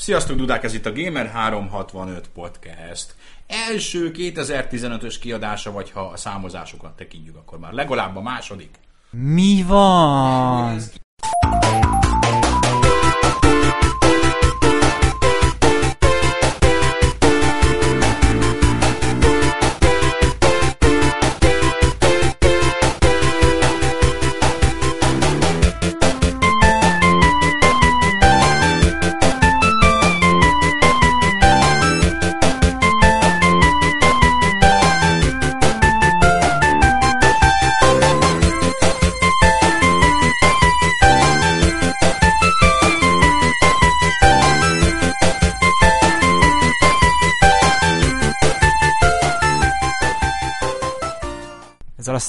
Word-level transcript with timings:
Sziasztok, 0.00 0.36
Dudák, 0.36 0.64
ez 0.64 0.74
itt 0.74 0.86
a 0.86 0.92
Gamer 0.92 1.26
365 1.26 2.28
Podcast. 2.28 3.14
Első 3.46 4.10
2015-ös 4.14 5.16
kiadása, 5.20 5.72
vagy 5.72 5.90
ha 5.90 6.00
a 6.00 6.16
számozásokat 6.16 6.96
tekintjük, 6.96 7.36
akkor 7.36 7.58
már 7.58 7.72
legalább 7.72 8.16
a 8.16 8.20
második. 8.20 8.70
Mi 9.10 9.64
van? 9.66 10.78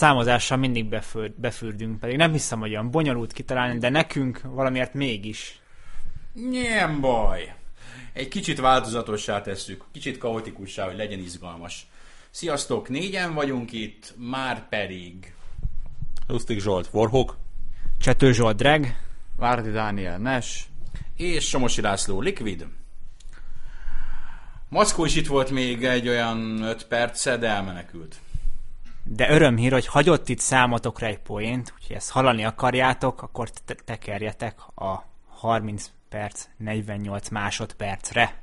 Számozással 0.01 0.57
mindig 0.57 0.85
befür, 0.85 1.31
befürdünk, 1.35 1.99
pedig 1.99 2.17
nem 2.17 2.31
hiszem, 2.31 2.59
hogy 2.59 2.69
olyan 2.69 2.91
bonyolult 2.91 3.33
kitalálni, 3.33 3.79
de 3.79 3.89
nekünk 3.89 4.41
valamiért 4.43 4.93
mégis. 4.93 5.59
Nem 6.33 7.01
baj. 7.01 7.53
Egy 8.13 8.27
kicsit 8.27 8.59
változatossá 8.59 9.41
tesszük, 9.41 9.83
kicsit 9.91 10.17
kaotikussá, 10.17 10.85
hogy 10.85 10.95
legyen 10.95 11.19
izgalmas. 11.19 11.87
Sziasztok, 12.29 12.89
négyen 12.89 13.33
vagyunk 13.33 13.71
itt, 13.71 14.13
már 14.17 14.69
pedig... 14.69 15.33
Lustig 16.27 16.59
Zsolt, 16.59 16.89
Warhawk. 16.91 17.37
Csető 17.99 18.31
Zsolt 18.31 18.55
Drag, 18.55 18.85
Várdi 19.35 19.71
Dániel 19.71 20.17
Nes. 20.17 20.69
És 21.15 21.47
Somosi 21.47 21.81
László, 21.81 22.21
Liquid. 22.21 22.65
Mackó 24.69 25.05
is 25.05 25.15
itt 25.15 25.27
volt 25.27 25.49
még 25.49 25.83
egy 25.83 26.07
olyan 26.07 26.61
5 26.61 26.87
perce, 26.87 27.37
de 27.37 27.47
elmenekült. 27.47 28.15
De 29.03 29.29
örömhír, 29.29 29.71
hogy 29.71 29.85
hagyott 29.85 30.29
itt 30.29 30.39
számotokra 30.39 31.05
egy 31.07 31.19
poént, 31.19 31.73
úgyhogy 31.77 31.95
ezt 31.95 32.11
hallani 32.11 32.45
akarjátok, 32.45 33.21
akkor 33.21 33.49
te- 33.49 33.75
tekerjetek 33.85 34.59
a 34.75 35.03
30 35.27 35.91
perc 36.09 36.45
48 36.57 37.29
másodpercre. 37.29 38.39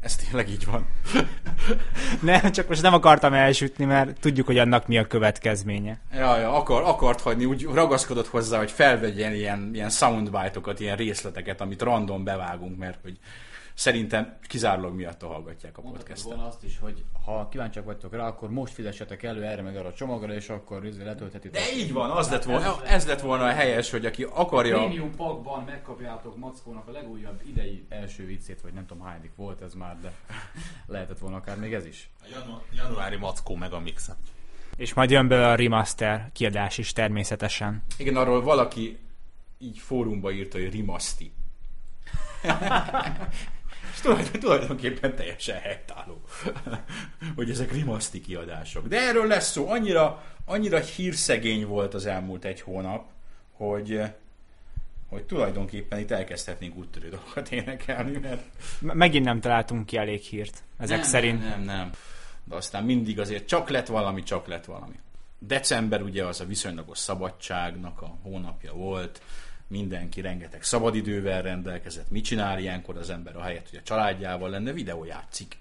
Ez 0.00 0.16
tényleg 0.16 0.48
így 0.48 0.64
van. 0.64 0.86
Nem, 2.20 2.52
csak 2.52 2.68
most 2.68 2.82
nem 2.82 2.94
akartam 2.94 3.32
elsütni, 3.32 3.84
mert 3.84 4.20
tudjuk, 4.20 4.46
hogy 4.46 4.58
annak 4.58 4.86
mi 4.86 4.98
a 4.98 5.06
következménye. 5.06 5.98
Ja, 6.12 6.38
ja, 6.38 6.56
akar, 6.56 6.82
akart 6.82 7.20
hagyni, 7.20 7.44
úgy 7.44 7.64
ragaszkodott 7.64 8.26
hozzá, 8.26 8.58
hogy 8.58 8.70
felvegyen 8.70 9.32
ilyen, 9.32 9.70
ilyen 9.72 9.90
soundbite-okat, 9.90 10.80
ilyen 10.80 10.96
részleteket, 10.96 11.60
amit 11.60 11.82
random 11.82 12.24
bevágunk, 12.24 12.78
mert 12.78 12.98
hogy 13.02 13.18
szerintem 13.74 14.36
kizárólag 14.42 14.94
miatta 14.94 15.26
hallgatják 15.26 15.78
a 15.78 15.82
podcastet. 15.82 16.22
volna 16.22 16.46
azt 16.46 16.64
is, 16.64 16.78
hogy 16.78 17.04
ha 17.24 17.48
kíváncsiak 17.48 17.84
vagytok 17.84 18.12
rá, 18.12 18.26
akkor 18.26 18.50
most 18.50 18.72
fizessetek 18.72 19.22
elő 19.22 19.44
erre 19.44 19.62
meg 19.62 19.76
arra 19.76 19.88
a 19.88 19.92
csomagra, 19.92 20.34
és 20.34 20.48
akkor 20.48 20.84
izé 20.84 21.02
letölthetitek. 21.02 21.62
De 21.62 21.76
így 21.76 21.92
van, 21.92 22.10
az 22.10 22.30
lett 22.30 22.44
volna, 22.44 22.84
ez 22.84 23.06
lett 23.06 23.20
volna 23.20 23.44
a 23.44 23.52
helyes, 23.52 23.90
hogy 23.90 24.06
aki 24.06 24.22
akarja... 24.22 24.76
Premium 24.76 25.14
pakban 25.16 25.64
megkapjátok 25.64 26.36
Mackónak 26.36 26.88
a 26.88 26.90
legújabb 26.90 27.40
idei 27.46 27.86
első 27.88 28.26
viccét, 28.26 28.60
vagy 28.60 28.72
nem 28.72 28.86
tudom 28.86 29.04
hányadik 29.04 29.32
volt 29.36 29.60
ez 29.60 29.74
már, 29.74 30.00
de 30.00 30.12
lehetett 30.86 31.18
volna 31.18 31.36
akár 31.36 31.58
még 31.58 31.72
ez 31.72 31.86
is. 31.86 32.10
A 32.22 32.26
janu- 32.32 32.62
januári 32.76 33.16
Mackó 33.16 33.54
meg 33.54 33.72
a 33.72 33.80
mixa. 33.80 34.16
És 34.76 34.94
majd 34.94 35.10
jön 35.10 35.28
belőle 35.28 35.50
a 35.50 35.54
remaster 35.54 36.30
kiadás 36.32 36.78
is 36.78 36.92
természetesen. 36.92 37.82
Igen, 37.98 38.16
arról 38.16 38.42
valaki 38.42 38.98
így 39.58 39.78
fórumba 39.78 40.32
írta, 40.32 40.58
hogy 40.58 40.70
rimaszti. 40.70 41.32
És 43.94 44.00
tulajdon- 44.00 44.40
tulajdonképpen 44.40 45.14
teljesen 45.14 45.60
helytálló, 45.60 46.20
hogy 47.36 47.50
ezek 47.50 47.72
rimaszti 47.72 48.20
kiadások. 48.20 48.88
De 48.88 49.00
erről 49.00 49.26
lesz 49.26 49.50
szó. 49.50 49.68
Annyira, 49.68 50.24
annyira 50.44 50.78
hírszegény 50.78 51.66
volt 51.66 51.94
az 51.94 52.06
elmúlt 52.06 52.44
egy 52.44 52.60
hónap, 52.60 53.04
hogy, 53.52 54.00
hogy 55.08 55.24
tulajdonképpen 55.24 55.98
itt 55.98 56.10
elkezdhetnénk 56.10 56.76
úttörő 56.76 57.08
dolgokat 57.08 57.52
énekelni, 57.52 58.18
mert 58.18 58.42
megint 58.80 59.24
nem 59.24 59.40
találtunk 59.40 59.86
ki 59.86 59.96
elég 59.96 60.20
hírt, 60.20 60.62
ezek 60.78 60.98
nem, 60.98 61.06
szerint. 61.06 61.40
Nem, 61.40 61.48
nem, 61.48 61.76
nem. 61.76 61.90
De 62.44 62.54
aztán 62.54 62.84
mindig 62.84 63.20
azért 63.20 63.46
csak 63.46 63.68
lett 63.68 63.86
valami, 63.86 64.22
csak 64.22 64.46
lett 64.46 64.64
valami. 64.64 64.98
December 65.38 66.02
ugye 66.02 66.24
az 66.24 66.40
a 66.40 66.44
viszonylagos 66.44 66.98
szabadságnak 66.98 68.02
a 68.02 68.16
hónapja 68.22 68.72
volt, 68.72 69.20
mindenki 69.66 70.20
rengeteg 70.20 70.62
szabadidővel 70.62 71.42
rendelkezett. 71.42 72.10
Mit 72.10 72.24
csinál 72.24 72.58
ilyenkor 72.58 72.96
az 72.96 73.10
ember, 73.10 73.36
ahelyett, 73.36 73.70
hogy 73.70 73.78
a 73.78 73.82
családjával 73.82 74.50
lenne, 74.50 74.72
videójátszik. 74.72 75.56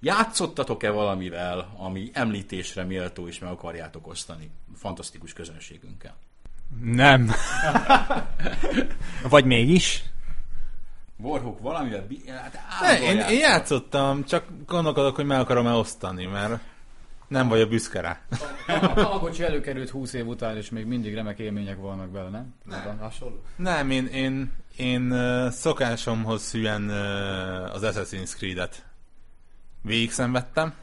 Játszottatok-e 0.00 0.90
valamivel, 0.90 1.74
ami 1.76 2.10
említésre 2.12 2.84
méltó 2.84 3.28
és 3.28 3.38
meg 3.38 3.50
akarjátok 3.50 4.06
osztani 4.06 4.50
fantasztikus 4.76 5.32
közönségünkkel? 5.32 6.16
Nem. 6.82 7.30
Vagy 9.28 9.44
mégis? 9.44 10.04
Warhawk 11.16 11.60
valamivel... 11.60 12.06
Bi- 12.06 12.28
hát 12.28 12.58
Ne, 12.80 13.00
én, 13.00 13.10
én 13.10 13.16
játszott. 13.16 13.38
játszottam, 13.40 14.24
csak 14.24 14.44
gondolkodok, 14.66 15.14
hogy 15.16 15.24
meg 15.24 15.38
akarom-e 15.40 15.72
osztani, 15.72 16.26
mert 16.26 16.60
nem 17.28 17.48
vagy 17.48 17.60
a 17.60 17.66
büszke 17.66 18.00
rá. 18.00 18.20
A 18.66 18.94
Tamagocsi 18.94 19.42
előkerült 19.42 19.90
20 19.90 20.12
év 20.12 20.26
után, 20.26 20.56
és 20.56 20.70
még 20.70 20.86
mindig 20.86 21.14
remek 21.14 21.38
élmények 21.38 21.76
vannak 21.76 22.12
vele, 22.12 22.28
nem? 22.28 22.54
Nem. 22.64 22.98
Hasonló. 22.98 23.42
Nem, 23.56 23.90
én, 23.90 24.06
én, 24.06 24.52
én 24.76 25.14
szokásomhoz 25.50 26.50
hülyen 26.50 26.82
uh, 26.82 27.74
az 27.74 27.82
Assassin's 27.84 28.36
Creed-et 28.36 28.86
végig 29.82 30.10
szenvedtem. 30.10 30.74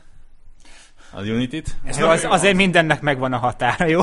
Az 1.12 1.28
Unity-t. 1.28 1.76
Ez 1.84 1.98
Jó, 1.98 2.08
az, 2.08 2.24
jó 2.24 2.30
azért 2.30 2.56
mindennek 2.56 3.02
megvan 3.02 3.34
a 3.34 3.38
határa, 3.38 3.86
jó? 3.86 4.02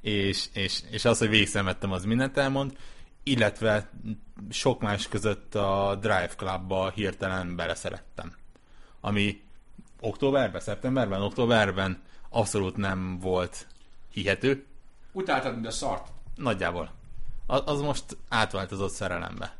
és, 0.00 0.46
és, 0.52 0.80
és 0.90 1.04
az, 1.04 1.18
hogy 1.18 1.28
végig 1.28 1.48
szenvedtem, 1.48 1.92
az 1.92 2.04
mindent 2.04 2.36
elmond, 2.36 2.76
illetve 3.22 3.90
sok 4.50 4.80
más 4.80 5.08
között 5.08 5.54
a 5.54 5.98
Drive 6.00 6.30
Clubba 6.36 6.90
hirtelen 6.90 7.56
beleszerettem. 7.56 8.34
Ami 9.00 9.42
októberben, 10.04 10.60
szeptemberben, 10.60 11.22
októberben 11.22 12.02
abszolút 12.28 12.76
nem 12.76 13.18
volt 13.18 13.66
hihető. 14.10 14.66
Utáltad, 15.12 15.54
mint 15.54 15.66
a 15.66 15.70
szart. 15.70 16.08
Nagyjából. 16.34 16.92
Az, 17.46 17.62
az 17.64 17.80
most 17.80 18.04
átváltozott 18.28 18.92
szerelembe. 18.92 19.56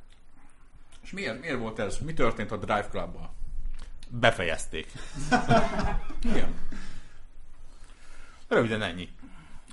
És 1.03 1.11
miért, 1.11 1.41
miért 1.41 1.59
volt 1.59 1.79
ez? 1.79 1.99
Mi 1.99 2.13
történt 2.13 2.51
a 2.51 2.57
Drive 2.57 2.89
Club-ban? 2.91 3.31
Befejezték. 4.09 4.93
Igen. 6.31 6.55
Röviden 8.49 8.83
ennyi. 8.83 9.09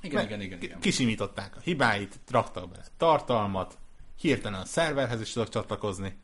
Igen, 0.02 0.24
igen, 0.24 0.42
igen, 0.42 0.62
igen. 0.62 0.80
Kisimították 0.80 1.56
a 1.56 1.60
hibáit, 1.60 2.20
raktak 2.30 2.70
be 2.70 2.86
tartalmat, 2.98 3.78
hirtelen 4.16 4.60
a 4.60 4.66
szerverhez 4.66 5.22
is 5.22 5.32
tudok 5.32 5.50
csatlakozni. 5.50 6.18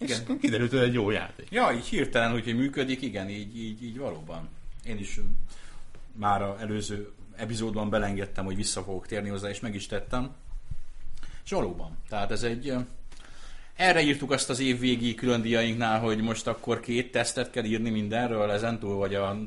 És 0.00 0.18
Igen. 0.22 0.38
kiderült, 0.38 0.70
hogy 0.70 0.78
egy 0.80 0.92
jó 0.94 1.10
játék. 1.10 1.46
Ja, 1.50 1.72
így 1.72 1.86
hirtelen, 1.86 2.30
hogy 2.30 2.54
működik, 2.56 3.02
igen, 3.02 3.28
így, 3.28 3.58
így, 3.58 3.84
így 3.84 3.98
valóban. 3.98 4.48
Én 4.84 4.98
is 4.98 5.20
már 6.12 6.42
az 6.42 6.60
előző 6.60 7.12
epizódban 7.36 7.90
belengedtem, 7.90 8.44
hogy 8.44 8.56
vissza 8.56 8.82
fogok 8.82 9.06
térni 9.06 9.28
hozzá, 9.28 9.48
és 9.48 9.60
meg 9.60 9.74
is 9.74 9.86
tettem. 9.86 10.34
És 11.44 11.50
valóban. 11.50 11.98
Tehát 12.08 12.30
ez 12.30 12.42
egy... 12.42 12.74
Erre 13.76 14.00
írtuk 14.00 14.30
azt 14.30 14.50
az 14.50 14.60
évvégi 14.60 15.14
különdíjainknál, 15.14 16.00
hogy 16.00 16.20
most 16.20 16.46
akkor 16.46 16.80
két 16.80 17.12
tesztet 17.12 17.50
kell 17.50 17.64
írni 17.64 17.90
mindenről, 17.90 18.50
ezentúl, 18.50 18.96
vagy 18.96 19.14
a 19.14 19.38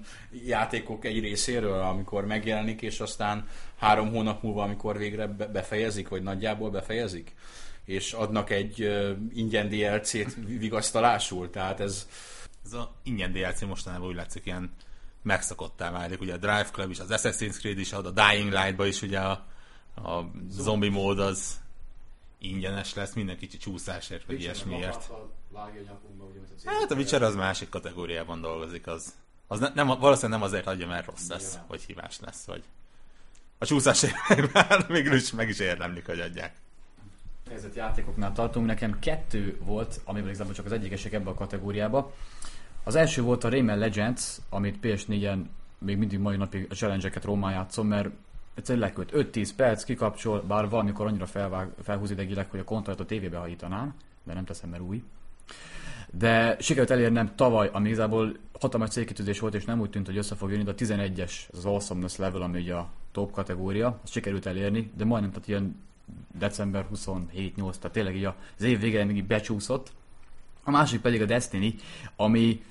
játékok 0.45 1.05
egy 1.05 1.19
részéről, 1.19 1.81
amikor 1.81 2.25
megjelenik, 2.25 2.81
és 2.81 2.99
aztán 2.99 3.47
három 3.77 4.11
hónap 4.11 4.43
múlva, 4.43 4.63
amikor 4.63 4.97
végre 4.97 5.27
be- 5.27 5.47
befejezik, 5.47 6.07
vagy 6.07 6.23
nagyjából 6.23 6.69
befejezik, 6.69 7.31
és 7.85 8.13
adnak 8.13 8.49
egy 8.49 8.79
ingyen 9.33 9.69
DLC-t 9.69 10.35
vigasztalásul. 10.45 11.49
Tehát 11.49 11.79
ez, 11.79 12.07
Ez 12.65 12.73
a 12.73 12.93
ingyen 13.03 13.31
DLC 13.31 13.61
mostanában 13.61 14.07
úgy 14.07 14.15
látszik 14.15 14.45
ilyen 14.45 14.71
megszokottá 15.21 15.91
válik. 15.91 16.21
Ugye 16.21 16.33
a 16.33 16.37
Drive 16.37 16.69
Club 16.71 16.89
is, 16.89 16.99
az 16.99 17.09
Assassin's 17.09 17.57
Creed 17.57 17.79
is, 17.79 17.93
a 17.93 18.01
Dying 18.01 18.51
Light-ba 18.51 18.85
is 18.85 19.01
ugye 19.01 19.19
a, 19.19 19.31
a 19.95 20.31
zombi 20.49 20.89
mód 20.89 21.19
az 21.19 21.61
ingyenes 22.37 22.93
lesz, 22.93 23.13
minden 23.13 23.37
kicsi 23.37 23.57
csúszásért, 23.57 24.25
vagy 24.25 24.41
ilyesmiért. 24.41 25.11
Hát 26.65 26.91
a 26.91 26.95
Witcher 26.95 27.21
az 27.23 27.35
másik 27.35 27.69
kategóriában 27.69 28.41
dolgozik, 28.41 28.87
az, 28.87 29.13
az 29.47 29.59
ne, 29.59 29.69
nem, 29.73 29.87
valószínűleg 29.87 30.39
nem 30.39 30.47
azért 30.47 30.67
adja, 30.67 30.87
mert 30.87 31.05
rossz 31.05 31.27
lesz, 31.27 31.57
vagy 31.67 31.81
hibás 31.81 32.19
lesz, 32.19 32.45
vagy 32.45 32.63
a 33.57 33.65
csúszásért 33.65 34.15
végül 34.87 35.13
is 35.13 35.31
meg 35.31 35.49
is 35.49 35.59
érdemlik, 35.59 36.05
hogy 36.05 36.19
adják. 36.19 36.55
Befejezett 37.53 37.83
játékoknál 37.83 38.31
tartunk. 38.31 38.65
Nekem 38.65 38.99
kettő 38.99 39.57
volt, 39.65 40.01
amiből 40.03 40.29
igazából 40.29 40.53
csak 40.53 40.65
az 40.65 40.71
egyik 40.71 40.91
esek 40.91 41.13
ebbe 41.13 41.29
a 41.29 41.33
kategóriába. 41.33 42.13
Az 42.83 42.95
első 42.95 43.21
volt 43.21 43.43
a 43.43 43.49
Rayman 43.49 43.77
Legends, 43.77 44.37
amit 44.49 44.77
PS4-en 44.81 45.39
még 45.77 45.97
mindig 45.97 46.19
mai 46.19 46.37
napig 46.37 46.67
a 46.69 46.73
challenge-eket 46.73 47.23
Rómán 47.23 47.51
játszom, 47.51 47.87
mert 47.87 48.09
egyszerűen 48.55 48.83
leköt 48.83 49.11
5-10 49.13 49.49
perc, 49.55 49.83
kikapcsol, 49.83 50.41
bár 50.41 50.69
valamikor 50.69 51.07
annyira 51.07 51.25
felvág, 51.25 51.69
felhúz 51.83 52.11
idegileg, 52.11 52.49
hogy 52.49 52.59
a 52.59 52.63
kontrollt 52.63 52.99
a 52.99 53.05
tévébe 53.05 53.37
hajítanám, 53.37 53.93
de 54.23 54.33
nem 54.33 54.45
teszem, 54.45 54.69
mert 54.69 54.83
új. 54.83 55.03
De 56.11 56.57
sikerült 56.59 56.91
elérnem 56.91 57.35
tavaly, 57.35 57.69
ami 57.73 57.87
igazából 57.87 58.35
hatalmas 58.59 58.89
célkitűzés 58.89 59.39
volt, 59.39 59.53
és 59.53 59.65
nem 59.65 59.79
úgy 59.79 59.89
tűnt, 59.89 60.05
hogy 60.05 60.17
össze 60.17 60.35
fog 60.35 60.51
jönni, 60.51 60.63
de 60.63 60.71
a 60.71 60.75
11-es, 60.75 61.31
az 61.51 61.65
Awesomeness 61.65 62.17
level, 62.17 62.41
ami 62.41 62.59
ugye 62.59 62.73
a 62.73 62.89
top 63.11 63.31
kategória, 63.31 63.99
azt 64.03 64.13
sikerült 64.13 64.45
elérni, 64.45 64.91
de 64.95 65.05
majdnem, 65.05 65.31
tehát 65.31 65.47
ilyen 65.47 65.75
december 66.37 66.85
27-8, 66.95 67.55
tehát 67.55 67.91
tényleg 67.91 68.15
így 68.15 68.25
az 68.25 68.63
év 68.63 68.79
végén 68.79 69.05
még 69.05 69.15
így 69.15 69.27
becsúszott. 69.27 69.91
A 70.63 70.71
másik 70.71 71.01
pedig 71.01 71.21
a 71.21 71.25
Destiny, 71.25 71.75
ami 72.15 72.61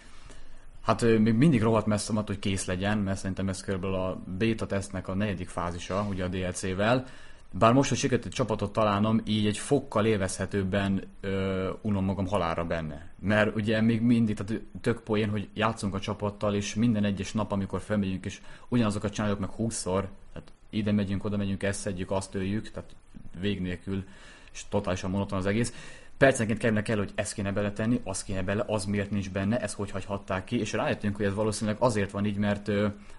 Hát 0.83 1.03
még 1.03 1.35
mindig 1.35 1.63
rohadt 1.63 1.87
messze 1.87 2.13
hogy 2.27 2.39
kész 2.39 2.65
legyen, 2.65 2.99
mert 2.99 3.19
szerintem 3.19 3.49
ez 3.49 3.63
kb. 3.63 3.85
a 3.85 4.23
beta 4.39 4.67
tesztnek 4.67 5.09
a 5.09 5.15
negyedik 5.15 5.49
fázisa, 5.49 6.07
ugye 6.11 6.25
a 6.25 6.29
DLC-vel. 6.29 7.07
Bár 7.51 7.73
most, 7.73 7.89
hogy 7.89 7.99
sikerült 7.99 8.27
egy 8.27 8.33
csapatot 8.33 8.73
találnom, 8.73 9.21
így 9.25 9.47
egy 9.47 9.59
fokkal 9.59 10.07
élvezhetőbben 10.07 11.03
ö, 11.21 11.71
unom 11.81 12.05
magam 12.05 12.27
halára 12.27 12.65
benne. 12.65 13.11
Mert 13.21 13.57
ugye 13.57 13.81
még 13.81 14.01
mindig, 14.01 14.37
tehát 14.37 14.63
tök 14.81 15.01
poén, 15.01 15.31
hogy 15.31 15.49
játszunk 15.55 15.95
a 15.95 16.01
csapattal, 16.01 16.55
és 16.55 16.75
minden 16.75 17.05
egyes 17.05 17.33
nap, 17.33 17.53
amikor 17.53 17.81
felmegyünk, 17.81 18.25
és 18.25 18.41
ugyanazokat 18.69 19.13
csináljuk 19.13 19.39
meg 19.39 19.51
20-szor, 19.59 20.05
tehát 20.33 20.53
ide 20.71 20.93
megyünk, 20.93 21.25
oda 21.25 21.37
megyünk, 21.37 21.63
ezt 21.63 21.81
szedjük, 21.81 22.11
azt 22.11 22.35
öljük, 22.35 22.71
tehát 22.71 22.95
vég 23.41 23.61
nélkül, 23.61 24.05
és 24.53 24.65
totálisan 24.69 25.11
monoton 25.11 25.39
az 25.39 25.47
egész 25.47 25.73
percenként 26.23 26.59
kellene 26.59 26.83
kell, 26.83 26.97
hogy 26.97 27.13
ezt 27.15 27.35
kéne 27.35 27.53
beletenni, 27.53 28.01
azt 28.05 28.25
kéne 28.25 28.43
bele, 28.43 28.65
az 28.67 28.85
miért 28.85 29.11
nincs 29.11 29.31
benne, 29.31 29.61
ezt 29.61 29.75
hogy 29.75 29.91
hagyhatták 29.91 30.45
ki, 30.45 30.59
és 30.59 30.73
rájöttünk, 30.73 31.17
hogy 31.17 31.25
ez 31.25 31.35
valószínűleg 31.35 31.81
azért 31.81 32.11
van 32.11 32.27
így, 32.27 32.37
mert 32.37 32.69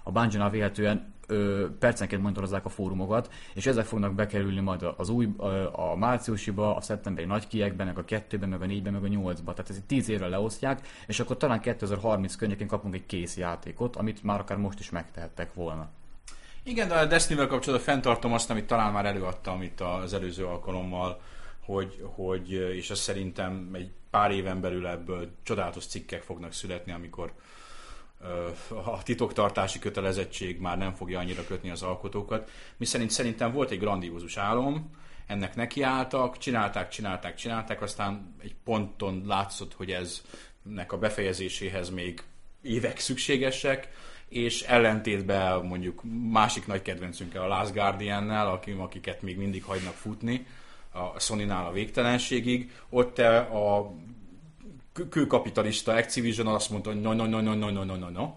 a 0.04 0.12
Bungie-nál 0.12 0.50
véletlenül 0.50 1.01
percenként 1.80 2.21
monitorozzák 2.21 2.65
a 2.65 2.69
fórumokat, 2.69 3.33
és 3.54 3.65
ezek 3.65 3.86
fognak 3.86 4.13
bekerülni 4.13 4.60
majd 4.60 4.86
az 4.98 5.10
új, 5.10 5.30
a, 5.38 5.45
a 5.92 5.95
márciusiba, 5.95 6.75
a 6.75 6.81
szeptemberi 6.81 7.27
nagy 7.27 7.48
kiekben, 7.48 7.86
meg 7.86 7.98
a 7.98 8.06
kettőben, 8.06 8.50
meg 8.50 8.62
a 8.62 8.65
négyben, 8.65 8.94
meg 8.94 9.04
a 9.04 9.07
nyolcba. 9.07 9.54
Tehát 9.54 9.71
ez 9.71 9.81
tíz 9.88 10.10
évre 10.10 10.27
leosztják, 10.27 10.88
és 11.07 11.19
akkor 11.19 11.38
talán 11.38 11.60
2030 11.60 12.36
környékén 12.36 12.68
kapunk 12.68 12.94
egy 12.94 13.06
kész 13.06 13.38
játékot, 13.38 13.95
amit 13.95 14.24
már 14.24 14.39
akár 14.39 14.57
most 14.57 14.80
is 14.80 14.89
megtehettek 14.89 15.54
volna. 15.54 15.89
Igen, 16.63 16.88
de 16.88 16.94
a 16.94 17.06
Destiny-vel 17.06 17.48
kapcsolatban 17.48 17.94
fenntartom 17.94 18.33
azt, 18.33 18.50
amit 18.50 18.65
talán 18.65 18.92
már 18.92 19.06
előadtam 19.06 19.62
itt 19.62 19.81
az 19.81 20.13
előző 20.13 20.45
alkalommal, 20.45 21.21
hogy, 21.60 22.01
hogy 22.15 22.51
és 22.51 22.89
azt 22.89 23.01
szerintem 23.01 23.69
egy 23.74 23.92
pár 24.10 24.31
éven 24.31 24.62
belül 24.62 24.88
ebből 24.88 25.30
csodálatos 25.44 25.86
cikkek 25.86 26.21
fognak 26.21 26.54
születni, 26.54 26.92
amikor 26.92 27.33
a 28.86 29.04
titoktartási 29.04 29.80
kötelezettség 29.80 30.60
már 30.60 30.77
nem 30.77 30.94
fogja 30.94 31.19
annyira 31.19 31.45
kötni 31.45 31.69
az 31.69 31.81
alkotókat. 31.81 32.50
Mi 32.77 32.86
szerint 32.86 33.10
szerintem 33.10 33.51
volt 33.51 33.71
egy 33.71 33.80
grandiózus 33.80 34.38
álom, 34.38 34.89
ennek 35.27 35.56
nekiálltak, 35.56 36.38
csinálták, 36.38 36.89
csinálták, 36.89 37.36
csinálták, 37.36 37.81
aztán 37.81 38.36
egy 38.42 38.56
ponton 38.63 39.24
látszott, 39.25 39.74
hogy 39.74 39.92
ez 39.92 40.21
nek 40.62 40.92
a 40.92 40.98
befejezéséhez 40.98 41.89
még 41.89 42.24
évek 42.62 43.00
szükségesek, 43.00 43.89
és 44.35 44.62
ellentétben 44.62 45.65
mondjuk 45.65 46.01
másik 46.31 46.68
nagy 46.68 46.81
kedvencünkkel, 46.81 47.44
a 47.44 47.47
Last 47.47 47.74
Guardian-nel, 47.74 48.62
akiket 48.77 49.21
még 49.21 49.38
mindig 49.38 49.63
hagynak 49.63 49.94
futni, 49.94 50.45
a 50.91 51.19
Sony-nál 51.19 51.65
a 51.65 51.71
végtelenségig, 51.71 52.71
ott 52.89 53.19
a 53.19 53.94
kőkapitalista 55.09 55.94
Activision 55.94 56.47
azt 56.47 56.69
mondta, 56.69 56.91
hogy 56.91 57.01
no, 57.01 57.13
no, 57.13 57.25
no, 57.25 57.41
no, 57.41 57.53
no, 57.53 57.69
no, 57.69 57.95
no, 57.95 58.09
no. 58.09 58.33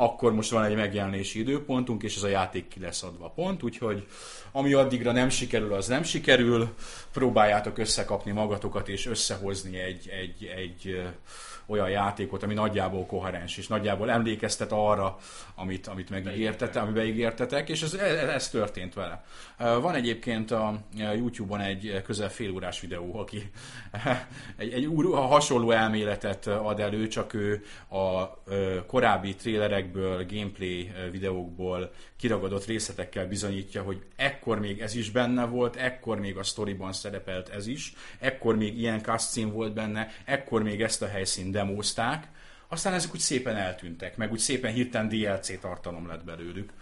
Akkor 0.00 0.34
most 0.34 0.50
van 0.50 0.64
egy 0.64 0.76
megjelenési 0.76 1.38
időpontunk, 1.38 2.02
és 2.02 2.16
ez 2.16 2.22
a 2.22 2.28
játék 2.28 2.68
ki 2.68 2.80
lesz 2.80 3.02
adva 3.02 3.28
pont, 3.28 3.62
úgyhogy 3.62 4.06
ami 4.52 4.72
addigra 4.72 5.12
nem 5.12 5.28
sikerül, 5.28 5.72
az 5.72 5.86
nem 5.86 6.02
sikerül. 6.02 6.74
Próbáljátok 7.12 7.78
összekapni 7.78 8.30
magatokat, 8.30 8.88
és 8.88 9.06
összehozni 9.06 9.78
egy, 9.78 10.08
egy, 10.08 10.52
egy 10.56 11.00
olyan 11.68 11.90
játékot, 11.90 12.42
ami 12.42 12.54
nagyjából 12.54 13.06
koherens, 13.06 13.56
és 13.56 13.66
nagyjából 13.66 14.10
emlékeztet 14.10 14.72
arra, 14.72 15.16
amit, 15.54 15.86
amit 15.86 16.10
megígértetek, 16.10 16.82
amiben 16.82 17.06
ígértetek, 17.06 17.68
és 17.68 17.82
ez, 17.82 17.94
ez, 17.94 18.28
ez 18.28 18.48
történt 18.48 18.94
vele. 18.94 19.24
Van 19.56 19.94
egyébként 19.94 20.50
a 20.50 20.80
YouTube-on 20.96 21.60
egy 21.60 22.02
közel 22.04 22.30
fél 22.30 22.50
órás 22.50 22.80
videó, 22.80 23.18
aki 23.18 23.50
egy, 24.56 24.72
egy 24.72 24.88
hasonló 25.12 25.70
elméletet 25.70 26.46
ad 26.46 26.80
elő, 26.80 27.08
csak 27.08 27.34
ő 27.34 27.64
a 27.88 28.36
korábbi 28.86 29.34
trélerekből, 29.88 30.26
gameplay 30.26 30.92
videókból 31.10 31.92
kiragadott 32.16 32.64
részletekkel 32.64 33.26
bizonyítja, 33.26 33.82
hogy 33.82 34.02
ekkor 34.16 34.60
még 34.60 34.80
ez 34.80 34.94
is 34.94 35.10
benne 35.10 35.44
volt, 35.44 35.76
ekkor 35.76 36.18
még 36.18 36.36
a 36.36 36.42
storyban 36.42 36.92
szerepelt 36.92 37.48
ez 37.48 37.66
is, 37.66 37.92
ekkor 38.18 38.56
még 38.56 38.78
ilyen 38.78 39.02
cutscene 39.02 39.50
volt 39.50 39.74
benne, 39.74 40.08
ekkor 40.24 40.62
még 40.62 40.82
ezt 40.82 41.02
a 41.02 41.08
helyszínt 41.08 41.52
demózták, 41.52 42.28
aztán 42.68 42.94
ezek 42.94 43.14
úgy 43.14 43.20
szépen 43.20 43.56
eltűntek, 43.56 44.16
meg 44.16 44.32
úgy 44.32 44.38
szépen 44.38 44.72
hirtelen 44.72 45.08
DLC 45.08 45.60
tartalom 45.60 46.06
lett 46.06 46.24
belőlük. 46.24 46.72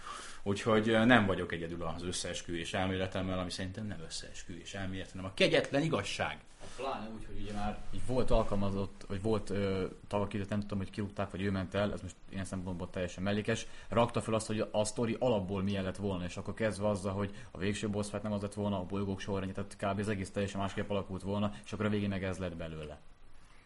Úgyhogy 0.43 1.05
nem 1.05 1.25
vagyok 1.25 1.51
egyedül 1.51 1.83
az 1.83 2.03
összeesküvés 2.03 2.73
elméletemmel, 2.73 3.39
ami 3.39 3.49
szerintem 3.49 3.87
nem 3.87 3.99
összeesküvés 4.05 4.73
elmélet, 4.73 5.11
hanem 5.11 5.25
a 5.25 5.33
kegyetlen 5.33 5.81
igazság. 5.81 6.37
Pláne 6.77 7.09
úgy, 7.09 7.25
hogy 7.25 7.41
ugye 7.41 7.53
már 7.53 7.77
így 7.91 8.05
volt 8.05 8.31
alkalmazott, 8.31 9.05
vagy 9.07 9.21
volt 9.21 9.49
ö, 9.49 9.85
talakített, 10.07 10.49
nem 10.49 10.59
tudom, 10.59 10.77
hogy 10.77 10.89
kirúgták, 10.89 11.31
vagy 11.31 11.41
ő 11.41 11.51
ment 11.51 11.73
el, 11.73 11.93
ez 11.93 12.01
most 12.01 12.15
ilyen 12.29 12.45
szempontból 12.45 12.89
teljesen 12.89 13.23
mellékes, 13.23 13.67
rakta 13.87 14.21
fel 14.21 14.33
azt, 14.33 14.47
hogy 14.47 14.67
a 14.71 14.85
sztori 14.85 15.15
alapból 15.19 15.63
milyen 15.63 15.83
lett 15.83 15.95
volna, 15.95 16.23
és 16.23 16.37
akkor 16.37 16.53
kezdve 16.53 16.87
azzal, 16.87 17.13
hogy 17.13 17.35
a 17.51 17.57
végső 17.57 17.89
boss 17.89 18.09
nem 18.21 18.31
az 18.31 18.41
lett 18.41 18.53
volna, 18.53 18.79
a 18.79 18.85
bolygók 18.85 19.19
sorrendje, 19.19 19.53
tehát 19.53 19.93
kb. 19.93 19.99
az 19.99 20.09
egész 20.09 20.31
teljesen 20.31 20.59
másképp 20.59 20.89
alakult 20.89 21.21
volna, 21.21 21.53
és 21.65 21.73
akkor 21.73 21.85
a 21.85 21.89
végén 21.89 22.09
meg 22.09 22.23
ez 22.23 22.37
lett 22.37 22.55
belőle. 22.55 22.99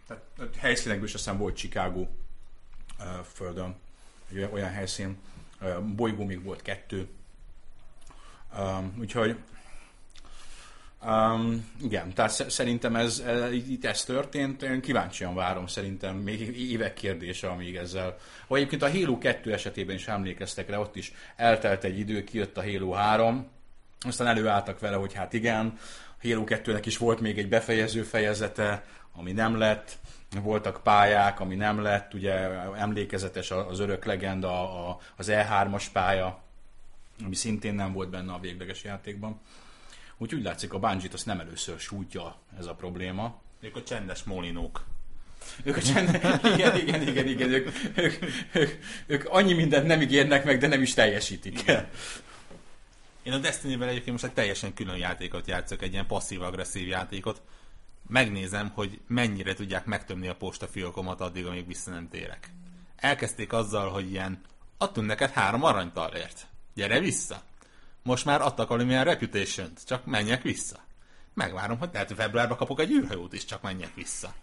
Tehát 0.07 0.55
helyszínekből 0.55 1.07
is 1.07 1.13
aztán 1.13 1.37
volt 1.37 1.55
Chicago 1.55 1.99
uh, 1.99 2.07
földön, 3.33 3.75
egy 4.29 4.49
olyan 4.51 4.69
helyszín, 4.69 5.17
uh, 5.61 5.79
bolygó 5.79 6.25
még 6.25 6.43
volt 6.43 6.61
kettő, 6.61 7.09
um, 8.57 8.95
úgyhogy 8.99 9.37
Um, 11.05 11.71
igen, 11.83 12.13
tehát 12.13 12.49
szerintem 12.49 12.95
ez, 12.95 13.23
itt 13.51 13.85
ez 13.85 14.03
történt, 14.03 14.61
én 14.61 14.81
kíváncsian 14.81 15.35
várom 15.35 15.67
szerintem, 15.67 16.15
még 16.15 16.59
évek 16.71 16.93
kérdése, 16.93 17.47
amíg 17.47 17.75
ezzel. 17.75 18.17
Vagy 18.47 18.59
egyébként 18.59 18.81
a 18.81 18.99
Halo 18.99 19.17
2 19.17 19.53
esetében 19.53 19.95
is 19.95 20.07
emlékeztek 20.07 20.69
rá, 20.69 20.77
ott 20.77 20.95
is 20.95 21.13
eltelt 21.35 21.83
egy 21.83 21.99
idő, 21.99 22.23
kijött 22.23 22.57
a 22.57 22.63
Halo 22.63 22.91
3, 22.91 23.47
aztán 23.99 24.27
előálltak 24.27 24.79
vele, 24.79 24.95
hogy 24.95 25.13
hát 25.13 25.33
igen, 25.33 25.79
Halo 26.21 26.43
2-nek 26.45 26.81
is 26.85 26.97
volt 26.97 27.19
még 27.19 27.37
egy 27.37 27.49
befejező 27.49 28.03
fejezete, 28.03 28.83
ami 29.15 29.31
nem 29.31 29.57
lett, 29.57 29.97
voltak 30.41 30.83
pályák, 30.83 31.39
ami 31.39 31.55
nem 31.55 31.81
lett, 31.81 32.13
ugye 32.13 32.33
emlékezetes 32.77 33.51
az 33.51 33.79
örök 33.79 34.05
legenda, 34.05 34.87
az 35.15 35.27
E3-as 35.31 35.85
pálya, 35.93 36.39
ami 37.25 37.35
szintén 37.35 37.73
nem 37.73 37.93
volt 37.93 38.09
benne 38.09 38.33
a 38.33 38.39
végleges 38.39 38.83
játékban. 38.83 39.39
Úgy 40.21 40.35
úgy 40.35 40.43
látszik, 40.43 40.73
a 40.73 40.79
Bungie-t 40.79 41.13
azt 41.13 41.25
nem 41.25 41.39
először 41.39 41.79
sújtja 41.79 42.35
ez 42.57 42.65
a 42.65 42.73
probléma. 42.73 43.41
Ők 43.59 43.75
a 43.75 43.83
csendes 43.83 44.23
molinók. 44.23 44.85
Ők 45.63 45.77
a 45.77 45.81
csendes... 45.81 46.21
igen, 46.53 46.77
igen, 46.77 47.07
igen, 47.07 47.27
igen. 47.27 47.49
Ők, 47.49 47.69
ők, 47.95 48.13
ők, 48.51 48.79
ők 49.05 49.25
annyi 49.29 49.53
mindent 49.53 49.87
nem 49.87 50.01
ígérnek 50.01 50.45
meg, 50.45 50.59
de 50.59 50.67
nem 50.67 50.81
is 50.81 50.93
teljesítik. 50.93 51.61
Igen. 51.61 51.87
Én 53.23 53.33
a 53.33 53.37
Destiny-vel 53.37 53.87
egyébként 53.87 54.11
most 54.11 54.23
egy 54.23 54.33
teljesen 54.33 54.73
külön 54.73 54.97
játékot 54.97 55.47
játszok, 55.47 55.81
egy 55.81 55.91
ilyen 55.91 56.07
passzív-agresszív 56.07 56.87
játékot. 56.87 57.41
Megnézem, 58.07 58.71
hogy 58.73 58.99
mennyire 59.07 59.53
tudják 59.53 59.85
megtömni 59.85 60.27
a 60.27 60.35
postafiókomat 60.35 61.21
addig, 61.21 61.45
amíg 61.45 61.67
vissza 61.67 61.91
nem 61.91 62.09
térek. 62.09 62.49
Elkezdték 62.95 63.53
azzal, 63.53 63.89
hogy 63.89 64.11
ilyen 64.11 64.41
adtunk 64.77 65.07
neked 65.07 65.29
három 65.29 65.63
aranytalért. 65.63 66.47
Gyere 66.73 66.99
vissza! 66.99 67.49
Most 68.03 68.25
már 68.25 68.41
adtak 68.41 68.69
valamilyen 68.69 69.03
reputation 69.03 69.67
csak 69.85 70.05
menjek 70.05 70.41
vissza. 70.41 70.77
Megvárom, 71.33 71.77
hogy 71.77 71.89
lehet, 71.93 72.07
hogy 72.07 72.17
februárban 72.17 72.57
kapok 72.57 72.79
egy 72.79 72.91
űrhajót 72.91 73.33
is, 73.33 73.45
csak 73.45 73.61
menjek 73.61 73.95
vissza. 73.95 74.33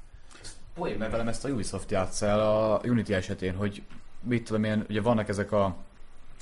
Poén, 0.75 0.99
mert 0.99 1.11
velem 1.11 1.29
ezt 1.29 1.45
a 1.45 1.49
Ubisoft 1.49 1.91
játsz 1.91 2.23
el 2.23 2.41
a 2.41 2.81
Unity 2.85 3.11
esetén, 3.11 3.55
hogy 3.55 3.83
mit 4.23 4.45
tudom 4.45 4.65
én, 4.65 4.85
ugye 4.89 5.01
vannak 5.01 5.29
ezek 5.29 5.53
a 5.53 5.77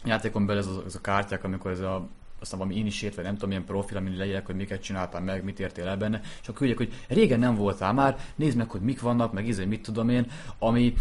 játékon 0.05 0.47
belül 0.47 0.63
ez 0.63 0.69
a, 0.69 0.83
ez 0.87 0.95
a 0.95 1.01
kártyák, 1.01 1.45
amikor 1.45 1.71
ez 1.71 1.81
a 1.81 2.09
aztán 2.41 2.59
valami 2.59 2.79
initiate, 2.79 3.15
vagy 3.15 3.25
nem 3.25 3.35
tudom, 3.35 3.49
milyen 3.49 3.65
profil, 3.65 3.97
amin 3.97 4.17
legyek, 4.17 4.47
hogy 4.47 4.55
miket 4.55 4.83
csináltál 4.83 5.21
meg, 5.21 5.45
mit 5.45 5.61
értél 5.61 5.87
el 5.87 5.97
benne, 5.97 6.21
és 6.23 6.49
akkor 6.49 6.55
küldjek, 6.55 6.79
hogy 6.79 6.93
régen 7.09 7.39
nem 7.39 7.55
voltál 7.55 7.93
már, 7.93 8.19
nézd 8.35 8.57
meg, 8.57 8.71
hogy 8.71 8.81
mik 8.81 9.01
vannak, 9.01 9.33
meg 9.33 9.47
izé, 9.47 9.65
mit 9.65 9.83
tudom 9.83 10.09
én, 10.09 10.31
ami 10.59 10.95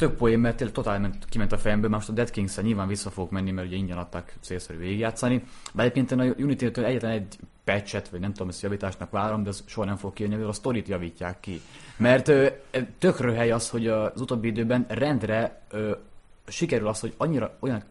tök 0.00 0.16
poén, 0.16 0.38
mert 0.38 0.56
tényleg 0.56 0.74
totál 0.74 1.00
ment, 1.00 1.24
kiment 1.28 1.52
a 1.52 1.58
fejemből, 1.58 1.90
most 1.90 2.08
a 2.08 2.12
Dead 2.12 2.30
kings 2.30 2.56
nyilván 2.56 2.88
vissza 2.88 3.10
fogok 3.10 3.30
menni, 3.30 3.50
mert 3.50 3.66
ugye 3.66 3.76
ingyen 3.76 3.98
adták 3.98 4.34
célszerű 4.40 4.78
végigjátszani. 4.78 5.42
De 5.72 5.82
egyébként 5.82 6.10
a 6.10 6.42
Unity-től 6.42 6.84
egyetlen 6.84 7.10
egy 7.10 7.38
patchet, 7.64 8.08
vagy 8.08 8.20
nem 8.20 8.32
tudom, 8.32 8.48
ezt 8.48 8.62
javításnak 8.62 9.10
várom, 9.10 9.42
de 9.42 9.48
az 9.48 9.64
soha 9.66 9.86
nem 9.86 9.96
fog 9.96 10.12
kijönni, 10.12 10.34
mivel 10.34 10.50
a 10.50 10.52
sztorit 10.52 10.88
javítják 10.88 11.40
ki. 11.40 11.60
Mert 11.96 12.28
ö, 12.28 12.46
tök 12.98 13.20
hely 13.20 13.50
az, 13.50 13.70
hogy 13.70 13.86
az 13.86 14.20
utóbbi 14.20 14.48
időben 14.48 14.84
rendre 14.88 15.62
ö, 15.70 15.90
sikerül 16.46 16.88
az, 16.88 17.00
hogy 17.00 17.14
annyira 17.16 17.56
olyan 17.60 17.82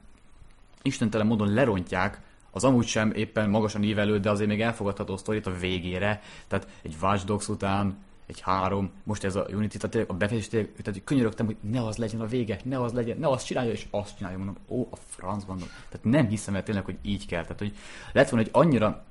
istentelen 0.82 1.28
módon 1.28 1.54
lerontják 1.54 2.22
az 2.52 2.64
amúgy 2.64 2.88
sem 2.88 3.12
éppen 3.12 3.50
magasan 3.50 3.84
ívelő, 3.84 4.20
de 4.20 4.30
azért 4.30 4.50
még 4.50 4.62
elfogadható 4.62 5.18
sztorit 5.18 5.48
a 5.48 5.52
végére. 5.60 6.22
Tehát 6.48 6.68
egy 6.82 6.96
Watch 7.02 7.26
Dogs 7.26 7.48
után, 7.48 7.98
egy 8.30 8.40
három, 8.40 8.92
most 9.04 9.24
ez 9.24 9.36
a 9.36 9.46
Unity, 9.52 9.78
tehát 9.78 10.10
a 10.10 10.14
befejezés, 10.14 10.66
tehát 10.82 11.02
könyörögtem, 11.04 11.46
hogy 11.46 11.56
ne 11.62 11.86
az 11.86 11.98
legyen 11.98 12.22
a 12.22 12.26
vége, 12.26 12.60
ne 12.64 12.82
az 12.82 12.94
legyen, 12.94 13.18
ne 13.18 13.28
azt 13.28 13.46
csinálja, 13.46 13.72
és 13.72 13.88
azt 13.90 14.18
csinálja, 14.18 14.38
mondom, 14.38 14.58
ó, 14.68 14.88
a 14.92 14.96
francban. 14.96 15.58
Tehát 15.58 16.00
nem 16.02 16.28
hiszem 16.28 16.56
el 16.56 16.64
tényleg, 16.64 16.86
hogy 16.86 16.98
így 17.02 17.26
kell. 17.26 17.42
Tehát, 17.42 17.60
hogy 17.60 17.76
lett 18.12 18.30
volna 18.30 18.46
egy 18.46 18.52
annyira 18.54 19.04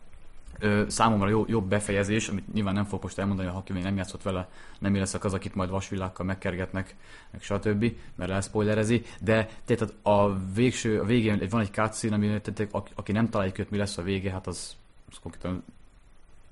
ö, 0.58 0.84
számomra 0.88 1.28
jó, 1.28 1.44
jobb 1.48 1.68
befejezés, 1.68 2.28
amit 2.28 2.52
nyilván 2.52 2.75
nem 2.75 2.84
fog 2.84 3.02
most 3.02 3.18
elmondani, 3.18 3.48
ha 3.48 3.56
aki 3.56 3.72
még 3.72 3.82
nem 3.82 3.96
játszott 3.96 4.22
vele, 4.22 4.48
nem 4.78 4.94
leszek 4.94 5.25
az, 5.25 5.34
akit 5.34 5.54
majd 5.54 5.70
vasvillákkal 5.70 6.26
megkergetnek, 6.26 6.96
meg 7.30 7.42
stb., 7.42 7.92
mert 8.14 8.30
elszpoilerezi, 8.30 9.02
de 9.20 9.48
tehát 9.64 9.94
a 10.02 10.38
végső, 10.54 11.00
a 11.00 11.04
végén 11.04 11.46
van 11.50 11.60
egy 11.60 11.72
cutscene, 11.72 12.14
ami 12.14 12.40
tehát, 12.40 12.75
aki 12.94 13.12
nem 13.12 13.28
találja 13.28 13.52
hogy 13.56 13.66
mi 13.70 13.76
lesz 13.76 13.98
a 13.98 14.02
vége, 14.02 14.30
hát 14.30 14.46
az, 14.46 14.76
az 15.10 15.18
konkrétan 15.22 15.64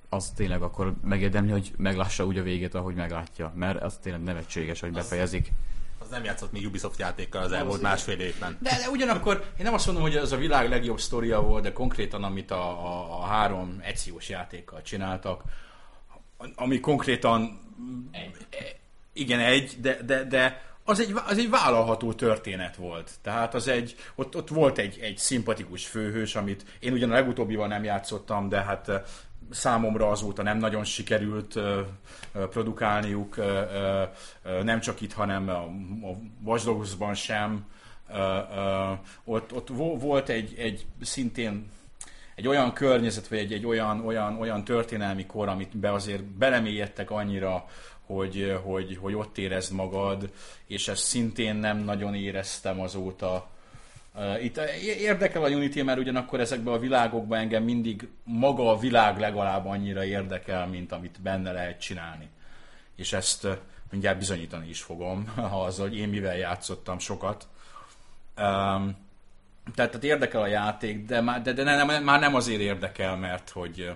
az 0.08 0.30
tényleg 0.30 0.62
akkor 0.62 0.94
megérdemli, 1.04 1.50
hogy 1.50 1.72
meglássa 1.76 2.26
úgy 2.26 2.38
a 2.38 2.42
végét, 2.42 2.74
ahogy 2.74 2.94
meglátja, 2.94 3.52
mert 3.54 3.82
az 3.82 3.98
tényleg 4.02 4.22
nevetséges, 4.22 4.80
hogy 4.80 4.92
befejezik. 4.92 5.52
Az 5.98 6.08
nem 6.08 6.24
játszott 6.24 6.52
még 6.52 6.66
Ubisoft 6.66 6.98
játékkal 6.98 7.42
az 7.42 7.52
elmúlt 7.52 7.82
másfél 7.82 8.20
évben. 8.20 8.56
De, 8.60 8.70
de 8.70 8.90
ugyanakkor 8.90 9.34
én 9.58 9.64
nem 9.64 9.74
azt 9.74 9.86
mondom, 9.86 10.04
hogy 10.04 10.16
ez 10.16 10.32
a 10.32 10.36
világ 10.36 10.68
legjobb 10.68 11.00
sztoria 11.00 11.40
volt, 11.40 11.62
de 11.62 11.72
konkrétan 11.72 12.24
amit 12.24 12.50
a, 12.50 12.86
a, 12.86 13.20
a 13.20 13.24
három 13.24 13.80
egyszívós 13.82 14.28
játékkal 14.28 14.82
csináltak, 14.82 15.42
ami 16.54 16.80
konkrétan 16.80 17.60
egy. 18.10 18.46
igen 19.12 19.40
egy, 19.40 19.76
de, 19.80 20.02
de, 20.02 20.24
de 20.24 20.62
az 20.84 21.00
egy, 21.00 21.14
az 21.26 21.38
egy 21.38 21.50
vállalható 21.50 22.12
történet 22.12 22.76
volt. 22.76 23.10
Tehát 23.22 23.54
az 23.54 23.68
egy, 23.68 23.96
ott, 24.14 24.36
ott 24.36 24.48
volt 24.48 24.78
egy, 24.78 24.98
egy 25.00 25.18
szimpatikus 25.18 25.86
főhős, 25.86 26.34
amit 26.36 26.64
én 26.78 26.92
ugyan 26.92 27.10
a 27.10 27.14
legutóbbival 27.14 27.66
nem 27.66 27.84
játszottam, 27.84 28.48
de 28.48 28.62
hát 28.62 28.90
számomra 29.50 30.10
azóta 30.10 30.42
nem 30.42 30.58
nagyon 30.58 30.84
sikerült 30.84 31.58
produkálniuk, 32.32 33.36
nem 34.62 34.80
csak 34.80 35.00
itt, 35.00 35.12
hanem 35.12 35.48
a 35.48 35.66
Watch 36.44 37.14
sem. 37.14 37.66
Ott, 39.24 39.52
ott 39.52 39.68
volt 39.98 40.28
egy, 40.28 40.54
egy 40.58 40.86
szintén 41.02 41.70
egy 42.34 42.48
olyan 42.48 42.72
környezet, 42.72 43.28
vagy 43.28 43.38
egy, 43.38 43.52
egy 43.52 43.66
olyan, 43.66 44.06
olyan, 44.06 44.38
olyan 44.38 44.64
történelmi 44.64 45.26
kor, 45.26 45.48
amit 45.48 45.76
be 45.76 45.92
azért 45.92 46.24
belemélyedtek 46.24 47.10
annyira, 47.10 47.64
hogy, 48.06 48.58
hogy, 48.62 48.96
hogy 49.00 49.14
ott 49.14 49.38
érezd 49.38 49.72
magad, 49.72 50.32
és 50.66 50.88
ezt 50.88 51.04
szintén 51.04 51.56
nem 51.56 51.78
nagyon 51.78 52.14
éreztem 52.14 52.80
azóta 52.80 53.48
itt 54.42 54.56
érdekel 54.98 55.42
a 55.42 55.48
Unity, 55.48 55.82
mert 55.82 55.98
ugyanakkor 55.98 56.40
ezekben 56.40 56.74
a 56.74 56.78
világokban 56.78 57.38
engem 57.38 57.62
mindig 57.62 58.08
maga 58.24 58.70
a 58.70 58.78
világ 58.78 59.18
legalább 59.18 59.66
annyira 59.66 60.04
érdekel, 60.04 60.66
mint 60.66 60.92
amit 60.92 61.22
benne 61.22 61.52
lehet 61.52 61.80
csinálni. 61.80 62.28
És 62.96 63.12
ezt 63.12 63.46
mindjárt 63.90 64.18
bizonyítani 64.18 64.68
is 64.68 64.82
fogom, 64.82 65.32
ha 65.52 65.64
az, 65.64 65.78
hogy 65.78 65.96
én 65.96 66.08
mivel 66.08 66.36
játszottam 66.36 66.98
sokat. 66.98 67.48
Um, 68.36 69.04
tehát, 69.74 69.90
tehát 69.90 70.04
érdekel 70.04 70.40
a 70.40 70.46
játék, 70.46 71.04
de, 71.04 71.20
már, 71.20 71.42
de, 71.42 71.52
de 71.52 71.62
nem, 71.62 72.04
már 72.04 72.20
nem 72.20 72.34
azért 72.34 72.60
érdekel, 72.60 73.16
mert 73.16 73.50
hogy 73.50 73.92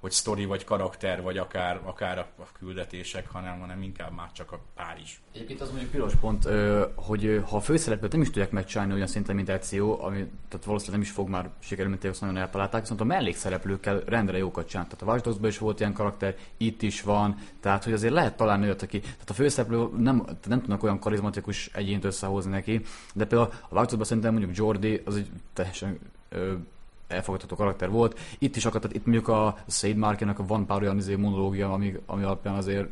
hogy 0.00 0.10
sztori, 0.10 0.44
vagy 0.44 0.64
karakter, 0.64 1.22
vagy 1.22 1.38
akár, 1.38 1.80
akár 1.84 2.18
a, 2.18 2.46
küldetések, 2.58 3.30
hanem, 3.30 3.60
hanem 3.60 3.82
inkább 3.82 4.14
már 4.14 4.32
csak 4.32 4.52
a 4.52 4.60
pár 4.74 4.98
is. 5.02 5.20
Egyébként 5.34 5.60
az 5.60 5.68
mondjuk 5.68 5.90
piros 5.90 6.14
pont, 6.14 6.48
hogy 6.94 7.42
ha 7.48 7.56
a 7.56 7.60
főszereplőt 7.60 8.12
nem 8.12 8.20
is 8.20 8.26
tudják 8.26 8.50
megcsinálni 8.50 8.92
olyan 8.92 9.06
szinten, 9.06 9.34
mint 9.34 9.48
Ezio, 9.48 9.98
ami 10.00 10.16
tehát 10.48 10.66
valószínűleg 10.66 11.00
nem 11.00 11.00
is 11.00 11.10
fog 11.10 11.28
már 11.28 11.50
sikerülni, 11.58 11.98
mint 12.00 12.12
azt 12.12 12.20
nagyon 12.20 12.36
eltalálták, 12.36 12.80
viszont 12.80 13.00
a 13.00 13.04
mellékszereplőkkel 13.04 14.02
rendre 14.06 14.38
jókat 14.38 14.68
csináltak. 14.68 14.98
Tehát 14.98 15.22
a 15.24 15.28
Watch 15.28 15.44
is 15.44 15.58
volt 15.58 15.80
ilyen 15.80 15.92
karakter, 15.92 16.36
itt 16.56 16.82
is 16.82 17.02
van, 17.02 17.36
tehát 17.60 17.84
hogy 17.84 17.92
azért 17.92 18.12
lehet 18.12 18.36
találni 18.36 18.64
olyat, 18.64 18.82
aki, 18.82 19.00
tehát 19.00 19.30
a 19.30 19.32
főszereplő 19.32 19.88
nem, 19.96 20.24
nem 20.46 20.60
tudnak 20.60 20.82
olyan 20.82 20.98
karizmatikus 20.98 21.70
egyént 21.72 22.04
összehozni 22.04 22.50
neki, 22.50 22.82
de 23.14 23.26
például 23.26 23.50
a 23.68 23.74
Watch 23.74 24.02
szerintem 24.02 24.32
mondjuk 24.32 24.56
Jordi 24.56 25.02
az 25.04 25.16
egy 25.16 25.30
teljesen 25.52 25.98
elfogadható 27.08 27.56
karakter 27.56 27.90
volt. 27.90 28.20
Itt 28.38 28.56
is 28.56 28.64
akadt, 28.64 28.94
itt 28.94 29.06
mondjuk 29.06 29.28
a 29.28 29.56
Széd 29.66 29.96
Márkének 29.96 30.36
van 30.46 30.66
pár 30.66 30.82
olyan 30.82 30.96
izé 30.96 31.14
monológia, 31.14 31.72
ami, 31.72 31.94
ami 32.06 32.22
alapján 32.22 32.54
azért 32.54 32.88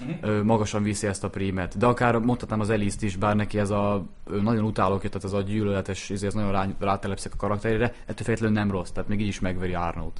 uh-huh. 0.00 0.42
magasan 0.42 0.82
viszi 0.82 1.06
ezt 1.06 1.24
a 1.24 1.30
prímet. 1.30 1.78
De 1.78 1.86
akár 1.86 2.16
mondhatnám 2.16 2.60
az 2.60 2.70
Eliszt 2.70 3.02
is, 3.02 3.16
bár 3.16 3.36
neki 3.36 3.58
ez 3.58 3.70
a 3.70 4.04
nagyon 4.24 4.64
utáló, 4.64 4.96
tehát 4.96 5.24
ez 5.24 5.32
a 5.32 5.42
gyűlöletes, 5.42 6.10
izé, 6.10 6.26
ez 6.26 6.34
nagyon 6.34 6.52
rá, 6.52 6.66
rátelepszik 6.78 7.32
a 7.32 7.36
karakterére, 7.36 7.84
ettől 7.84 8.26
feltétlenül 8.26 8.56
nem 8.56 8.70
rossz, 8.70 8.90
tehát 8.90 9.08
még 9.08 9.20
így 9.20 9.26
is 9.26 9.40
megveri 9.40 9.74
Arnold. 9.74 10.12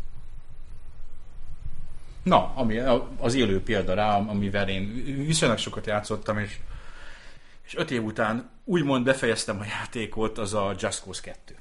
Na, 2.23 2.52
ami 2.54 2.78
az 3.18 3.34
élő 3.34 3.62
példa 3.62 3.94
rá, 3.94 4.16
amivel 4.16 4.68
én 4.68 5.04
viszonylag 5.26 5.58
sokat 5.58 5.87
játszottam, 5.87 6.38
és, 6.38 6.58
és 7.66 7.76
öt 7.76 7.90
év 7.90 8.04
után 8.04 8.50
úgymond 8.64 9.04
befejeztem 9.04 9.61
a 9.61 9.64
játékot, 9.64 10.38
az 10.38 10.54
a 10.54 10.75
Just 10.78 11.02
Cause 11.02 11.20
2 11.23 11.56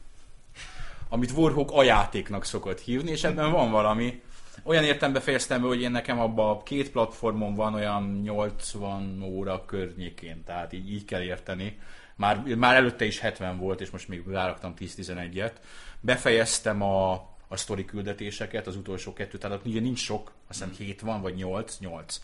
amit 1.14 1.32
Warhawk 1.32 1.72
a 1.72 1.84
játéknak 1.84 2.46
szokott 2.46 2.80
hívni, 2.80 3.12
és 3.12 3.24
ebben 3.24 3.52
van 3.52 3.72
valami. 3.72 4.22
Olyan 4.64 4.84
értembe 4.84 5.20
fejeztem 5.20 5.62
be, 5.62 5.68
hogy 5.68 5.82
én 5.82 5.92
nekem 5.92 6.20
abban 6.20 6.50
a 6.50 6.64
két 6.64 6.92
platformon 6.92 7.56
van 7.56 7.74
olyan 7.74 8.20
80 8.24 9.22
óra 9.24 9.66
környékén, 9.66 10.44
tehát 10.44 10.74
így, 10.74 10.92
így 10.92 11.06
kell 11.06 11.22
érteni. 11.22 11.80
Már, 12.16 12.44
már 12.58 12.76
előtte 12.76 13.06
is 13.06 13.20
70 13.20 13.58
volt, 13.58 13.82
és 13.82 13.90
most 13.90 14.08
még 14.08 14.24
ráraktam 14.28 14.74
10-11-et. 14.80 15.52
Befejeztem 16.00 16.82
a, 16.82 17.12
a 17.48 17.58
sztori 17.58 17.86
küldetéseket, 17.86 18.68
az 18.68 18.76
utolsó 18.76 19.14
kettőt, 19.14 19.42
tehát 19.42 19.66
ugye 19.66 19.80
nincs 19.80 20.00
sok, 20.00 20.32
azt 20.48 20.60
hiszem 20.60 20.76
7 20.78 21.02
van, 21.02 21.22
vagy 21.22 21.36
8, 21.36 21.80
8. 21.80 22.22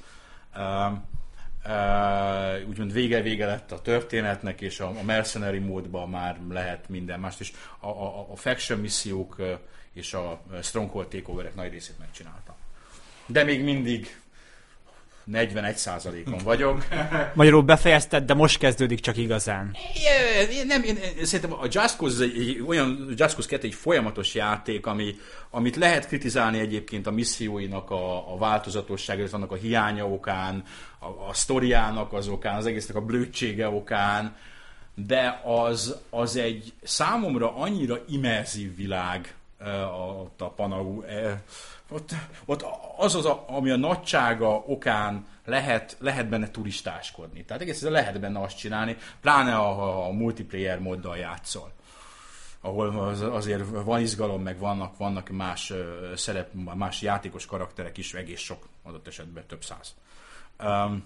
Um, 0.58 1.04
Uh, 1.66 2.68
úgymond 2.68 2.94
vége-vége 2.94 3.46
lett 3.46 3.72
a 3.72 3.82
történetnek, 3.82 4.62
és 4.62 4.80
a, 4.80 4.88
a 4.88 5.04
mercenary 5.04 5.60
módban 5.60 6.10
már 6.10 6.38
lehet 6.50 6.90
minden 6.90 7.20
más, 7.20 7.40
és 7.40 7.52
a, 7.80 7.88
a, 7.88 8.32
a 8.32 8.36
faction 8.36 8.80
missziók 8.80 9.42
és 9.94 10.14
a 10.14 10.42
stronghold 10.62 11.08
takeoverek 11.08 11.56
nagy 11.56 11.72
részét 11.72 12.00
megcsináltam. 12.00 12.56
De 13.26 13.44
még 13.44 13.64
mindig 13.64 14.20
41%-on 15.34 16.38
vagyok. 16.44 16.86
Magyarul 17.34 17.62
befejezted, 17.62 18.24
de 18.24 18.34
most 18.34 18.58
kezdődik 18.60 19.00
csak 19.00 19.18
igazán. 19.18 19.76
É, 20.52 20.64
nem, 20.64 20.84
én, 20.84 20.98
szerintem 21.24 21.60
a 21.60 21.66
Just 21.70 21.98
Cause 21.98 22.24
egy, 22.24 22.38
egy 22.38 22.64
olyan 22.68 23.14
Just 23.18 23.34
Cause 23.34 23.50
2 23.50 23.68
egy 23.68 23.74
folyamatos 23.74 24.36
játék, 24.36 24.86
ami, 24.86 25.16
amit 25.50 25.76
lehet 25.76 26.08
kritizálni 26.08 26.60
egyébként 26.60 27.08
a 27.08 27.12
misszióinak 27.12 27.92
a, 27.92 28.34
a 28.34 28.38
változatossága, 28.38 29.26
annak 29.32 29.52
a 29.52 29.56
hiánya 29.56 30.08
okán, 30.08 30.64
a, 31.00 31.06
a 31.06 31.34
sztoriának 31.34 32.14
az 32.14 32.28
okán, 32.28 32.56
az 32.56 32.66
egésznek 32.66 32.96
a 32.96 33.02
blödsége 33.02 33.70
okán, 33.70 34.36
de 34.96 35.42
az, 35.44 35.96
az 36.10 36.36
egy 36.36 36.74
számomra 36.84 37.56
annyira 37.56 37.98
immerzív 38.08 38.76
világ, 38.76 39.34
a, 39.60 40.32
a 40.38 40.50
Panau, 40.56 41.02
ott, 41.90 42.10
ott 42.46 42.66
az 42.98 43.16
az, 43.16 43.26
a, 43.26 43.44
ami 43.48 43.70
a 43.70 43.78
nagysága 43.78 44.64
okán 44.68 45.28
lehet, 45.46 45.98
lehet 46.00 46.30
benne 46.30 46.52
turistáskodni. 46.52 47.46
Tehát 47.46 47.62
egész 47.62 47.82
lehet 47.82 48.20
benne 48.20 48.42
azt 48.42 48.58
csinálni, 48.58 48.98
pláne 49.22 49.56
a, 49.56 50.08
a 50.08 50.12
multiplayer 50.12 50.80
móddal 50.80 51.18
játszol 51.18 51.78
ahol 52.62 53.00
az, 53.00 53.22
azért 53.22 53.64
van 53.84 54.02
izgalom, 54.02 54.42
meg 54.42 54.60
vannak, 54.60 54.98
vannak 54.98 55.30
más 55.30 55.74
szerep, 56.16 56.50
más 56.54 57.02
játékos 57.02 57.46
karakterek 57.46 57.98
is, 57.98 58.14
egész 58.14 58.40
sok 58.40 58.68
adott 58.84 59.08
esetben, 59.08 59.44
több 59.48 59.64
száz. 59.64 59.96
Um, 60.64 61.06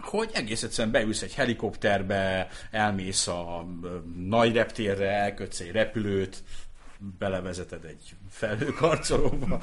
hogy 0.00 0.30
egész 0.32 0.62
egyszerűen 0.62 0.92
beülsz 0.92 1.22
egy 1.22 1.34
helikopterbe, 1.34 2.48
elmész 2.70 3.26
a 3.26 3.66
nagy 4.16 4.52
reptérre, 4.52 5.10
elkötsz 5.10 5.60
egy 5.60 5.70
repülőt, 5.70 6.42
belevezeted 7.18 7.84
egy 7.84 8.14
felhőkarcolóba. 8.30 9.58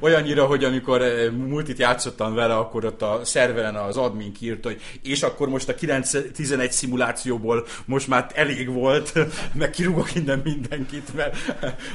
Olyannyira, 0.00 0.46
hogy 0.46 0.64
amikor 0.64 1.02
eh, 1.02 1.30
multit 1.30 1.78
játszottam 1.78 2.34
vele, 2.34 2.56
akkor 2.56 2.84
ott 2.84 3.02
a 3.02 3.20
szerveren 3.24 3.74
az 3.74 3.96
admin 3.96 4.32
kírt, 4.32 4.64
hogy 4.64 4.80
és 5.02 5.22
akkor 5.22 5.48
most 5.48 5.68
a 5.68 5.74
9-11 5.74 6.70
szimulációból 6.70 7.66
most 7.84 8.08
már 8.08 8.30
elég 8.34 8.68
volt, 8.68 9.12
meg 9.52 9.70
kirúgok 9.70 10.14
innen 10.14 10.40
mindenkit, 10.44 11.14
mert 11.14 11.36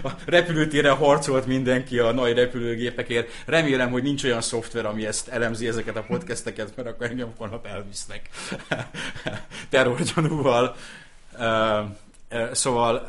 a 0.03 0.09
repülőtére 0.25 0.89
harcolt 0.89 1.45
mindenki 1.45 1.99
a 1.99 2.11
nagy 2.11 2.33
repülőgépekért. 2.33 3.29
Remélem, 3.45 3.91
hogy 3.91 4.03
nincs 4.03 4.23
olyan 4.23 4.41
szoftver, 4.41 4.85
ami 4.85 5.05
ezt 5.05 5.27
elemzi 5.27 5.67
ezeket 5.67 5.95
a 5.95 6.05
podcasteket, 6.07 6.75
mert 6.75 6.87
akkor 6.87 7.07
engem 7.07 7.33
holnap 7.37 7.65
elvisznek 7.65 8.29
terrorgyanúval. 9.69 10.75
Uh, 11.37 11.89
Szóval 12.51 13.07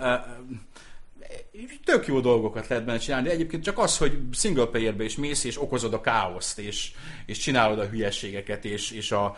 tök 1.85 2.07
jó 2.07 2.21
dolgokat 2.21 2.69
lehet 2.69 2.85
benne 2.85 2.99
csinálni, 2.99 3.27
de 3.27 3.35
egyébként 3.35 3.63
csak 3.63 3.79
az, 3.79 3.99
hogy 3.99 4.19
single 4.33 4.67
playerbe 4.67 5.05
is 5.05 5.17
mész, 5.17 5.45
és 5.45 5.63
okozod 5.63 5.95
a 5.95 6.01
káoszt, 6.01 6.59
és, 6.59 6.93
és 7.27 7.39
csinálod 7.39 7.79
a 7.79 7.87
hülyeségeket, 7.87 8.65
és, 8.65 8.91
és 8.91 9.13
a, 9.13 9.37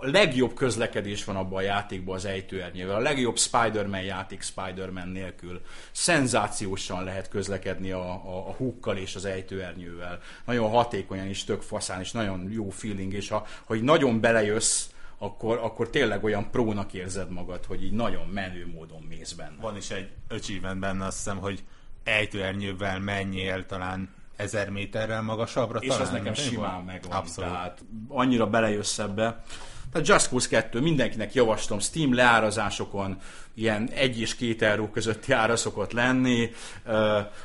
a 0.00 0.06
legjobb 0.10 0.54
közlekedés 0.54 1.24
van 1.24 1.36
abban 1.36 1.58
a 1.58 1.62
játékban 1.62 2.14
az 2.14 2.24
ejtőernyővel. 2.24 2.94
A 2.94 3.00
legjobb 3.00 3.38
Spider-Man 3.38 4.02
játék 4.02 4.42
Spider-Man 4.42 5.08
nélkül. 5.08 5.60
Szenzációsan 5.92 7.04
lehet 7.04 7.28
közlekedni 7.28 7.90
a, 7.90 8.10
a, 8.10 8.48
a 8.48 8.52
húkkal 8.56 8.96
és 8.96 9.14
az 9.14 9.24
ejtőernyővel. 9.24 10.20
Nagyon 10.44 10.70
hatékonyan 10.70 11.28
is, 11.28 11.44
tök 11.44 11.62
faszán, 11.62 12.00
és 12.00 12.12
nagyon 12.12 12.50
jó 12.52 12.68
feeling, 12.70 13.12
és 13.12 13.28
ha, 13.28 13.46
így 13.74 13.82
nagyon 13.82 14.20
belejössz, 14.20 14.86
akkor, 15.18 15.58
akkor 15.62 15.90
tényleg 15.90 16.24
olyan 16.24 16.50
prónak 16.50 16.92
érzed 16.92 17.30
magad, 17.30 17.64
hogy 17.64 17.84
így 17.84 17.92
nagyon 17.92 18.26
menő 18.26 18.66
módon 18.74 19.02
mész 19.08 19.32
benne. 19.32 19.56
Van 19.60 19.76
is 19.76 19.90
egy 19.90 20.08
achievement 20.28 20.80
benne, 20.80 21.04
azt 21.06 21.16
hiszem, 21.16 21.38
hogy 21.38 21.64
ejtőernyővel 22.04 22.98
menjél 22.98 23.66
talán 23.66 24.14
ezer 24.36 24.70
méterrel 24.70 25.22
magasabbra. 25.22 25.78
És 25.78 25.88
talán, 25.88 26.02
az 26.02 26.10
nekem 26.10 26.34
simán 26.34 26.74
van? 26.74 26.84
megvan. 26.84 27.12
Abszolút. 27.12 27.50
Tehát 27.50 27.84
annyira 28.08 28.46
belejössz 28.46 28.98
ebbe. 28.98 29.44
Tehát 29.92 30.06
Just 30.08 30.28
Cause 30.28 30.48
2 30.48 30.80
mindenkinek 30.80 31.34
javaslom, 31.34 31.78
Steam 31.78 32.14
leárazásokon 32.14 33.18
ilyen 33.54 33.88
egy 33.88 34.20
és 34.20 34.34
két 34.34 34.62
euró 34.62 34.88
közötti 34.88 35.32
ára 35.32 35.56
szokott 35.56 35.92
lenni. 35.92 36.50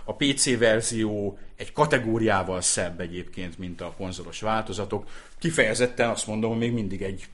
A 0.04 0.16
PC 0.16 0.58
verzió 0.58 1.38
egy 1.56 1.72
kategóriával 1.72 2.62
szebb 2.62 3.00
egyébként, 3.00 3.58
mint 3.58 3.82
a 3.82 3.94
konzolos 3.98 4.42
változatok. 4.42 5.08
Kifejezetten 5.40 6.10
azt 6.10 6.28
mondom, 6.28 6.50
hogy 6.50 6.60
még 6.60 6.74
mindig 6.74 7.02
egy 7.02 7.26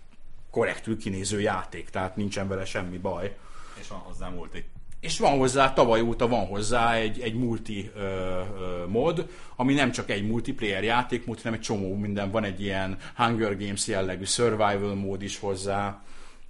korrektül 0.51 0.97
kinéző 0.97 1.41
játék, 1.41 1.89
tehát 1.89 2.15
nincsen 2.15 2.47
vele 2.47 2.65
semmi 2.65 2.97
baj. 2.97 3.35
És 3.79 3.87
van 3.87 3.99
hozzá 3.99 4.29
multi. 4.29 4.65
És 4.99 5.19
van 5.19 5.37
hozzá, 5.37 5.73
tavaly 5.73 6.01
óta 6.01 6.27
van 6.27 6.45
hozzá 6.45 6.93
egy, 6.93 7.19
egy 7.19 7.33
multi 7.33 7.91
ö, 7.95 7.99
ö, 7.99 8.85
mod, 8.87 9.29
ami 9.55 9.73
nem 9.73 9.91
csak 9.91 10.09
egy 10.09 10.27
multiplayer 10.27 10.83
játékmód, 10.83 11.41
hanem 11.41 11.53
egy 11.53 11.65
csomó 11.65 11.95
minden. 11.95 12.31
Van 12.31 12.43
egy 12.43 12.61
ilyen 12.61 12.97
Hunger 13.15 13.57
Games 13.57 13.87
jellegű 13.87 14.23
survival 14.23 14.95
mód 14.95 15.21
is 15.21 15.39
hozzá. 15.39 16.03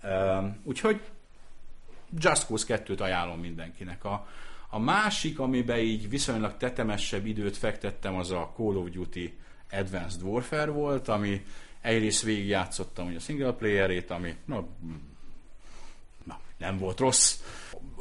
Ö, 0.03 0.37
úgyhogy 0.63 1.01
Just 2.17 2.45
Cause 2.45 2.83
2-t 2.85 2.99
ajánlom 2.99 3.39
mindenkinek. 3.39 4.05
A, 4.05 4.27
a 4.69 4.79
másik, 4.79 5.39
amiben 5.39 5.79
így 5.79 6.09
viszonylag 6.09 6.57
tetemesebb 6.57 7.25
időt 7.25 7.57
fektettem, 7.57 8.15
az 8.15 8.31
a 8.31 8.51
Call 8.55 8.75
of 8.75 8.89
Duty 8.89 9.37
Advanced 9.71 10.21
Warfare 10.21 10.71
volt, 10.71 11.07
ami 11.07 11.45
egyrészt 11.81 12.23
végigjátszottam 12.23 13.07
ugye 13.07 13.17
a 13.17 13.19
single 13.19 13.51
playerét, 13.51 14.09
ami 14.09 14.35
na, 14.45 14.65
na, 16.23 16.39
nem 16.57 16.77
volt 16.77 16.99
rossz. 16.99 17.39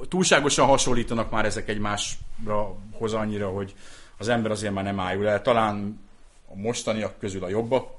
Túlságosan 0.09 0.67
hasonlítanak 0.67 1.31
már 1.31 1.45
ezek 1.45 1.69
egymásra 1.69 2.77
hoz 2.93 3.13
annyira, 3.13 3.49
hogy 3.49 3.75
az 4.17 4.29
ember 4.29 4.51
azért 4.51 4.73
már 4.73 4.85
nem 4.85 5.01
ájul 5.01 5.29
el. 5.29 5.43
Talán 5.43 6.01
a 6.49 6.57
mostaniak 6.57 7.19
közül 7.19 7.45
a 7.45 7.49
jobbak 7.49 7.97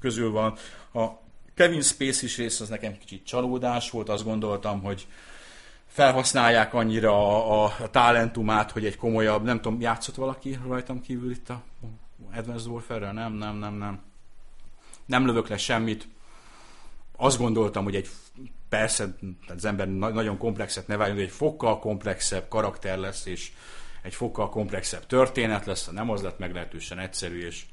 közül 0.00 0.30
van. 0.30 0.56
A 0.92 1.06
Kevin 1.54 1.82
Spacey 1.82 2.28
rész 2.36 2.60
az 2.60 2.68
nekem 2.68 2.98
kicsit 2.98 3.26
csalódás 3.26 3.90
volt, 3.90 4.08
azt 4.08 4.24
gondoltam, 4.24 4.82
hogy 4.82 5.06
felhasználják 5.86 6.74
annyira 6.74 7.12
a, 7.12 7.64
a, 7.64 7.90
talentumát, 7.90 8.70
hogy 8.70 8.84
egy 8.84 8.96
komolyabb, 8.96 9.42
nem 9.44 9.60
tudom, 9.60 9.80
játszott 9.80 10.14
valaki 10.14 10.58
rajtam 10.66 11.00
kívül 11.00 11.30
itt 11.30 11.48
a 11.48 11.62
Advanced 12.34 12.70
Warfare-rel? 12.70 13.12
Nem, 13.12 13.32
nem, 13.32 13.56
nem, 13.56 13.74
nem. 13.74 14.11
Nem 15.06 15.26
lövök 15.26 15.48
le 15.48 15.56
semmit. 15.56 16.08
Azt 17.16 17.38
gondoltam, 17.38 17.84
hogy 17.84 17.96
egy 17.96 18.08
persze, 18.68 19.04
tehát 19.20 19.56
az 19.56 19.64
ember 19.64 19.88
na- 19.88 20.08
nagyon 20.08 20.38
komplexet 20.38 20.86
neveljen, 20.86 21.16
hogy 21.16 21.24
egy 21.24 21.30
fokkal 21.30 21.78
komplexebb 21.78 22.48
karakter 22.48 22.98
lesz, 22.98 23.26
és 23.26 23.52
egy 24.02 24.14
fokkal 24.14 24.48
komplexebb 24.48 25.06
történet 25.06 25.66
lesz, 25.66 25.88
nem 25.90 26.10
az 26.10 26.22
lett 26.22 26.38
meglehetősen 26.38 26.98
egyszerű, 26.98 27.46
és 27.46 27.64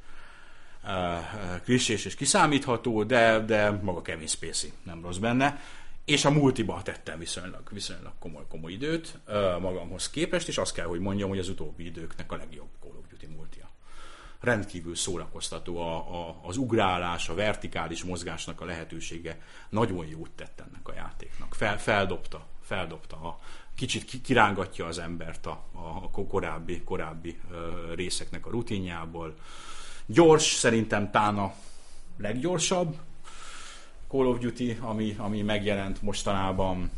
uh, 0.83 1.61
klisés 1.63 2.05
és 2.05 2.15
kiszámítható, 2.15 3.03
de, 3.03 3.39
de 3.39 3.71
maga 3.71 4.01
Kevin 4.01 4.27
Spacey 4.27 4.73
nem 4.83 5.01
rossz 5.01 5.17
benne. 5.17 5.61
És 6.05 6.25
a 6.25 6.31
multiba 6.31 6.81
tettem 6.83 7.19
viszonylag, 7.19 7.69
viszonylag 7.71 8.13
komoly, 8.19 8.43
komoly 8.49 8.71
időt 8.71 9.19
uh, 9.27 9.59
magamhoz 9.59 10.09
képest, 10.09 10.47
és 10.47 10.57
azt 10.57 10.73
kell, 10.73 10.85
hogy 10.85 10.99
mondjam, 10.99 11.29
hogy 11.29 11.39
az 11.39 11.49
utóbbi 11.49 11.85
időknek 11.85 12.31
a 12.31 12.35
legjobb 12.35 12.69
Call 12.79 12.95
of 12.99 13.07
Duty 13.09 13.27
multia. 13.35 13.68
Rendkívül 14.39 14.95
szórakoztató 14.95 15.77
a, 15.77 15.95
a, 15.95 16.39
az 16.43 16.57
ugrálás, 16.57 17.29
a 17.29 17.33
vertikális 17.33 18.03
mozgásnak 18.03 18.61
a 18.61 18.65
lehetősége. 18.65 19.39
Nagyon 19.69 20.05
jót 20.05 20.31
tett 20.31 20.59
ennek 20.59 20.87
a 20.87 20.93
játéknak. 20.93 21.55
Fel, 21.55 21.79
feldobta, 21.79 22.45
feldobta 22.61 23.15
a, 23.15 23.39
kicsit 23.75 24.05
ki- 24.05 24.21
kirángatja 24.21 24.85
az 24.85 24.99
embert 24.99 25.45
a, 25.45 25.65
a 26.13 26.27
korábbi, 26.27 26.81
korábbi 26.81 27.39
részeknek 27.95 28.45
a 28.45 28.49
rutinjából. 28.49 29.35
Gyors, 30.05 30.43
szerintem 30.43 31.11
tán 31.11 31.37
a 31.37 31.53
leggyorsabb 32.17 32.97
Call 34.09 34.25
of 34.25 34.39
Duty, 34.39 34.77
ami, 34.81 35.15
ami 35.17 35.41
megjelent 35.41 36.01
mostanában. 36.01 36.91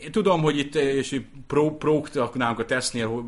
Én 0.00 0.12
tudom, 0.12 0.42
hogy 0.42 0.58
itt 0.58 0.74
és 0.74 1.20
prók 1.46 2.34
nálunk 2.34 2.58
a 2.58 2.64
tesztnél 2.64 3.24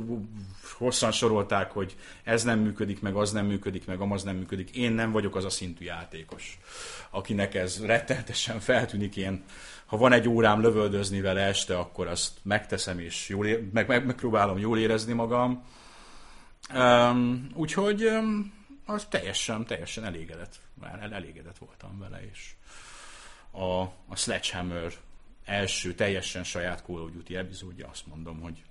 hosszan 0.76 1.12
sorolták, 1.12 1.70
hogy 1.70 1.96
ez 2.22 2.42
nem 2.42 2.58
működik, 2.58 3.00
meg 3.00 3.14
az 3.14 3.32
nem 3.32 3.46
működik, 3.46 3.86
meg 3.86 4.00
amaz 4.00 4.22
nem 4.22 4.36
működik. 4.36 4.76
Én 4.76 4.92
nem 4.92 5.12
vagyok 5.12 5.36
az 5.36 5.44
a 5.44 5.50
szintű 5.50 5.84
játékos, 5.84 6.58
akinek 7.10 7.54
ez 7.54 7.84
rettenetesen 7.84 8.60
feltűnik. 8.60 9.16
Én, 9.16 9.44
ha 9.86 9.96
van 9.96 10.12
egy 10.12 10.28
órám 10.28 10.60
lövöldözni 10.60 11.20
vele 11.20 11.40
este, 11.40 11.78
akkor 11.78 12.06
azt 12.06 12.32
megteszem, 12.42 12.98
és 12.98 13.28
jól 13.28 13.46
ér, 13.46 13.62
meg, 13.72 13.88
meg, 13.88 14.06
megpróbálom 14.06 14.58
jól 14.58 14.78
érezni 14.78 15.12
magam. 15.12 15.64
Um, 16.74 17.46
úgyhogy 17.54 18.04
um, 18.04 18.52
az 18.86 19.06
teljesen, 19.10 19.66
teljesen 19.66 20.04
elégedett, 20.04 20.60
el- 20.82 21.12
elégedett 21.12 21.58
voltam 21.58 21.98
vele, 21.98 22.20
és 22.30 22.54
a, 23.50 23.80
a 23.82 24.16
Sledgehammer 24.16 24.92
első 25.44 25.94
teljesen 25.94 26.44
saját 26.44 26.82
Call 26.86 27.00
of 27.00 27.10
Duty 27.10 27.36
epizódja, 27.36 27.88
azt 27.88 28.06
mondom, 28.06 28.40
hogy 28.40 28.62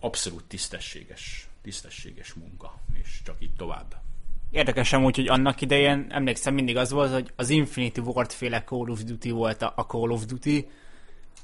abszolút 0.00 0.44
tisztességes, 0.44 1.48
tisztességes 1.62 2.34
munka, 2.34 2.74
és 3.02 3.20
csak 3.24 3.36
így 3.38 3.54
tovább. 3.56 3.94
Érdekes 4.50 4.92
úgy, 4.92 5.16
hogy 5.16 5.28
annak 5.28 5.60
idején, 5.60 6.06
emlékszem, 6.08 6.54
mindig 6.54 6.76
az 6.76 6.90
volt, 6.90 7.12
hogy 7.12 7.32
az 7.36 7.50
Infinity 7.50 7.98
Ward 7.98 8.30
féle 8.30 8.62
Call 8.62 8.88
of 8.88 9.02
Duty 9.02 9.30
volt 9.30 9.62
a, 9.62 9.84
Call 9.88 10.10
of 10.10 10.24
Duty, 10.24 10.68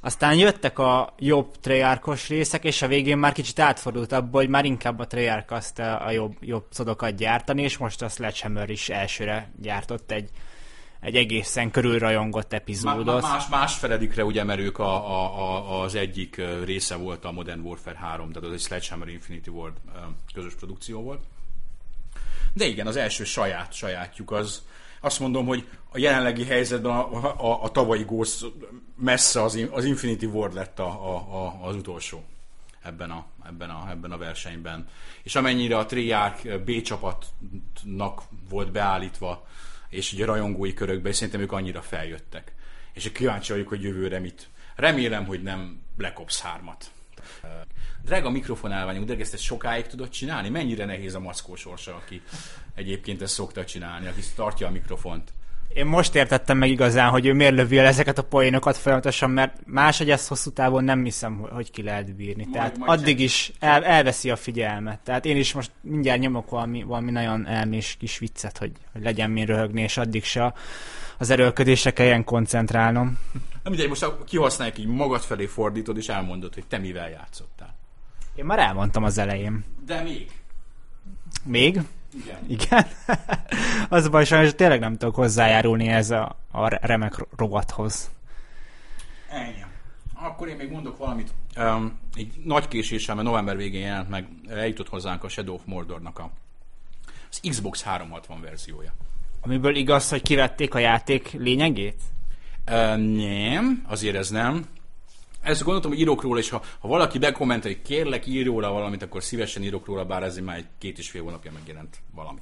aztán 0.00 0.34
jöttek 0.34 0.78
a 0.78 1.14
jobb 1.18 1.56
Treyarchos 1.60 2.28
részek, 2.28 2.64
és 2.64 2.82
a 2.82 2.86
végén 2.86 3.18
már 3.18 3.32
kicsit 3.32 3.58
átfordult 3.58 4.12
abba, 4.12 4.38
hogy 4.38 4.48
már 4.48 4.64
inkább 4.64 4.98
a 4.98 5.06
Treyarch 5.06 5.52
azt 5.52 5.78
a 5.78 6.10
jobb, 6.10 6.36
jobb 6.40 6.66
szodokat 6.70 7.16
gyártani, 7.16 7.62
és 7.62 7.76
most 7.76 8.02
a 8.02 8.08
Sledgehammer 8.08 8.70
is 8.70 8.88
elsőre 8.88 9.50
gyártott 9.60 10.10
egy, 10.10 10.30
egy 11.02 11.16
egészen 11.16 11.70
körülrajongott 11.70 12.52
epizódot. 12.52 13.22
má- 13.22 13.32
Más, 13.32 13.48
más 13.48 13.74
feledikre 13.74 14.24
ugye, 14.24 14.44
mert 14.44 14.60
ők 14.60 14.78
a, 14.78 15.10
a, 15.10 15.38
a, 15.40 15.82
az 15.82 15.94
egyik 15.94 16.40
része 16.64 16.96
volt 16.96 17.24
a 17.24 17.32
Modern 17.32 17.60
Warfare 17.60 17.98
3, 17.98 18.32
tehát 18.32 18.48
az 18.48 18.54
egy 18.54 18.60
Sledgehammer 18.60 19.08
Infinity 19.08 19.48
ö, 19.48 19.68
közös 20.34 20.54
produkció 20.54 21.02
volt. 21.02 21.20
De 22.52 22.64
igen, 22.64 22.86
az 22.86 22.96
első 22.96 23.24
saját 23.24 23.72
sajátjuk 23.72 24.30
az, 24.30 24.62
azt 25.00 25.20
mondom, 25.20 25.46
hogy 25.46 25.68
a 25.92 25.98
jelenlegi 25.98 26.44
helyzetben 26.44 26.92
a, 26.92 27.50
a, 27.50 27.62
a 27.62 27.70
tavalyi 27.70 28.02
Ghost 28.02 28.44
messze 28.96 29.42
az, 29.42 29.58
az 29.70 29.84
Infinity 29.84 30.24
Ward 30.24 30.54
lett 30.54 30.78
a, 30.78 31.14
a, 31.14 31.44
a, 31.44 31.66
az 31.66 31.76
utolsó 31.76 32.24
ebben 32.82 33.10
a, 33.10 33.26
ebben, 33.46 33.70
a, 33.70 33.90
ebben 33.90 34.12
a 34.12 34.16
versenyben. 34.18 34.88
És 35.22 35.34
amennyire 35.34 35.78
a 35.78 35.86
Treyarch 35.86 36.58
B 36.58 36.80
csapatnak 36.82 38.22
volt 38.48 38.72
beállítva, 38.72 39.46
és 39.92 40.12
ugye 40.12 40.24
rajongói 40.24 40.74
körökben, 40.74 41.10
és 41.10 41.16
szerintem 41.16 41.40
ők 41.40 41.52
annyira 41.52 41.82
feljöttek. 41.82 42.52
És 42.92 43.12
kíváncsi 43.12 43.52
vagyok, 43.52 43.68
hogy 43.68 43.82
jövőre 43.82 44.18
mit. 44.18 44.48
Remélem, 44.76 45.26
hogy 45.26 45.42
nem 45.42 45.82
Black 45.96 46.20
Ops 46.20 46.42
3-at. 46.42 46.84
Drága 48.04 48.30
mikrofonálványunk, 48.30 49.06
de 49.06 49.16
ezt 49.18 49.38
sokáig 49.38 49.86
tudod 49.86 50.08
csinálni? 50.08 50.48
Mennyire 50.48 50.84
nehéz 50.84 51.14
a 51.14 51.20
mackó 51.20 51.54
sorsa, 51.56 51.94
aki 51.94 52.22
egyébként 52.74 53.22
ezt 53.22 53.34
szokta 53.34 53.64
csinálni, 53.64 54.06
aki 54.06 54.20
tartja 54.34 54.66
a 54.66 54.70
mikrofont? 54.70 55.32
Én 55.74 55.86
most 55.86 56.14
értettem 56.14 56.58
meg 56.58 56.70
igazán, 56.70 57.10
hogy 57.10 57.26
ő 57.26 57.32
miért 57.32 57.54
lövi 57.54 57.78
el 57.78 57.86
ezeket 57.86 58.18
a 58.18 58.22
poénokat 58.22 58.76
folyamatosan, 58.76 59.30
mert 59.30 59.56
máshogy 59.64 60.10
ezt 60.10 60.28
hosszú 60.28 60.50
távon 60.50 60.84
nem 60.84 61.04
hiszem, 61.04 61.46
hogy 61.50 61.70
ki 61.70 61.82
lehet 61.82 62.16
bírni. 62.16 62.42
Majd- 62.42 62.52
Tehát 62.52 62.78
majd 62.78 63.00
addig 63.00 63.20
is 63.20 63.52
el, 63.58 63.84
elveszi 63.84 64.30
a 64.30 64.36
figyelmet. 64.36 65.00
Tehát 65.00 65.24
én 65.24 65.36
is 65.36 65.52
most 65.52 65.70
mindjárt 65.80 66.20
nyomok 66.20 66.50
valami, 66.50 66.82
valami 66.82 67.10
nagyon 67.10 67.46
elmés 67.46 67.96
kis 67.98 68.18
viccet, 68.18 68.58
hogy, 68.58 68.72
hogy 68.92 69.02
legyen 69.02 69.30
mi 69.30 69.44
röhögni, 69.44 69.82
és 69.82 69.96
addig 69.96 70.24
se 70.24 70.54
az 71.18 71.30
erőlködésre 71.30 71.90
kelljen 71.90 72.24
koncentrálnom. 72.24 73.18
Nem 73.62 73.72
mindegy, 73.72 73.88
most 73.88 74.06
kihasználják 74.26 74.78
így 74.78 74.86
magad 74.86 75.20
felé 75.20 75.46
fordítod, 75.46 75.96
és 75.96 76.08
elmondod, 76.08 76.54
hogy 76.54 76.66
te 76.66 76.78
mivel 76.78 77.10
játszottál. 77.10 77.74
Én 78.34 78.44
már 78.44 78.58
elmondtam 78.58 79.04
az 79.04 79.18
elején. 79.18 79.64
De 79.86 80.02
még. 80.02 80.30
Még? 81.44 81.80
Igen. 82.14 82.38
Igen. 82.46 82.86
az 83.88 84.04
a 84.04 84.10
baj, 84.10 84.24
sajnos 84.24 84.54
tényleg 84.54 84.80
nem 84.80 84.96
tudok 84.96 85.14
hozzájárulni 85.14 85.88
ez 85.88 86.10
a, 86.10 86.36
a 86.50 86.86
remek 86.86 87.26
rovathoz. 87.36 88.10
Ennyi. 89.30 89.64
Akkor 90.14 90.48
én 90.48 90.56
még 90.56 90.70
mondok 90.70 90.98
valamit. 90.98 91.34
Um, 91.56 91.98
egy 92.14 92.32
nagy 92.44 92.68
késéssel, 92.68 93.14
mert 93.14 93.26
november 93.26 93.56
végén 93.56 93.80
jelent 93.80 94.08
meg, 94.08 94.26
eljutott 94.48 94.88
hozzánk 94.88 95.24
a 95.24 95.28
Shadow 95.28 95.54
of 95.54 95.62
Mordornak 95.64 96.18
a 96.18 96.30
az 97.30 97.40
Xbox 97.48 97.82
360 97.82 98.40
verziója. 98.40 98.92
Amiből 99.40 99.76
igaz, 99.76 100.10
hogy 100.10 100.22
kivették 100.22 100.74
a 100.74 100.78
játék 100.78 101.32
lényegét? 101.32 102.00
Uh, 102.66 102.96
nem, 102.96 103.84
azért 103.88 104.16
ez 104.16 104.30
nem. 104.30 104.66
Ezt 105.42 105.62
gondoltam, 105.62 105.90
hogy 105.90 106.00
írok 106.00 106.22
róla, 106.22 106.38
és 106.38 106.48
ha, 106.48 106.62
ha 106.78 106.88
valaki 106.88 107.18
bekommenteli, 107.18 107.74
hogy 107.74 107.82
kérlek, 107.82 108.26
ír 108.26 108.46
róla 108.46 108.70
valamit, 108.70 109.02
akkor 109.02 109.22
szívesen 109.22 109.62
írok 109.62 109.86
róla, 109.86 110.04
bár 110.04 110.22
ez 110.22 110.38
már 110.38 110.56
egy 110.56 110.66
két 110.78 110.98
és 110.98 111.10
fél 111.10 111.22
hónapja 111.22 111.52
megjelent 111.52 111.98
valami. 112.14 112.40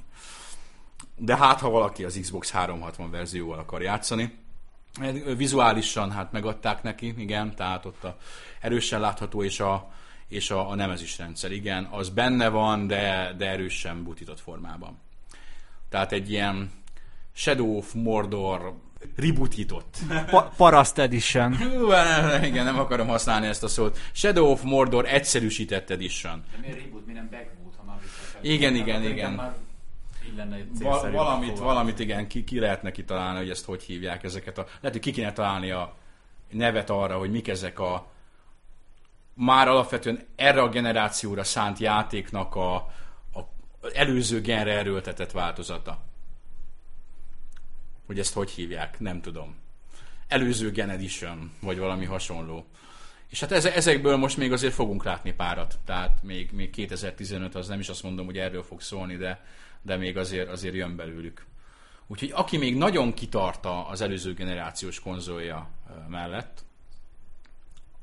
De 1.15 1.37
hát, 1.37 1.59
ha 1.59 1.69
valaki 1.69 2.03
az 2.03 2.17
Xbox 2.21 2.51
360 2.51 3.11
verzióval 3.11 3.59
akar 3.59 3.81
játszani, 3.81 4.39
vizuálisan 5.37 6.11
hát 6.11 6.31
megadták 6.31 6.83
neki, 6.83 7.13
igen, 7.17 7.55
tehát 7.55 7.85
ott 7.85 8.03
a 8.03 8.17
erősen 8.59 8.99
látható, 8.99 9.43
és 9.43 9.59
a, 9.59 9.91
és 10.27 10.51
a, 10.51 10.69
a 10.69 10.75
nemezis 10.75 11.17
rendszer, 11.17 11.51
igen, 11.51 11.87
az 11.91 12.09
benne 12.09 12.49
van, 12.49 12.87
de, 12.87 13.33
de 13.37 13.49
erősen 13.49 14.03
butított 14.03 14.39
formában. 14.39 14.99
Tehát 15.89 16.11
egy 16.11 16.31
ilyen 16.31 16.71
Shadow 17.33 17.77
of 17.77 17.93
Mordor 17.93 18.73
rebootított. 19.15 19.97
Pa- 20.29 20.53
Paraszt 20.57 20.97
Edition. 20.97 21.57
Hú, 21.57 21.85
igen, 22.43 22.65
nem 22.65 22.79
akarom 22.79 23.07
használni 23.07 23.47
ezt 23.47 23.63
a 23.63 23.67
szót. 23.67 23.99
Shadow 24.11 24.51
of 24.51 24.61
Mordor 24.61 25.05
egyszerűsített 25.05 25.89
edition. 25.89 26.43
De 26.51 26.57
miért 26.61 26.83
reboot, 26.83 27.05
mi 27.05 27.13
nem 27.13 27.27
backboot, 27.31 27.73
ha 27.77 27.83
már 27.83 27.97
Igen, 28.41 28.75
igen, 28.75 29.03
igen. 29.03 29.31
Már 29.31 29.53
így 30.25 30.35
lenne 30.35 30.57
Va- 30.79 31.11
valamit, 31.11 31.59
valamit 31.59 31.99
igen, 31.99 32.27
ki, 32.27 32.43
ki 32.43 32.59
lehetne 32.59 32.91
kitalálni, 32.91 33.37
hogy 33.37 33.49
ezt 33.49 33.65
hogy 33.65 33.83
hívják 33.83 34.23
ezeket 34.23 34.57
a... 34.57 34.61
Lehet, 34.61 34.91
hogy 34.91 34.99
ki 34.99 35.11
kéne 35.11 35.33
találni 35.33 35.71
a 35.71 35.95
nevet 36.49 36.89
arra, 36.89 37.17
hogy 37.17 37.31
mik 37.31 37.47
ezek 37.47 37.79
a 37.79 38.09
már 39.33 39.67
alapvetően 39.67 40.19
erre 40.35 40.61
a 40.61 40.69
generációra 40.69 41.43
szánt 41.43 41.79
játéknak 41.79 42.55
a, 42.55 42.75
a 42.75 43.39
előző 43.93 44.41
genre 44.41 44.77
erőltetett 44.77 45.31
változata. 45.31 45.99
Hogy 48.11 48.19
ezt 48.19 48.33
hogy 48.33 48.49
hívják, 48.49 48.99
nem 48.99 49.21
tudom. 49.21 49.55
Előző 50.27 50.71
Gen 50.71 51.09
vagy 51.59 51.77
valami 51.77 52.05
hasonló. 52.05 52.65
És 53.29 53.39
hát 53.39 53.51
ezekből 53.51 54.15
most 54.15 54.37
még 54.37 54.51
azért 54.51 54.73
fogunk 54.73 55.03
látni 55.03 55.33
párat. 55.33 55.79
Tehát 55.85 56.23
még, 56.23 56.51
még 56.51 56.69
2015 56.69 57.55
az 57.55 57.67
nem 57.67 57.79
is 57.79 57.89
azt 57.89 58.03
mondom, 58.03 58.25
hogy 58.25 58.37
erről 58.37 58.63
fog 58.63 58.81
szólni, 58.81 59.15
de, 59.15 59.45
de 59.81 59.95
még 59.95 60.17
azért, 60.17 60.49
azért 60.49 60.75
jön 60.75 60.95
belőlük. 60.95 61.45
Úgyhogy 62.07 62.31
aki 62.33 62.57
még 62.57 62.77
nagyon 62.77 63.13
kitarta 63.13 63.87
az 63.87 64.01
előző 64.01 64.33
generációs 64.33 64.99
konzolja 64.99 65.69
mellett, 66.07 66.63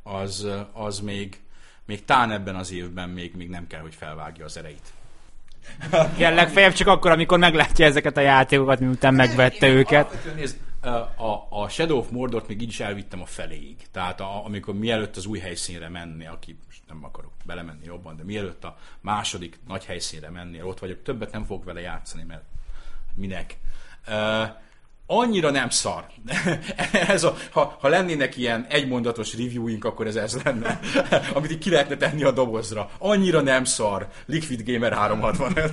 az, 0.02 0.46
az 0.72 1.00
még, 1.00 1.40
még 1.84 2.04
tán 2.04 2.30
ebben 2.30 2.56
az 2.56 2.72
évben 2.72 3.08
még, 3.08 3.34
még 3.34 3.48
nem 3.48 3.66
kell, 3.66 3.80
hogy 3.80 3.94
felvágja 3.94 4.44
az 4.44 4.56
ereit. 4.56 4.92
Igen, 6.14 6.34
legfeljebb 6.34 6.72
csak 6.72 6.88
akkor, 6.88 7.10
amikor 7.10 7.38
meglátja 7.38 7.86
ezeket 7.86 8.16
a 8.16 8.20
játékokat, 8.20 8.80
miután 8.80 9.14
megvette 9.14 9.66
Én, 9.66 9.76
őket. 9.76 10.34
Nézd, 10.34 10.56
a, 11.16 11.46
a 11.50 11.68
Shadow 11.68 11.98
of 11.98 12.08
Mordort 12.10 12.48
még 12.48 12.62
így 12.62 12.68
is 12.68 12.80
elvittem 12.80 13.20
a 13.20 13.26
feléig. 13.26 13.76
Tehát 13.92 14.20
a, 14.20 14.44
amikor 14.44 14.74
mielőtt 14.74 15.16
az 15.16 15.26
új 15.26 15.38
helyszínre 15.38 15.88
menni, 15.88 16.26
aki 16.26 16.58
most 16.66 16.82
nem 16.88 17.04
akarok 17.04 17.32
belemenni 17.44 17.84
jobban, 17.84 18.16
de 18.16 18.24
mielőtt 18.24 18.64
a 18.64 18.76
második 19.00 19.58
nagy 19.66 19.84
helyszínre 19.84 20.30
menni, 20.30 20.62
ott 20.62 20.78
vagyok, 20.78 21.02
többet 21.02 21.32
nem 21.32 21.44
fogok 21.44 21.64
vele 21.64 21.80
játszani, 21.80 22.24
mert 22.26 22.44
minek. 23.14 23.58
Uh, 24.08 24.48
annyira 25.10 25.50
nem 25.50 25.70
szar. 25.70 26.04
ez 27.08 27.24
a, 27.24 27.36
ha, 27.50 27.76
ha 27.80 27.88
lennének 27.88 28.36
ilyen 28.36 28.66
egymondatos 28.68 29.36
reviewink, 29.36 29.84
akkor 29.84 30.06
ez 30.06 30.16
ez 30.16 30.38
lenne. 30.44 30.80
Amit 31.34 31.50
így 31.50 31.58
ki 31.58 31.70
lehetne 31.70 31.96
tenni 31.96 32.24
a 32.24 32.30
dobozra. 32.30 32.90
Annyira 32.98 33.40
nem 33.40 33.64
szar. 33.64 34.08
Liquid 34.26 34.72
Gamer 34.72 34.92
365. 34.92 35.70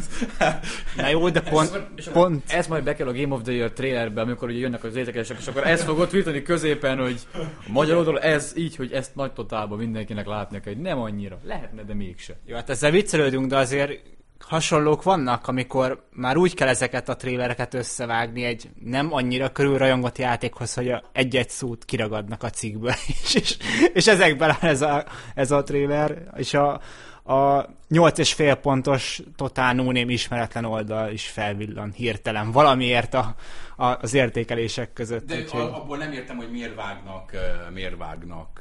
Na 0.98 1.08
jó, 1.08 1.30
de 1.30 1.42
pont, 1.42 1.82
És 1.96 2.08
akkor 2.08 2.22
pont 2.22 2.52
Ez 2.52 2.68
majd 2.68 2.84
bekerül 2.84 3.12
a 3.12 3.16
Game 3.16 3.36
of 3.36 3.42
the 3.42 3.52
Year 3.52 3.72
trailerbe, 3.72 4.22
amikor 4.22 4.50
ugye 4.50 4.60
jönnek 4.60 4.84
az 4.84 4.96
értékelések, 4.96 5.38
és 5.40 5.48
akkor 5.48 5.68
ez 5.68 5.84
fog 5.84 6.00
ott 6.00 6.12
virtani 6.12 6.42
középen, 6.42 6.98
hogy 6.98 7.20
a 7.34 7.40
magyar 7.68 7.98
oldalon 7.98 8.22
ez 8.22 8.54
így, 8.56 8.76
hogy 8.76 8.92
ezt 8.92 9.16
nagy 9.16 9.32
totálban 9.32 9.78
mindenkinek 9.78 10.26
látnia 10.26 10.60
kell, 10.60 10.74
hogy 10.74 10.82
nem 10.82 11.00
annyira. 11.00 11.40
Lehetne, 11.44 11.84
de 11.84 11.94
mégse. 11.94 12.40
Jó, 12.46 12.56
hát 12.56 12.70
ezzel 12.70 12.92
viccelődünk, 12.92 13.48
de 13.48 13.58
azért 13.58 14.15
hasonlók 14.40 15.04
vannak, 15.04 15.48
amikor 15.48 16.08
már 16.12 16.38
úgy 16.38 16.54
kell 16.54 16.68
ezeket 16.68 17.10
a 17.10 17.16
trélereket 17.16 17.74
összevágni 17.74 18.44
egy 18.44 18.70
nem 18.84 19.14
annyira 19.14 19.52
körülrajongott 19.52 20.18
játékhoz, 20.18 20.74
hogy 20.74 20.90
a 20.90 21.04
egy-egy 21.12 21.50
szót 21.50 21.86
kiragadnak 21.86 22.44
a 22.44 22.50
cikkből, 22.50 22.94
és, 23.24 23.36
és, 23.36 23.58
és 23.94 24.08
ezekben 24.08 24.50
áll 24.50 24.70
ez 24.70 24.82
a, 24.82 25.06
ez 25.36 25.52
a 25.52 25.64
tréler, 25.64 26.30
és 26.36 26.54
a, 26.54 26.82
a 27.24 27.66
8,5 27.90 28.58
pontos 28.62 29.22
totál 29.36 29.74
no 29.74 29.92
ismeretlen 29.92 30.66
oldal 30.66 31.12
is 31.12 31.28
felvillan 31.28 31.92
hirtelen 31.92 32.52
valamiért 32.52 33.14
a, 33.14 33.36
a, 33.76 33.86
az 33.86 34.14
értékelések 34.14 34.94
között. 34.94 35.26
De 35.26 35.38
úgyhogy... 35.38 35.62
abból 35.62 35.98
nem 35.98 36.12
értem, 36.12 36.38
hogy 36.38 36.52
miért 36.52 36.76
vágnak, 36.76 37.32
miért 37.74 37.98
vágnak 37.98 38.60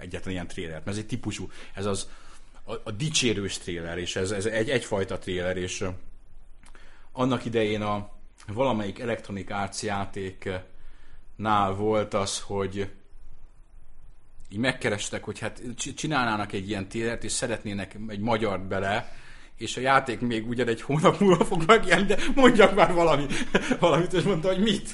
egyetlen 0.00 0.34
ilyen 0.34 0.46
trélert. 0.46 0.84
Mert 0.84 0.96
ez 0.96 1.02
egy 1.02 1.06
típusú, 1.06 1.48
ez 1.74 1.86
az 1.86 2.08
a, 2.64 2.72
a 2.84 2.90
dicsérős 2.90 3.58
tréler, 3.58 3.98
és 3.98 4.16
ez, 4.16 4.30
ez 4.30 4.46
egy, 4.46 4.70
egyfajta 4.70 5.18
tréler, 5.18 5.56
és 5.56 5.84
annak 7.12 7.44
idején 7.44 7.82
a 7.82 8.12
valamelyik 8.46 8.98
Electronic 8.98 9.82
játéknál 9.82 11.72
volt 11.76 12.14
az, 12.14 12.40
hogy 12.40 12.90
így 14.48 14.58
megkerestek, 14.58 15.24
hogy 15.24 15.38
hát 15.38 15.62
csinálnának 15.76 16.52
egy 16.52 16.68
ilyen 16.68 16.88
télert, 16.88 17.24
és 17.24 17.32
szeretnének 17.32 17.96
egy 18.08 18.20
magyart 18.20 18.62
bele, 18.66 19.16
és 19.58 19.76
a 19.76 19.80
játék 19.80 20.20
még 20.20 20.48
ugyan 20.48 20.68
egy 20.68 20.82
hónap 20.82 21.20
múlva 21.20 21.44
fog 21.44 21.62
megjelenni, 21.66 22.06
de 22.06 22.16
mondjak 22.34 22.74
már 22.74 22.92
valami, 22.92 23.26
valamit, 23.80 24.12
és 24.12 24.22
mondta, 24.22 24.48
hogy 24.48 24.58
mit. 24.58 24.92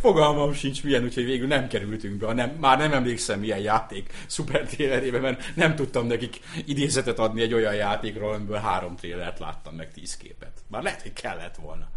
Fogalmam 0.00 0.52
sincs 0.52 0.84
milyen, 0.84 1.04
úgyhogy 1.04 1.24
végül 1.24 1.46
nem 1.46 1.68
kerültünk 1.68 2.16
be, 2.16 2.32
nem, 2.32 2.50
már 2.60 2.78
nem 2.78 2.92
emlékszem 2.92 3.40
milyen 3.40 3.58
játék 3.58 4.12
szuper 4.26 4.66
trélerébe, 4.66 5.18
mert 5.18 5.54
nem 5.54 5.74
tudtam 5.74 6.06
nekik 6.06 6.40
idézetet 6.64 7.18
adni 7.18 7.42
egy 7.42 7.54
olyan 7.54 7.74
játékról, 7.74 8.32
amiből 8.32 8.58
három 8.58 8.96
trélert 8.96 9.38
láttam, 9.38 9.74
meg 9.74 9.92
tíz 9.92 10.16
képet. 10.16 10.52
Már 10.68 10.82
lehet, 10.82 11.02
hogy 11.02 11.12
kellett 11.12 11.56
volna. 11.56 11.88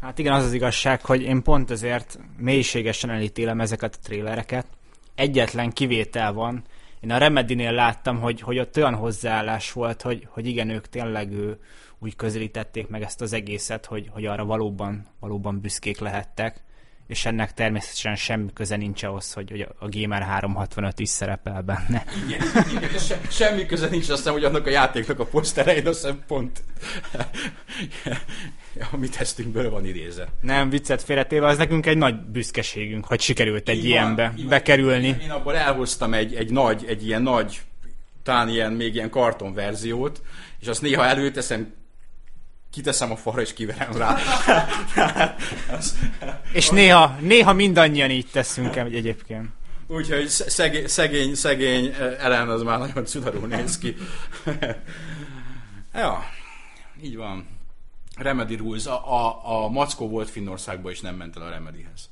Hát 0.00 0.18
igen, 0.18 0.32
az 0.32 0.44
az 0.44 0.52
igazság, 0.52 1.04
hogy 1.04 1.22
én 1.22 1.42
pont 1.42 1.70
ezért 1.70 2.18
mélységesen 2.36 3.10
elítélem 3.10 3.60
ezeket 3.60 3.94
a 3.94 4.04
trélereket. 4.04 4.66
Egyetlen 5.14 5.72
kivétel 5.72 6.32
van, 6.32 6.64
én 7.00 7.10
a 7.10 7.18
Remedy-nél 7.18 7.72
láttam, 7.72 8.20
hogy, 8.20 8.40
hogy 8.40 8.58
ott 8.58 8.76
olyan 8.76 8.94
hozzáállás 8.94 9.72
volt, 9.72 10.02
hogy, 10.02 10.26
hogy 10.30 10.46
igen, 10.46 10.70
ők 10.70 10.88
tényleg 10.88 11.32
ő, 11.32 11.58
úgy 11.98 12.16
közelítették 12.16 12.88
meg 12.88 13.02
ezt 13.02 13.20
az 13.20 13.32
egészet, 13.32 13.86
hogy, 13.86 14.08
hogy 14.10 14.26
arra 14.26 14.44
valóban, 14.44 15.06
valóban 15.20 15.60
büszkék 15.60 15.98
lehettek, 15.98 16.64
és 17.06 17.24
ennek 17.24 17.54
természetesen 17.54 18.16
semmi 18.16 18.52
köze 18.52 18.76
nincs 18.76 19.02
ahhoz, 19.02 19.32
hogy, 19.32 19.50
hogy 19.50 19.66
a 19.78 19.88
Gamer 19.88 20.22
365 20.22 20.98
is 20.98 21.08
szerepel 21.08 21.62
benne. 21.62 22.04
Igen, 22.26 22.40
igen 22.76 22.98
se, 22.98 23.20
semmi 23.30 23.66
köze 23.66 23.88
nincs, 23.88 24.08
aztán, 24.08 24.32
hogy 24.32 24.44
annak 24.44 24.66
a 24.66 24.70
játéknak 24.70 25.18
a 25.20 25.24
poszterein, 25.24 25.86
azt 25.86 26.00
hiszem 26.00 26.22
pont 26.26 26.62
a 28.92 28.96
mi 28.96 29.08
tesztünkből 29.08 29.70
van 29.70 29.86
idéze. 29.86 30.28
Nem, 30.40 30.70
viccet 30.70 31.02
félretéve, 31.02 31.46
az 31.46 31.58
nekünk 31.58 31.86
egy 31.86 31.96
nagy 31.96 32.16
büszkeségünk, 32.20 33.04
hogy 33.04 33.20
sikerült 33.20 33.68
egy 33.68 33.76
Így 33.76 33.84
ilyenbe 33.84 34.32
van. 34.36 34.46
bekerülni. 34.48 35.06
Én, 35.06 35.18
én 35.18 35.30
abból 35.30 35.56
elhoztam 35.56 36.14
egy, 36.14 36.34
egy 36.34 36.50
nagy, 36.50 36.84
egy 36.88 37.06
ilyen 37.06 37.22
nagy, 37.22 37.60
talán 38.22 38.48
ilyen, 38.48 38.72
még 38.72 38.94
ilyen 38.94 39.10
karton 39.10 39.54
verziót, 39.54 40.22
és 40.60 40.66
azt 40.66 40.82
néha 40.82 41.04
előteszem, 41.04 41.74
kiteszem 42.70 43.10
a 43.10 43.16
falra 43.16 43.40
és 43.40 43.52
kiverem 43.52 43.92
rá. 43.92 44.16
És 46.52 46.68
néha, 46.68 47.16
néha 47.20 47.52
mindannyian 47.52 48.10
így 48.10 48.26
teszünk 48.32 48.76
egyébként. 48.76 49.48
úgyhogy 49.86 50.28
szegény, 50.28 50.86
szegény, 50.86 51.34
szegény 51.34 51.94
Ellen 52.18 52.48
az 52.48 52.62
már 52.62 52.78
nagyon 52.78 53.04
cudarul 53.04 53.46
néz 53.46 53.78
ki. 53.78 53.96
ja, 55.94 56.24
így 57.02 57.16
van. 57.16 57.48
Remedy 58.16 58.56
Rules. 58.56 58.86
A, 58.86 59.12
a, 59.12 59.64
a 59.64 59.68
Mackó 59.68 60.08
volt 60.08 60.30
Finnországban, 60.30 60.92
és 60.92 61.00
nem 61.00 61.14
ment 61.14 61.36
el 61.36 61.42
a 61.42 61.50
Remedyhez. 61.50 62.08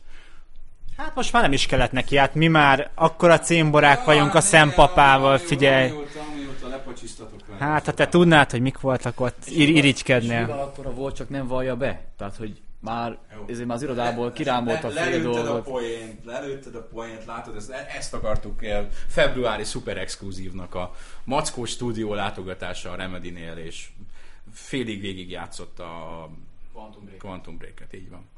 Hát 0.96 1.14
most 1.14 1.32
már 1.32 1.42
nem 1.42 1.52
is 1.52 1.66
kellett 1.66 1.92
neki, 1.92 2.16
hát 2.16 2.34
mi 2.34 2.46
már 2.46 2.90
akkora 2.94 3.38
cémborák 3.38 4.04
vagyunk 4.04 4.34
a 4.34 4.40
szempapával, 4.40 5.38
figyelj. 5.38 5.92
Hát, 7.58 7.84
ha 7.84 7.92
te 7.92 8.08
tudnád, 8.08 8.50
hogy 8.50 8.60
mik 8.60 8.80
voltak 8.80 9.20
ott, 9.20 9.46
ir- 9.46 9.68
És 9.68 9.76
irigykednél. 9.76 10.50
akkora 10.50 10.90
volt, 10.90 11.14
csak 11.14 11.28
nem 11.28 11.46
vallja 11.46 11.76
be. 11.76 12.04
Tehát, 12.16 12.36
hogy 12.36 12.60
már, 12.80 13.18
ezért 13.46 13.66
már 13.66 13.76
az 13.76 13.82
irodából 13.82 14.32
kirámolta 14.32 14.86
a 14.86 14.90
fél 14.90 15.04
lelőtted 15.04 15.26
a 15.36 15.42
dolgot. 15.44 15.64
poént, 15.64 16.24
lelőtted 16.24 16.74
a 16.74 16.82
poént, 16.82 17.24
látod, 17.24 17.56
ezt, 17.56 17.70
ezt 17.70 18.14
akartuk 18.14 18.64
el 18.64 18.88
februári 19.08 19.64
szuper 19.64 19.98
exkluzívnak 19.98 20.74
a 20.74 20.94
Mackó 21.24 21.64
stúdió 21.64 22.14
látogatása 22.14 22.90
a 22.90 22.94
Remedy-nél, 22.96 23.56
és 23.56 23.88
félig 24.52 25.00
végig 25.00 25.30
játszott 25.30 25.78
a 25.78 26.28
Quantum 26.72 27.04
Break. 27.04 27.18
Quantum 27.18 27.56
Break-et, 27.56 27.94
így 27.94 28.10
van. 28.10 28.28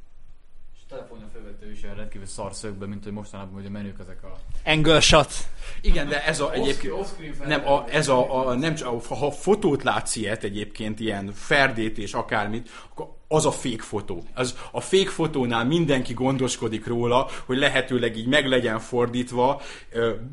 Telefonja 0.88 1.26
felvettő 1.32 1.70
is 1.70 1.82
ilyen 1.82 1.94
rendkívül 1.94 2.26
szarszögben, 2.26 2.88
mint 2.88 3.04
hogy 3.04 3.12
mostanában 3.12 3.54
hogy 3.54 3.66
a 3.66 3.70
menők 3.70 3.98
ezek 4.00 4.22
a... 4.22 4.38
Angle 4.64 5.00
shot. 5.00 5.32
Igen, 5.80 6.08
de 6.08 6.24
ez 6.24 6.40
a 6.40 6.52
egyébként... 6.52 7.46
Nem, 7.46 7.66
a, 7.68 7.84
ez 7.90 8.08
a, 8.08 8.48
a, 8.48 8.54
nem 8.54 8.74
csak, 8.74 9.04
ha 9.06 9.30
fotót 9.30 9.82
látsz 9.82 10.16
ilyet 10.16 10.44
egyébként, 10.44 11.00
ilyen 11.00 11.32
ferdét 11.32 11.98
és 11.98 12.14
akármit, 12.14 12.70
akkor 12.90 13.14
az 13.28 13.46
a 13.46 13.50
fake 13.50 13.82
fotó. 13.82 14.22
Az, 14.34 14.58
a 14.72 14.80
fake 14.80 15.10
fotónál 15.10 15.64
mindenki 15.64 16.12
gondoskodik 16.12 16.86
róla, 16.86 17.28
hogy 17.44 17.58
lehetőleg 17.58 18.16
így 18.16 18.26
meg 18.26 18.46
legyen 18.46 18.78
fordítva. 18.78 19.60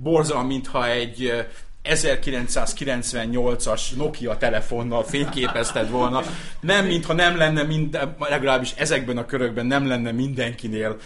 Borzal, 0.02 0.44
mintha 0.44 0.88
egy 0.90 1.46
1998-as 1.84 3.96
Nokia 3.96 4.38
telefonnal 4.38 5.04
fényképezted 5.04 5.90
volna. 5.90 6.22
Nem, 6.60 6.86
mintha 6.86 7.14
nem 7.14 7.38
lenne 7.38 7.64
minden, 7.64 8.16
legalábbis 8.20 8.72
ezekben 8.72 9.18
a 9.18 9.26
körökben 9.26 9.66
nem 9.66 9.88
lenne 9.88 10.12
mindenkinél 10.12 10.98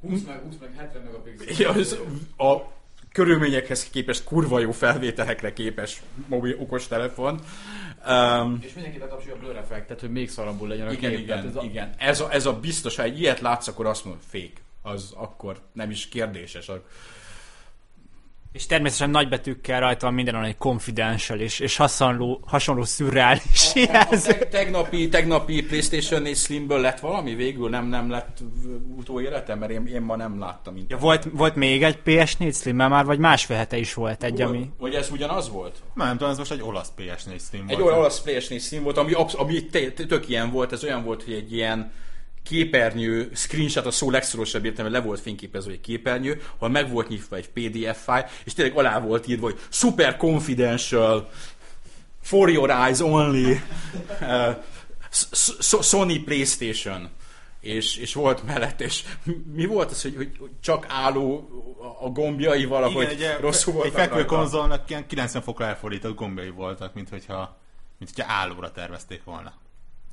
20 0.00 0.22
meg, 0.22 0.40
20 0.42 0.54
meg 0.60 0.70
70 0.76 1.02
megapixel. 1.02 1.54
Ja, 1.58 1.70
az 1.70 1.98
a 2.36 2.74
körülményekhez 3.12 3.90
képest 3.90 4.24
kurva 4.24 4.58
jó 4.58 4.70
felvételekre 4.70 5.52
képes 5.52 6.02
mobil 6.26 6.56
okostelefon. 6.58 7.40
Um, 8.08 8.58
És 8.62 8.74
mindenki 8.74 8.98
betapsolja 8.98 9.34
a 9.34 9.38
blur 9.38 9.56
effektet, 9.56 10.00
hogy 10.00 10.10
még 10.10 10.30
szarabbul 10.30 10.68
legyen 10.68 10.86
a 10.86 10.92
igen, 10.92 11.10
kép. 11.10 11.20
Igen, 11.20 11.46
ez 11.46 11.56
a... 11.56 11.62
igen. 11.62 11.94
Ez 11.98 12.20
a, 12.20 12.32
ez 12.32 12.46
a 12.46 12.52
biztos, 12.52 12.96
ha 12.96 13.02
egy 13.02 13.20
ilyet 13.20 13.40
látsz, 13.40 13.66
akkor 13.66 13.86
azt 13.86 14.04
mondod, 14.04 14.22
fake. 14.26 14.60
Az 14.82 15.12
akkor 15.16 15.56
nem 15.72 15.90
is 15.90 16.08
kérdéses. 16.08 16.70
És 18.56 18.66
természetesen 18.66 19.10
nagybetűkkel 19.10 19.80
rajta 19.80 20.06
van 20.06 20.14
mindenhol 20.14 20.44
egy 20.44 20.56
confidential 20.56 21.38
és, 21.38 21.60
és 21.60 21.76
hasonló, 21.76 22.40
hasonló 22.46 22.84
szürreális 22.84 23.72
A, 23.74 23.78
a 23.78 23.82
jelző. 23.92 24.32
teg- 24.32 24.48
tegnapi, 24.48 25.08
tegnapi 25.08 25.62
PlayStation 25.62 26.22
4 26.22 26.36
Slimből 26.36 26.80
lett 26.80 27.00
valami 27.00 27.34
végül? 27.34 27.68
Nem, 27.68 27.86
nem 27.86 28.10
lett 28.10 28.38
utóéletem, 28.96 29.58
mert 29.58 29.70
én, 29.72 29.86
én 29.86 30.00
ma 30.02 30.16
nem 30.16 30.38
láttam. 30.38 30.74
Ja, 30.88 30.96
volt, 30.98 31.26
volt 31.32 31.54
még 31.54 31.82
egy 31.82 31.98
PS4 32.04 32.54
slim 32.60 32.76
már, 32.76 33.04
vagy 33.04 33.18
másfél 33.18 33.56
hete 33.56 33.76
is 33.76 33.94
volt 33.94 34.22
egy, 34.22 34.40
ami... 34.40 34.70
Vagy 34.78 34.94
ez 34.94 35.10
ugyanaz 35.12 35.50
volt? 35.50 35.76
Már 35.94 36.06
nem 36.06 36.16
tudom, 36.16 36.32
ez 36.32 36.38
most 36.38 36.52
egy 36.52 36.62
olasz 36.62 36.92
PS4 36.98 37.40
stream 37.40 37.64
Egy 37.68 37.76
volt. 37.76 37.86
olyan 37.86 37.98
olasz 37.98 38.22
PS4 38.26 38.58
szín 38.58 38.82
volt, 38.82 38.96
ami, 38.96 39.12
absz- 39.12 39.34
ami 39.38 39.66
tök 40.08 40.28
ilyen 40.28 40.50
volt, 40.50 40.72
ez 40.72 40.84
olyan 40.84 41.04
volt, 41.04 41.22
hogy 41.22 41.32
egy 41.34 41.52
ilyen 41.52 41.92
képernyő, 42.48 43.30
screenshot 43.34 43.86
a 43.86 43.90
szó 43.90 44.10
legszorosabb 44.10 44.64
értelme, 44.64 44.90
le 44.90 45.00
volt 45.00 45.20
fényképezve 45.20 45.72
egy 45.72 45.80
képernyő, 45.80 46.42
ahol 46.56 46.68
meg 46.68 46.90
volt 46.90 47.08
nyitva 47.08 47.36
egy 47.36 47.48
PDF 47.48 48.04
file, 48.04 48.28
és 48.44 48.52
tényleg 48.54 48.76
alá 48.76 49.00
volt 49.00 49.28
írva, 49.28 49.44
hogy 49.44 49.58
super 49.68 50.16
confidential, 50.16 51.30
for 52.22 52.50
your 52.50 52.70
eyes 52.70 53.00
only, 53.00 53.52
uh, 54.20 54.56
S- 55.10 55.82
Sony 55.82 56.24
PlayStation. 56.24 57.08
És, 57.60 57.96
és 57.96 58.14
volt 58.14 58.44
mellett, 58.46 58.80
és 58.80 59.02
mi 59.52 59.64
volt 59.66 59.90
az, 59.90 60.02
hogy, 60.02 60.14
hogy 60.16 60.30
csak 60.60 60.86
álló 60.88 61.48
a 62.00 62.08
gombjai 62.08 62.64
valahogy 62.64 63.02
Igen, 63.02 63.14
egy, 63.14 63.20
ilyen- 63.20 63.40
rosszul 63.40 63.72
egy 63.72 63.78
voltak 63.78 63.98
fekvő 63.98 64.14
rajta. 64.14 64.36
konzolnak 64.36 64.90
ilyen 64.90 65.06
90 65.06 65.42
fokra 65.42 65.64
elfordított 65.64 66.16
gombjai 66.16 66.50
voltak, 66.50 66.94
mint 66.94 67.08
hogyha, 67.08 67.58
mint 67.98 68.10
hogyha 68.14 68.32
állóra 68.32 68.72
tervezték 68.72 69.24
volna. 69.24 69.52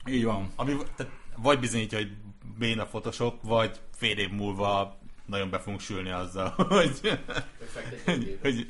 Így 0.10 0.24
van. 0.24 0.52
Ami 0.56 0.78
tehát 0.96 1.12
vagy 1.38 1.60
bizonyítja, 1.60 1.98
hogy 1.98 2.12
béna 2.58 2.86
Photoshop, 2.86 3.44
vagy 3.44 3.80
fél 3.96 4.18
év 4.18 4.30
múlva 4.30 5.00
nagyon 5.26 5.50
be 5.50 5.60
fogunk 5.60 5.82
sülni 5.82 6.10
azzal, 6.10 6.50
hogy, 6.58 7.20
hogy, 8.06 8.40
hogy 8.42 8.68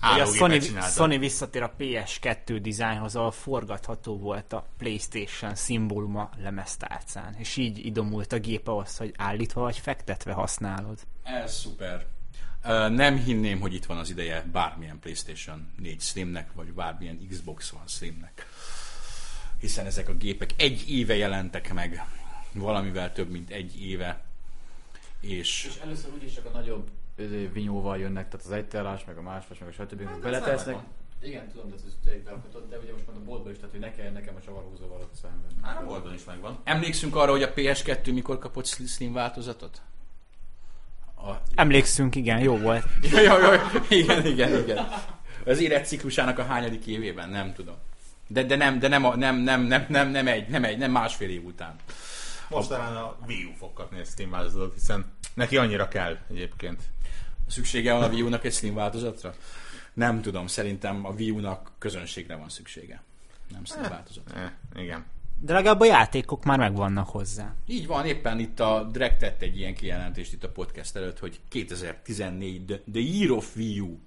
a 0.00 0.24
Sony. 0.24 0.60
Sony 0.80 1.18
visszatér 1.18 1.62
a 1.62 1.74
PS2 1.78 2.58
dizájnhoz, 2.62 3.16
ahol 3.16 3.30
forgatható 3.30 4.18
volt 4.18 4.52
a 4.52 4.66
PlayStation 4.78 5.54
szimbóluma 5.54 6.30
lemeztárcán. 6.42 7.34
És 7.38 7.56
így 7.56 7.86
idomult 7.86 8.32
a 8.32 8.38
gép 8.38 8.68
ahhoz, 8.68 8.96
hogy 8.96 9.12
állítva 9.16 9.60
vagy 9.60 9.78
fektetve 9.78 10.32
használod. 10.32 10.98
Ez 11.22 11.54
szuper. 11.54 12.06
Nem 12.88 13.16
hinném, 13.16 13.60
hogy 13.60 13.74
itt 13.74 13.84
van 13.84 13.98
az 13.98 14.10
ideje 14.10 14.44
bármilyen 14.52 14.98
PlayStation 14.98 15.72
4 15.78 16.00
Slimnek, 16.00 16.52
vagy 16.52 16.72
bármilyen 16.72 17.26
Xbox 17.28 17.72
One 17.72 17.86
Slimnek. 17.86 18.46
Hiszen 19.60 19.86
ezek 19.86 20.08
a 20.08 20.14
gépek 20.14 20.50
egy 20.56 20.84
éve 20.90 21.16
jelentek 21.16 21.72
meg. 21.72 22.04
Valamivel 22.52 23.12
több, 23.12 23.30
mint 23.30 23.50
egy 23.50 23.82
éve. 23.82 24.24
És 25.20 25.64
És 25.64 25.78
először 25.82 26.10
úgyis 26.14 26.32
csak 26.34 26.44
a 26.44 26.50
nagyobb 26.50 26.88
ö, 27.16 27.52
vinyóval 27.52 27.98
jönnek, 27.98 28.28
tehát 28.28 28.46
az 28.46 28.52
egyterás, 28.52 29.04
meg 29.04 29.16
a 29.16 29.22
másfas, 29.22 29.58
meg 29.58 29.68
a 29.68 29.72
stb. 29.72 30.06
Hát, 30.06 30.20
beletesznek. 30.20 30.76
Igen, 31.22 31.48
tudom, 31.48 31.68
de 31.70 31.74
ez 31.76 32.12
egy 32.12 32.22
berakhatod, 32.22 32.68
de 32.70 32.78
ugye 32.78 32.92
most 32.92 33.06
már 33.06 33.16
a 33.16 33.20
boltban 33.24 33.50
is, 33.52 33.56
tehát 33.56 33.70
hogy 33.70 33.80
ne 33.80 33.94
kelljen 33.94 34.12
nekem 34.12 34.34
a 34.36 34.40
csavarhúzóval 34.44 35.00
ott 35.00 35.14
szemben. 35.22 35.50
Már 35.60 35.76
a 35.76 35.84
Goldon 35.84 36.14
is 36.14 36.24
megvan. 36.24 36.58
emlékszünk 36.64 37.16
arra, 37.16 37.30
hogy 37.30 37.42
a 37.42 37.52
PS2 37.52 38.12
mikor 38.14 38.38
kapott 38.38 38.66
Slim 38.66 39.12
változatot? 39.12 39.80
A... 41.14 41.30
Emlékszünk, 41.54 42.14
igen, 42.14 42.38
jó 42.40 42.56
volt. 42.58 42.84
Ja, 43.02 43.20
ja, 43.20 43.52
ja, 43.52 43.60
igen, 43.88 44.26
igen, 44.26 44.62
igen. 44.62 44.86
Az 45.44 45.60
életciklusának 45.60 46.38
a 46.38 46.44
hányadik 46.44 46.86
évében? 46.86 47.28
Nem 47.28 47.54
tudom. 47.54 47.76
De, 48.26 48.42
de, 48.42 48.56
nem, 48.56 48.78
de 48.78 48.88
nem, 48.88 49.04
a, 49.04 49.16
nem, 49.16 49.36
nem, 49.36 49.62
nem, 49.62 49.86
nem, 49.88 50.10
nem, 50.10 50.28
egy, 50.28 50.48
nem 50.48 50.64
egy, 50.64 50.78
nem 50.78 50.90
másfél 50.90 51.30
év 51.30 51.44
után. 51.44 51.74
Most 52.48 52.68
talán 52.68 52.96
a 52.96 53.16
Wii 53.26 53.44
U 53.44 53.56
fog 53.56 53.72
kapni 53.72 53.98
egy 53.98 54.06
Steam 54.06 54.30
változatot, 54.30 54.74
hiszen 54.74 55.04
neki 55.34 55.56
annyira 55.56 55.88
kell 55.88 56.18
egyébként. 56.30 56.82
Szüksége 57.46 57.92
van 57.92 58.02
a 58.02 58.08
Wii 58.08 58.22
U-nak 58.22 58.44
egy 58.44 58.52
Slim 58.52 58.74
változatra? 58.74 59.34
Nem 59.92 60.22
tudom, 60.22 60.46
szerintem 60.46 61.04
a 61.04 61.10
Wii 61.10 61.30
U-nak 61.30 61.72
közönségre 61.78 62.36
van 62.36 62.48
szüksége. 62.48 63.02
Nem 63.52 63.64
Slim 63.64 63.82
változat. 63.82 64.32
Eh, 64.34 64.82
igen. 64.82 65.04
De 65.40 65.52
legalább 65.52 65.80
a 65.80 65.84
játékok 65.84 66.44
már 66.44 66.58
megvannak 66.58 67.08
hozzá. 67.08 67.54
Így 67.66 67.86
van, 67.86 68.06
éppen 68.06 68.38
itt 68.38 68.60
a 68.60 68.88
Drek 68.92 69.18
tett 69.18 69.42
egy 69.42 69.58
ilyen 69.58 69.74
kijelentést 69.74 70.32
itt 70.32 70.44
a 70.44 70.50
podcast 70.50 70.96
előtt, 70.96 71.18
hogy 71.18 71.40
2014 71.48 72.64
the, 72.64 72.80
the 72.92 73.00
Year 73.00 73.30
of 73.30 73.56
Wii 73.56 73.80
U. 73.80 73.98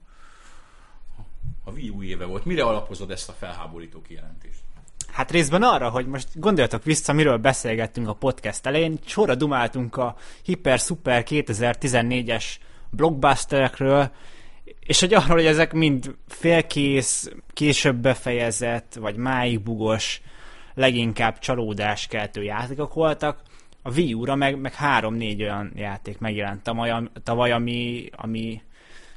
A 1.63 1.71
Wii 1.71 1.89
U 1.89 2.03
éve 2.03 2.25
volt. 2.25 2.45
Mire 2.45 2.63
alapozod 2.63 3.11
ezt 3.11 3.29
a 3.29 3.33
felháborító 3.33 4.01
kijelentést? 4.01 4.59
Hát 5.11 5.31
részben 5.31 5.63
arra, 5.63 5.89
hogy 5.89 6.07
most 6.07 6.27
gondoljatok 6.33 6.83
vissza, 6.83 7.13
miről 7.13 7.37
beszélgettünk 7.37 8.07
a 8.07 8.13
podcast 8.13 8.65
elején, 8.65 8.99
sorra 9.05 9.35
dumáltunk 9.35 9.97
a 9.97 10.15
Hyper 10.43 10.79
Super 10.79 11.23
2014-es 11.27 12.45
blockbusterekről, 12.89 14.11
és 14.79 14.99
hogy 14.99 15.13
arról, 15.13 15.35
hogy 15.35 15.45
ezek 15.45 15.73
mind 15.73 16.15
félkész, 16.27 17.31
később 17.53 17.95
befejezett, 17.95 18.93
vagy 18.93 19.15
máig 19.15 19.61
bugos, 19.61 20.21
leginkább 20.73 21.39
csalódáskeltő 21.39 22.43
játékok 22.43 22.93
voltak. 22.93 23.41
A 23.81 23.91
Wii 23.91 24.13
U-ra 24.13 24.35
meg, 24.35 24.59
meg 24.59 24.73
három-négy 24.73 25.41
olyan 25.41 25.71
játék 25.75 26.19
megjelent 26.19 26.63
tavaly, 26.63 27.09
tavaly 27.23 27.51
ami, 27.51 28.09
ami 28.15 28.61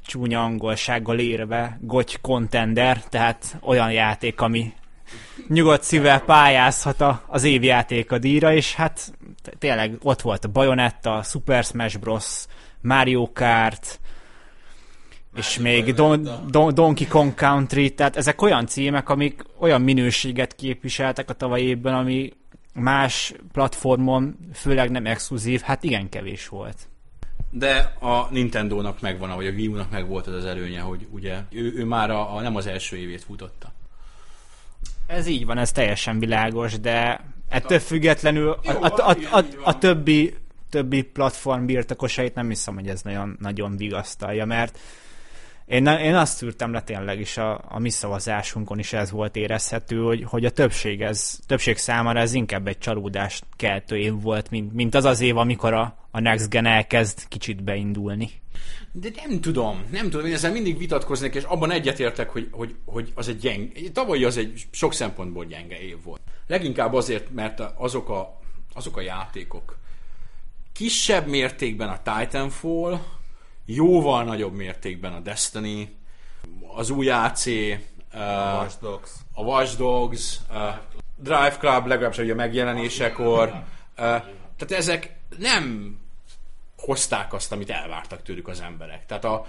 csúnya 0.05 0.43
angolsággal 0.43 1.19
érve 1.19 1.77
goty 1.81 2.15
contender, 2.21 3.03
tehát 3.03 3.57
olyan 3.61 3.91
játék, 3.91 4.41
ami 4.41 4.73
nyugodt 5.47 5.83
szívvel 5.83 6.21
pályázhat 6.21 7.01
a, 7.01 7.23
az 7.27 7.43
évjáték 7.43 8.11
a 8.11 8.17
díjra, 8.17 8.53
és 8.53 8.75
hát 8.75 9.13
tényleg 9.59 9.97
ott 10.01 10.21
volt 10.21 10.45
a 10.45 10.47
Bayonetta, 10.47 11.23
Super 11.23 11.63
Smash 11.63 11.99
Bros, 11.99 12.45
Mario 12.81 13.31
Kart, 13.33 13.99
és 15.35 15.57
még 15.59 15.93
Don, 15.93 16.27
Don, 16.49 16.73
Donkey 16.73 17.07
Kong 17.07 17.33
Country, 17.33 17.93
tehát 17.93 18.15
ezek 18.15 18.41
olyan 18.41 18.65
címek, 18.65 19.09
amik 19.09 19.43
olyan 19.59 19.81
minőséget 19.81 20.55
képviseltek 20.55 21.29
a 21.29 21.33
tavalyi 21.33 21.65
évben, 21.65 21.93
ami 21.93 22.31
más 22.73 23.33
platformon, 23.51 24.37
főleg 24.53 24.91
nem 24.91 25.05
exkluzív, 25.05 25.61
hát 25.61 25.83
igen 25.83 26.09
kevés 26.09 26.47
volt. 26.47 26.87
De 27.55 27.93
a 27.99 28.27
Nintendo-nak 28.31 29.01
megvan, 29.01 29.35
vagy 29.35 29.47
a 29.47 29.51
Wii 29.51 29.67
U-nak 29.67 29.91
meg 29.91 30.07
volt 30.07 30.27
az 30.27 30.33
az 30.33 30.45
előnye, 30.45 30.79
hogy 30.79 31.07
ugye 31.11 31.39
ő, 31.49 31.73
ő 31.75 31.85
már 31.85 32.09
a, 32.11 32.35
a, 32.35 32.41
nem 32.41 32.55
az 32.55 32.67
első 32.67 32.97
évét 32.97 33.23
futotta. 33.23 33.73
Ez 35.07 35.27
így 35.27 35.45
van, 35.45 35.57
ez 35.57 35.71
teljesen 35.71 36.19
világos, 36.19 36.79
de 36.79 37.25
ettől 37.49 37.79
függetlenül 37.79 38.49
a, 38.49 38.71
a, 38.71 39.11
a, 39.11 39.37
a, 39.37 39.45
a 39.63 39.77
többi, 39.77 40.33
többi 40.69 41.01
platform 41.01 41.65
birtokosait 41.65 42.35
nem 42.35 42.47
hiszem, 42.47 42.73
hogy 42.73 42.87
ez 42.87 43.01
nagyon, 43.01 43.37
nagyon 43.39 43.77
vigasztalja, 43.77 44.45
mert 44.45 44.79
én, 45.73 45.85
én 45.85 46.15
azt 46.15 46.37
szűrtem 46.37 46.73
le 46.73 46.81
tényleg 46.81 47.19
is 47.19 47.37
a, 47.37 47.61
a 47.67 47.79
mi 47.79 47.89
szavazásunkon 47.89 48.79
is 48.79 48.93
ez 48.93 49.11
volt 49.11 49.35
érezhető, 49.35 49.97
hogy, 50.01 50.23
hogy 50.23 50.45
a 50.45 50.49
többség, 50.49 51.01
ez, 51.01 51.39
többség 51.47 51.77
számára 51.77 52.19
ez 52.19 52.33
inkább 52.33 52.67
egy 52.67 52.77
csalódást 52.77 53.45
keltő 53.55 53.97
év 53.97 54.21
volt, 54.21 54.49
mint, 54.49 54.73
mint 54.73 54.95
az 54.95 55.05
az 55.05 55.21
év, 55.21 55.37
amikor 55.37 55.73
a, 55.73 56.07
a 56.11 56.19
Next 56.19 56.49
Gen 56.49 56.65
elkezd 56.65 57.27
kicsit 57.27 57.63
beindulni. 57.63 58.29
De 58.91 59.09
nem 59.25 59.41
tudom, 59.41 59.83
nem 59.91 60.09
tudom, 60.09 60.25
én 60.25 60.33
ezzel 60.33 60.51
mindig 60.51 60.77
vitatkoznék, 60.77 61.35
és 61.35 61.43
abban 61.43 61.71
egyetértek, 61.71 62.29
hogy, 62.29 62.47
hogy, 62.51 62.75
hogy 62.85 63.11
az 63.15 63.27
egy 63.27 63.37
gyenge, 63.37 63.71
tavalyi 63.93 64.23
az 64.23 64.37
egy 64.37 64.63
sok 64.71 64.93
szempontból 64.93 65.45
gyenge 65.45 65.81
év 65.81 66.03
volt. 66.03 66.21
Leginkább 66.47 66.93
azért, 66.93 67.31
mert 67.31 67.59
azok 67.75 68.09
a, 68.09 68.39
azok 68.73 68.97
a 68.97 69.01
játékok 69.01 69.77
kisebb 70.73 71.27
mértékben 71.27 71.89
a 71.89 72.01
Titanfall, 72.01 72.99
jóval 73.65 74.23
nagyobb 74.23 74.53
mértékben 74.53 75.13
a 75.13 75.19
Destiny, 75.19 75.95
az 76.75 76.89
új 76.89 77.09
AC, 77.09 77.45
uh, 77.45 77.79
Watch 78.59 78.81
Dogs. 78.81 79.11
a 79.33 79.41
Watch 79.41 79.77
Dogs, 79.77 80.39
uh, 80.51 80.57
Drive 81.15 81.57
Club 81.59 81.87
legalábbis 81.87 82.17
ugye 82.17 82.33
a 82.33 82.35
megjelenésekor, 82.35 83.47
uh, 83.47 83.63
tehát 83.95 84.71
ezek, 84.71 85.15
nem 85.37 85.97
hozták 86.77 87.33
azt, 87.33 87.51
amit 87.51 87.69
elvártak 87.69 88.23
tőlük 88.23 88.47
az 88.47 88.61
emberek. 88.61 89.05
Tehát 89.05 89.23
a, 89.23 89.45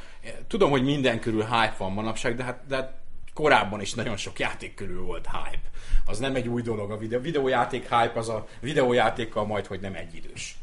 tudom, 0.46 0.70
hogy 0.70 0.84
minden 0.84 1.20
körül 1.20 1.44
hype 1.44 1.74
van 1.78 1.92
manapság, 1.92 2.36
de 2.36 2.42
hát, 2.42 2.62
de 2.68 2.76
hát 2.76 2.92
korábban 3.34 3.80
is 3.80 3.94
nagyon 3.94 4.16
sok 4.16 4.38
játék 4.38 4.74
körül 4.74 5.04
volt 5.04 5.26
hype. 5.26 5.70
Az 6.06 6.18
nem 6.18 6.34
egy 6.34 6.48
új 6.48 6.62
dolog 6.62 6.90
a 6.90 6.96
videó. 6.96 7.20
videójáték 7.20 7.82
hype, 7.82 8.12
az 8.14 8.28
a 8.28 8.46
videójátékkal 8.60 9.46
majd, 9.46 9.66
hogy 9.66 9.80
nem 9.80 9.94
egyidős. 9.94 10.56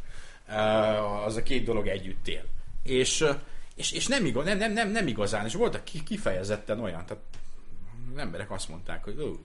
Uh, 0.47 1.25
az 1.25 1.35
a 1.35 1.43
két 1.43 1.63
dolog 1.63 1.87
együtt 1.87 2.27
él. 2.27 2.43
És, 2.83 3.25
és, 3.75 3.91
és 3.91 4.07
nem, 4.07 4.25
igaz, 4.25 4.45
nem, 4.45 4.57
nem, 4.57 4.71
nem, 4.71 4.89
nem 4.89 5.07
igazán, 5.07 5.45
és 5.45 5.53
voltak 5.53 5.83
kifejezetten 5.83 6.79
olyan, 6.79 7.05
tehát 7.05 7.23
az 8.13 8.17
emberek 8.17 8.51
azt 8.51 8.69
mondták, 8.69 9.03
hogy 9.03 9.19
ó, 9.19 9.35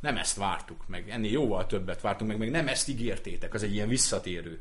nem 0.00 0.16
ezt 0.16 0.36
vártuk 0.36 0.88
meg, 0.88 1.10
ennél 1.10 1.30
jóval 1.30 1.66
többet 1.66 2.00
vártunk 2.00 2.30
meg, 2.30 2.38
meg 2.38 2.50
nem 2.50 2.68
ezt 2.68 2.88
ígértétek, 2.88 3.54
az 3.54 3.62
egy 3.62 3.74
ilyen 3.74 3.88
visszatérő 3.88 4.58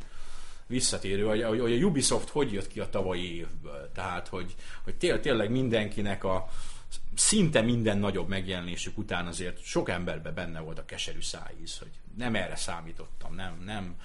visszatérő, 0.67 1.23
hogy, 1.23 1.43
hogy 1.43 1.81
a 1.81 1.85
Ubisoft 1.85 2.29
hogy 2.29 2.51
jött 2.51 2.67
ki 2.67 2.79
a 2.79 2.89
tavalyi 2.89 3.35
évből. 3.35 3.91
Tehát, 3.93 4.27
hogy, 4.27 4.55
hogy 4.83 4.95
té- 4.95 5.21
tényleg 5.21 5.49
mindenkinek 5.49 6.23
a 6.23 6.49
szinte 7.15 7.61
minden 7.61 7.97
nagyobb 7.97 8.27
megjelenésük 8.27 8.97
után 8.97 9.27
azért 9.27 9.63
sok 9.63 9.89
emberben 9.89 10.33
benne 10.33 10.59
volt 10.59 10.79
a 10.79 10.85
keserű 10.85 11.21
szájíz, 11.21 11.77
hogy 11.77 11.91
nem 12.17 12.35
erre 12.35 12.55
számítottam, 12.55 13.35
nem, 13.35 13.61
nem, 13.65 13.95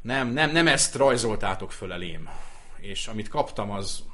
nem, 0.00 0.28
nem, 0.28 0.50
nem 0.50 0.66
ezt 0.66 0.94
rajzoltátok 0.94 1.72
föl 1.72 1.92
elém. 1.92 2.28
És 2.88 3.06
amit 3.06 3.28
kaptam, 3.28 3.70
az 3.70 4.04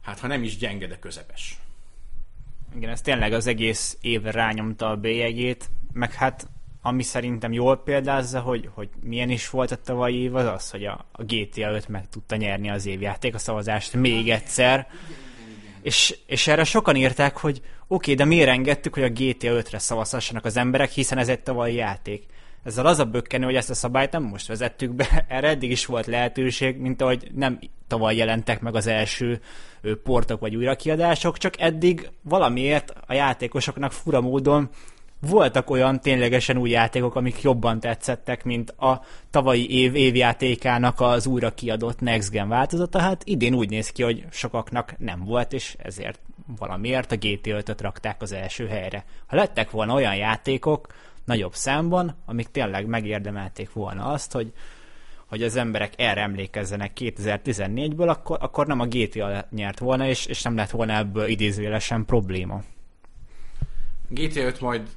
hát 0.00 0.18
ha 0.18 0.26
nem 0.26 0.42
is 0.42 0.56
gyenge, 0.56 0.86
de 0.86 0.98
közepes. 0.98 1.58
Igen, 2.76 2.90
ez 2.90 3.00
tényleg 3.00 3.32
az 3.32 3.46
egész 3.46 3.96
év 4.00 4.22
rányomta 4.22 4.90
a 4.90 4.96
bélyegét, 4.96 5.70
meg 5.92 6.12
hát 6.12 6.48
ami 6.82 7.02
szerintem 7.02 7.52
jól 7.52 7.76
példázza, 7.82 8.40
hogy, 8.40 8.68
hogy 8.74 8.88
milyen 9.00 9.30
is 9.30 9.50
volt 9.50 9.70
a 9.70 9.76
tavalyi 9.76 10.16
év, 10.16 10.34
az 10.34 10.46
az, 10.46 10.70
hogy 10.70 10.84
a, 10.84 11.06
a 11.12 11.22
GTA 11.22 11.70
5 11.70 11.88
meg 11.88 12.08
tudta 12.08 12.36
nyerni 12.36 12.70
az 12.70 12.86
évjáték 12.86 13.34
a 13.34 13.38
szavazást 13.38 13.94
még 13.94 14.30
egyszer. 14.30 14.88
És, 15.82 16.18
és 16.26 16.46
erre 16.46 16.64
sokan 16.64 16.96
írták, 16.96 17.36
hogy 17.36 17.56
oké, 17.56 17.64
okay, 17.86 18.14
de 18.14 18.24
miért 18.24 18.48
engedtük, 18.48 18.94
hogy 18.94 19.02
a 19.02 19.08
GTA 19.08 19.62
5-re 19.62 19.78
szavazhassanak 19.78 20.44
az 20.44 20.56
emberek, 20.56 20.90
hiszen 20.90 21.18
ez 21.18 21.28
egy 21.28 21.40
tavalyi 21.40 21.74
játék. 21.74 22.26
Ezzel 22.64 22.86
az 22.86 22.98
a 22.98 23.04
bökkenő, 23.04 23.44
hogy 23.44 23.54
ezt 23.54 23.70
a 23.70 23.74
szabályt 23.74 24.12
nem 24.12 24.22
most 24.22 24.46
vezettük 24.46 24.92
be, 24.92 25.24
erre 25.28 25.48
eddig 25.48 25.70
is 25.70 25.86
volt 25.86 26.06
lehetőség, 26.06 26.76
mint 26.76 27.02
ahogy 27.02 27.30
nem 27.34 27.58
tavaly 27.86 28.16
jelentek 28.16 28.60
meg 28.60 28.74
az 28.74 28.86
első 28.86 29.40
portok 30.02 30.40
vagy 30.40 30.56
újrakiadások, 30.56 31.38
csak 31.38 31.60
eddig 31.60 32.10
valamiért 32.22 32.92
a 33.06 33.12
játékosoknak 33.12 33.92
fura 33.92 34.20
módon 34.20 34.70
voltak 35.20 35.70
olyan 35.70 36.00
ténylegesen 36.00 36.56
új 36.56 36.70
játékok, 36.70 37.14
amik 37.14 37.42
jobban 37.42 37.80
tetszettek, 37.80 38.44
mint 38.44 38.70
a 38.70 39.02
tavalyi 39.30 39.80
év 39.80 39.94
évjátékának 39.94 41.00
az 41.00 41.26
újra 41.26 41.54
kiadott 41.54 42.00
Next 42.00 42.30
Gen 42.30 42.48
változata. 42.48 42.98
Hát 42.98 43.22
idén 43.24 43.54
úgy 43.54 43.70
néz 43.70 43.90
ki, 43.90 44.02
hogy 44.02 44.24
sokaknak 44.30 44.94
nem 44.98 45.24
volt, 45.24 45.52
és 45.52 45.76
ezért 45.78 46.20
valamiért 46.58 47.12
a 47.12 47.16
GT 47.16 47.46
5 47.46 47.80
rakták 47.80 48.22
az 48.22 48.32
első 48.32 48.66
helyre. 48.66 49.04
Ha 49.26 49.36
lettek 49.36 49.70
volna 49.70 49.94
olyan 49.94 50.16
játékok 50.16 50.86
nagyobb 51.28 51.54
számban, 51.54 52.16
amik 52.26 52.48
tényleg 52.48 52.86
megérdemelték 52.86 53.72
volna 53.72 54.04
azt, 54.04 54.32
hogy 54.32 54.52
hogy 55.26 55.42
az 55.42 55.56
emberek 55.56 55.92
erre 55.96 56.20
emlékezzenek 56.20 56.92
2014-ből, 57.00 58.08
akkor, 58.08 58.38
akkor 58.40 58.66
nem 58.66 58.80
a 58.80 58.86
GTA 58.86 59.46
nyert 59.50 59.78
volna, 59.78 60.06
és, 60.06 60.26
és 60.26 60.42
nem 60.42 60.56
lett 60.56 60.70
volna 60.70 60.92
ebből 60.92 61.26
idézőjelesen 61.26 62.04
probléma. 62.04 62.62
GTA 64.08 64.40
5 64.40 64.60
majd 64.60 64.88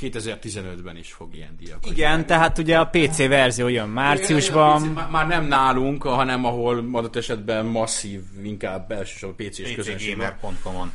2015-ben 0.00 0.96
is 0.96 1.12
fog 1.12 1.34
ilyen 1.34 1.56
díjakat. 1.58 1.90
Igen, 1.90 2.26
tehát 2.26 2.58
ugye 2.58 2.78
a 2.78 2.86
PC 2.86 3.16
verzió 3.16 3.68
jön 3.68 3.88
márciusban. 3.88 4.94
PC, 4.94 5.10
már 5.10 5.26
nem 5.26 5.44
nálunk, 5.44 6.02
hanem 6.02 6.44
ahol 6.44 6.88
adott 6.92 7.16
esetben 7.16 7.66
masszív, 7.66 8.22
inkább 8.42 8.90
elsősorban 8.90 9.46
PC-s 9.46 9.72
közönségben. 9.74 10.36
pcgamer.com-on. 10.36 10.92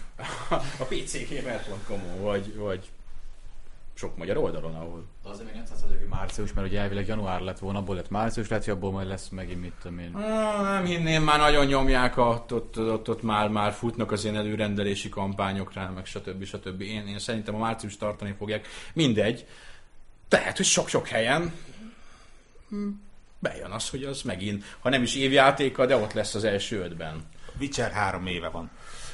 a 0.79 0.83
pcgamer.com-on, 0.83 2.21
vagy, 2.21 2.55
vagy 2.55 2.89
sok 3.93 4.17
magyar 4.17 4.37
oldalon, 4.37 4.75
ahol... 4.75 5.05
De 5.23 5.29
azért 5.29 5.45
még 5.45 5.55
nem 5.55 5.65
hogy 5.87 6.07
március, 6.09 6.53
mert 6.53 6.67
ugye 6.67 6.79
elvileg 6.79 7.07
január 7.07 7.41
lett 7.41 7.59
volna, 7.59 7.79
abból 7.79 7.95
lett 7.95 8.09
március, 8.09 8.47
lehet, 8.49 8.65
hogy 8.65 8.73
abból 8.73 8.91
majd 8.91 9.07
lesz 9.07 9.29
megint 9.29 9.61
mit 9.61 9.73
tudom 9.81 9.99
én. 9.99 10.11
Nem 10.61 10.85
hinném, 10.85 11.23
már 11.23 11.39
nagyon 11.39 11.65
nyomják, 11.65 12.17
ott, 12.17 12.53
ott, 12.53 12.79
ott, 12.79 13.09
ott 13.09 13.21
már, 13.21 13.49
már 13.49 13.71
futnak 13.71 14.11
az 14.11 14.25
én 14.25 14.35
előrendelési 14.35 15.09
kampányok 15.09 15.73
rá, 15.73 15.89
meg 15.89 16.05
stb. 16.05 16.43
stb. 16.43 16.81
Én, 16.81 17.07
én 17.07 17.19
szerintem 17.19 17.55
a 17.55 17.59
március 17.59 17.97
tartani 17.97 18.35
fogják. 18.37 18.67
Mindegy. 18.93 19.45
Tehát, 20.27 20.57
hogy 20.57 20.65
sok-sok 20.65 21.07
helyen 21.07 21.53
hm, 22.69 22.87
bejön 23.39 23.71
az, 23.71 23.89
hogy 23.89 24.03
az 24.03 24.21
megint, 24.21 24.63
ha 24.79 24.89
nem 24.89 25.03
is 25.03 25.15
évjátéka, 25.15 25.85
de 25.85 25.95
ott 25.95 26.13
lesz 26.13 26.35
az 26.35 26.43
első 26.43 26.81
ötben. 26.81 27.25
Witcher 27.59 27.91
három 27.91 28.27
éve 28.27 28.49
van. 28.49 28.69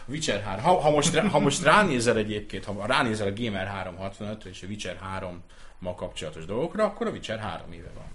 Witcher 0.10 0.42
3. 0.42 0.64
Ha, 0.64 0.80
ha, 0.80 0.90
most, 0.90 1.18
ha 1.18 1.40
most 1.40 1.64
ránézel 1.64 2.18
egyébként, 2.18 2.66
ha 2.66 2.86
ránézel 2.86 3.28
a 3.28 3.34
Gamer 3.36 3.94
365-re 4.00 4.50
és 4.50 4.64
a 4.64 4.68
Witcher 4.68 4.98
3 5.02 5.44
ma 5.80 5.96
kapcsolatos 5.96 6.46
dolgokra, 6.46 6.84
akkor 6.84 7.08
a 7.08 7.10
Witcher 7.10 7.40
3 7.40 7.72
éve 7.72 7.90
van. 7.96 8.06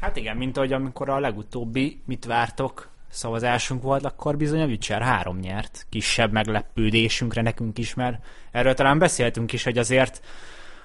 Hát 0.00 0.16
igen, 0.16 0.36
mint 0.36 0.56
ahogy 0.56 0.72
amikor 0.72 1.08
a 1.08 1.18
legutóbbi 1.18 2.00
mit 2.04 2.24
vártok 2.24 2.88
szavazásunk 3.10 3.82
volt, 3.82 4.04
akkor 4.04 4.36
bizony 4.36 4.60
a 4.60 4.66
Witcher 4.66 5.02
3 5.02 5.38
nyert. 5.38 5.86
Kisebb 5.88 6.32
meglepődésünkre 6.32 7.42
nekünk 7.42 7.78
is, 7.78 7.94
mert 7.94 8.24
erről 8.50 8.74
talán 8.74 8.98
beszéltünk 8.98 9.52
is, 9.52 9.64
hogy 9.64 9.78
azért 9.78 10.22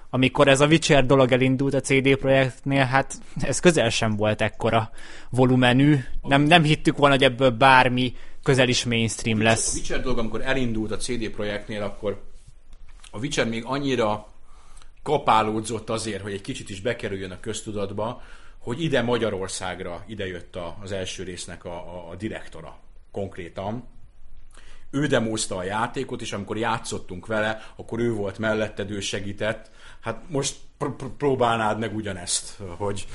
amikor 0.09 0.47
ez 0.47 0.61
a 0.61 0.67
Witcher 0.67 1.05
dolog 1.05 1.31
elindult 1.31 1.73
a 1.73 1.79
CD 1.79 2.15
projektnél, 2.15 2.83
hát 2.83 3.13
ez 3.41 3.59
közel 3.59 3.89
sem 3.89 4.15
volt 4.15 4.41
ekkora 4.41 4.91
volumenű. 5.29 5.99
Nem, 6.21 6.41
nem 6.41 6.63
hittük 6.63 6.97
volna, 6.97 7.15
hogy 7.15 7.23
ebből 7.23 7.49
bármi 7.49 8.13
közel 8.43 8.69
is 8.69 8.83
mainstream 8.83 9.41
lesz. 9.41 9.73
A 9.73 9.75
Witcher 9.77 10.01
dolog, 10.01 10.17
amikor 10.17 10.41
elindult 10.41 10.91
a 10.91 10.97
CD 10.97 11.29
projektnél, 11.29 11.83
akkor 11.83 12.21
a 13.11 13.17
Witcher 13.17 13.47
még 13.47 13.63
annyira 13.65 14.27
kapálódzott 15.03 15.89
azért, 15.89 16.21
hogy 16.21 16.33
egy 16.33 16.41
kicsit 16.41 16.69
is 16.69 16.81
bekerüljön 16.81 17.31
a 17.31 17.39
köztudatba, 17.39 18.21
hogy 18.57 18.81
ide 18.81 19.01
Magyarországra 19.01 20.03
ide 20.07 20.27
jött 20.27 20.55
a, 20.55 20.77
az 20.81 20.91
első 20.91 21.23
résznek 21.23 21.65
a, 21.65 21.75
a, 21.75 22.09
a 22.09 22.15
direktora 22.15 22.79
konkrétan. 23.11 23.87
Ő 24.95 25.07
demózta 25.07 25.55
a 25.55 25.63
játékot, 25.63 26.21
és 26.21 26.33
amikor 26.33 26.57
játszottunk 26.57 27.25
vele, 27.25 27.61
akkor 27.75 27.99
ő 27.99 28.11
volt 28.11 28.37
melletted, 28.37 28.91
ő 28.91 28.99
segített. 28.99 29.71
Hát 30.01 30.23
most 30.27 30.55
pr- 30.77 30.95
pr- 30.95 31.11
próbálnád 31.17 31.79
meg 31.79 31.95
ugyanezt, 31.95 32.57
hogy 32.77 33.07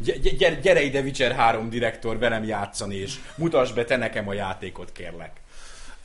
gyere, 0.38 0.54
gyere 0.54 0.82
ide 0.82 1.00
Witcher 1.00 1.32
3 1.32 1.68
direktor 1.68 2.18
velem 2.18 2.44
játszani, 2.44 2.94
és 2.94 3.18
mutasd 3.36 3.74
be 3.74 3.84
te 3.84 3.96
nekem 3.96 4.28
a 4.28 4.32
játékot, 4.32 4.92
kérlek. 4.92 5.40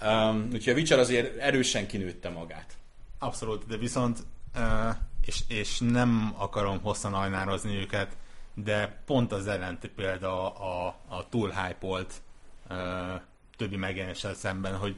Um, 0.02 0.48
úgyhogy 0.54 0.74
a 0.74 0.76
Witcher 0.76 1.00
azért 1.00 1.38
erősen 1.38 1.88
kinőtte 1.88 2.30
magát. 2.30 2.74
Abszolút, 3.20 3.68
de 3.68 3.78
viszont 3.78 4.20
uh, 4.56 4.96
és, 5.26 5.42
és 5.48 5.80
nem 5.80 6.34
akarom 6.38 6.82
hosszan 6.82 7.14
ajnározni 7.14 7.76
őket, 7.76 8.18
de 8.54 9.02
pont 9.06 9.32
az 9.32 9.48
ellenti 9.48 9.88
példa 9.88 10.56
a, 10.56 10.88
a, 10.88 11.16
a 11.16 11.30
túl 11.30 11.50
hype 11.50 11.88
uh, 11.88 13.22
többi 13.58 13.76
megjelenéssel 13.76 14.34
szemben, 14.34 14.76
hogy 14.76 14.96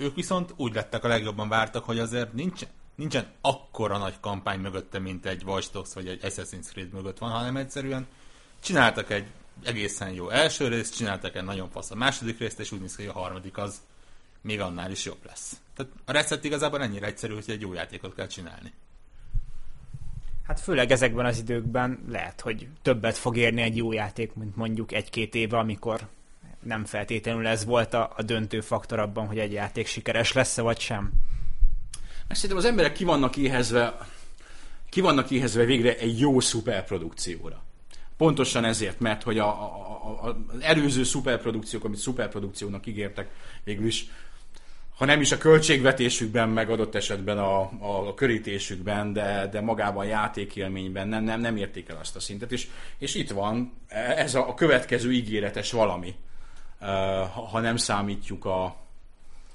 ők 0.00 0.14
viszont 0.14 0.54
úgy 0.56 0.74
lettek 0.74 1.04
a 1.04 1.08
legjobban 1.08 1.48
vártak, 1.48 1.84
hogy 1.84 1.98
azért 1.98 2.32
nincs, 2.32 2.62
nincsen 2.94 3.26
akkora 3.40 3.98
nagy 3.98 4.20
kampány 4.20 4.60
mögötte, 4.60 4.98
mint 4.98 5.26
egy 5.26 5.42
Watch 5.44 5.72
Dogs 5.72 5.94
vagy 5.94 6.08
egy 6.08 6.20
Assassin's 6.22 6.68
Creed 6.70 6.92
mögött 6.92 7.18
van, 7.18 7.30
hanem 7.30 7.56
egyszerűen 7.56 8.06
csináltak 8.60 9.10
egy 9.10 9.26
egészen 9.64 10.10
jó 10.10 10.28
első 10.28 10.68
részt, 10.68 10.96
csináltak 10.96 11.36
egy 11.36 11.44
nagyon 11.44 11.70
fasz 11.70 11.90
a 11.90 11.94
második 11.94 12.38
részt, 12.38 12.60
és 12.60 12.72
úgy 12.72 12.80
néz 12.80 12.96
ki, 12.96 13.02
hogy 13.04 13.12
a 13.14 13.18
harmadik 13.18 13.58
az 13.58 13.80
még 14.40 14.60
annál 14.60 14.90
is 14.90 15.04
jobb 15.04 15.24
lesz. 15.26 15.60
Tehát 15.76 15.92
a 16.04 16.12
recept 16.12 16.44
igazából 16.44 16.82
ennyire 16.82 17.06
egyszerű, 17.06 17.34
hogy 17.34 17.44
egy 17.46 17.60
jó 17.60 17.72
játékot 17.72 18.14
kell 18.14 18.26
csinálni. 18.26 18.72
Hát 20.46 20.60
főleg 20.60 20.90
ezekben 20.90 21.26
az 21.26 21.38
időkben 21.38 22.04
lehet, 22.08 22.40
hogy 22.40 22.68
többet 22.82 23.16
fog 23.16 23.36
érni 23.36 23.62
egy 23.62 23.76
jó 23.76 23.92
játék, 23.92 24.34
mint 24.34 24.56
mondjuk 24.56 24.92
egy-két 24.92 25.34
éve, 25.34 25.58
amikor 25.58 26.08
nem 26.62 26.84
feltétlenül 26.84 27.46
ez 27.46 27.64
volt 27.64 27.94
a, 27.94 28.12
a 28.16 28.22
döntő 28.22 28.60
faktor 28.60 28.98
abban, 28.98 29.26
hogy 29.26 29.38
egy 29.38 29.52
játék 29.52 29.86
sikeres 29.86 30.32
lesz-e 30.32 30.62
vagy 30.62 30.80
sem. 30.80 31.12
Szerintem 32.28 32.58
az 32.58 32.64
emberek 32.64 32.92
ki 32.92 33.04
vannak 33.04 33.36
éhezve, 33.36 33.98
ki 34.88 35.00
vannak 35.00 35.30
éhezve 35.30 35.64
végre 35.64 35.96
egy 35.96 36.18
jó 36.18 36.40
szuperprodukcióra. 36.40 37.62
Pontosan 38.16 38.64
ezért, 38.64 39.00
mert 39.00 39.22
hogy 39.22 39.38
a, 39.38 39.46
a, 39.46 40.26
a, 40.26 40.28
az 40.28 40.60
előző 40.60 41.04
szuperprodukciók, 41.04 41.84
amit 41.84 41.98
szuperprodukciónak 41.98 42.86
ígértek, 42.86 43.30
végül 43.64 43.86
is 43.86 44.10
ha 45.00 45.06
nem 45.06 45.20
is 45.20 45.32
a 45.32 45.38
költségvetésükben, 45.38 46.48
meg 46.48 46.70
adott 46.70 46.94
esetben 46.94 47.38
a, 47.38 47.60
a, 47.60 48.08
a 48.08 48.14
körítésükben, 48.14 49.12
de, 49.12 49.48
de 49.52 49.60
magában 49.60 50.04
a 50.04 50.08
játékélményben 50.08 51.08
nem, 51.08 51.24
nem, 51.24 51.40
nem 51.40 51.56
érték 51.56 51.88
el 51.88 51.96
azt 52.00 52.16
a 52.16 52.20
szintet. 52.20 52.52
És, 52.52 52.68
és 52.98 53.14
itt 53.14 53.30
van 53.30 53.72
ez 54.16 54.34
a, 54.34 54.48
a 54.48 54.54
következő 54.54 55.12
ígéretes 55.12 55.72
valami, 55.72 56.14
ha, 56.80 57.40
ha 57.40 57.60
nem 57.60 57.76
számítjuk 57.76 58.44
a, 58.44 58.76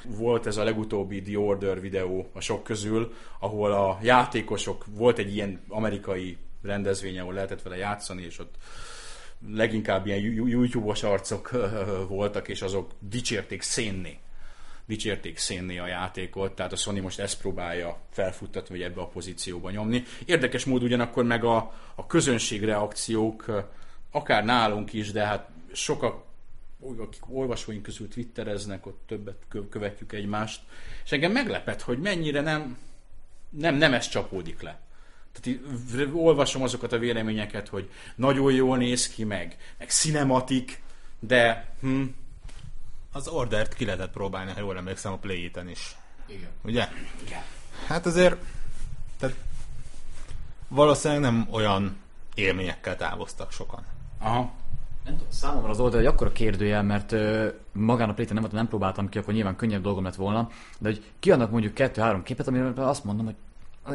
volt 0.06 0.46
ez 0.46 0.58
a 0.58 0.64
legutóbbi 0.64 1.22
The 1.22 1.40
Order 1.40 1.82
videó 1.82 2.30
a 2.34 2.40
sok 2.40 2.64
közül, 2.64 3.14
ahol 3.40 3.72
a 3.72 4.00
játékosok, 4.02 4.86
volt 4.90 5.18
egy 5.18 5.36
ilyen 5.36 5.62
amerikai 5.68 6.38
rendezvény, 6.64 7.20
ahol 7.20 7.34
lehetett 7.34 7.62
vele 7.62 7.78
játszani, 7.78 8.24
és 8.24 8.40
ott 8.40 8.56
leginkább 9.54 10.06
ilyen 10.06 10.22
YouTube-os 10.48 11.04
arcok 11.04 11.50
voltak, 12.08 12.48
és 12.48 12.62
azok 12.62 12.92
dicsérték 13.00 13.62
szénni 13.62 14.20
dicsérték 14.86 15.38
szénné 15.38 15.78
a 15.78 15.88
játékot, 15.88 16.56
tehát 16.56 16.72
a 16.72 16.76
Sony 16.76 17.02
most 17.02 17.20
ezt 17.20 17.42
próbálja 17.42 17.98
felfuttatni, 18.12 18.78
vagy 18.78 18.86
ebbe 18.86 19.02
a 19.02 19.08
pozícióba 19.08 19.72
nyomni. 19.72 20.04
Érdekes 20.26 20.66
mód 20.66 20.84
ugyanakkor 20.84 21.24
meg 21.24 21.44
a, 21.44 21.74
a 21.96 22.06
közönség 22.08 22.64
reakciók, 22.64 23.66
akár 24.12 24.46
nálunk 24.46 24.94
is, 24.94 25.12
de 25.12 25.26
hát 25.26 25.50
sokak, 25.74 26.24
akik 26.80 27.22
olvasóink 27.30 27.84
közül 27.84 28.08
twittereznek, 28.08 28.86
ott 28.86 29.04
többet 29.08 29.38
követjük 29.70 30.14
egymást, 30.14 30.62
és 31.04 31.12
engem 31.12 31.32
meglepett, 31.32 31.82
hogy 31.82 32.00
mennyire 32.00 32.42
nem, 32.42 32.78
nem, 33.50 33.76
nem 33.76 33.94
ez 33.94 34.08
csapódik 34.08 34.62
le. 34.62 34.80
Tehát 35.32 35.60
olvasom 36.14 36.62
azokat 36.62 36.92
a 36.92 36.98
véleményeket, 36.98 37.68
hogy 37.68 37.90
nagyon 38.16 38.52
jól 38.52 38.78
néz 38.78 39.08
ki, 39.08 39.24
meg, 39.24 39.58
meg 39.78 39.90
cinematik, 39.90 40.82
de 41.20 41.74
hm, 41.82 42.04
az 43.12 43.28
ordert 43.28 43.74
ki 43.74 43.86
lehetett 43.86 44.12
próbálni, 44.12 44.52
ha 44.52 44.60
jól 44.60 44.78
emlékszem, 44.78 45.12
a 45.12 45.18
play 45.18 45.52
is. 45.70 45.96
Igen. 46.28 46.50
Ugye? 46.64 46.88
Igen. 47.26 47.42
Hát 47.88 48.06
azért 48.06 48.38
tehát 49.20 49.36
valószínűleg 50.68 51.22
nem 51.22 51.48
olyan 51.52 51.98
élményekkel 52.34 52.96
távoztak 52.96 53.52
sokan. 53.52 53.86
Aha. 54.20 54.54
Nem 55.06 55.14
tudom, 55.14 55.32
számomra 55.32 55.70
az 55.70 55.80
oldal 55.80 56.00
egy 56.00 56.06
akkora 56.06 56.32
kérdőjel, 56.32 56.84
mert 56.84 57.12
ö, 57.12 57.48
magán 57.72 58.10
a 58.10 58.14
play 58.14 58.28
nem, 58.34 58.48
nem 58.52 58.68
próbáltam 58.68 59.10
ki, 59.10 59.18
akkor 59.18 59.34
nyilván 59.34 59.56
könnyebb 59.56 59.82
dolgom 59.82 60.04
lett 60.04 60.16
volna, 60.16 60.50
de 60.80 60.90
hogy 60.90 61.04
kiadnak 61.20 61.52
mondjuk 61.52 61.74
kettő-három 61.74 62.24
képet, 62.24 62.48
amiről 62.48 62.74
azt 62.76 63.04
mondom, 63.04 63.26
hogy 63.26 63.36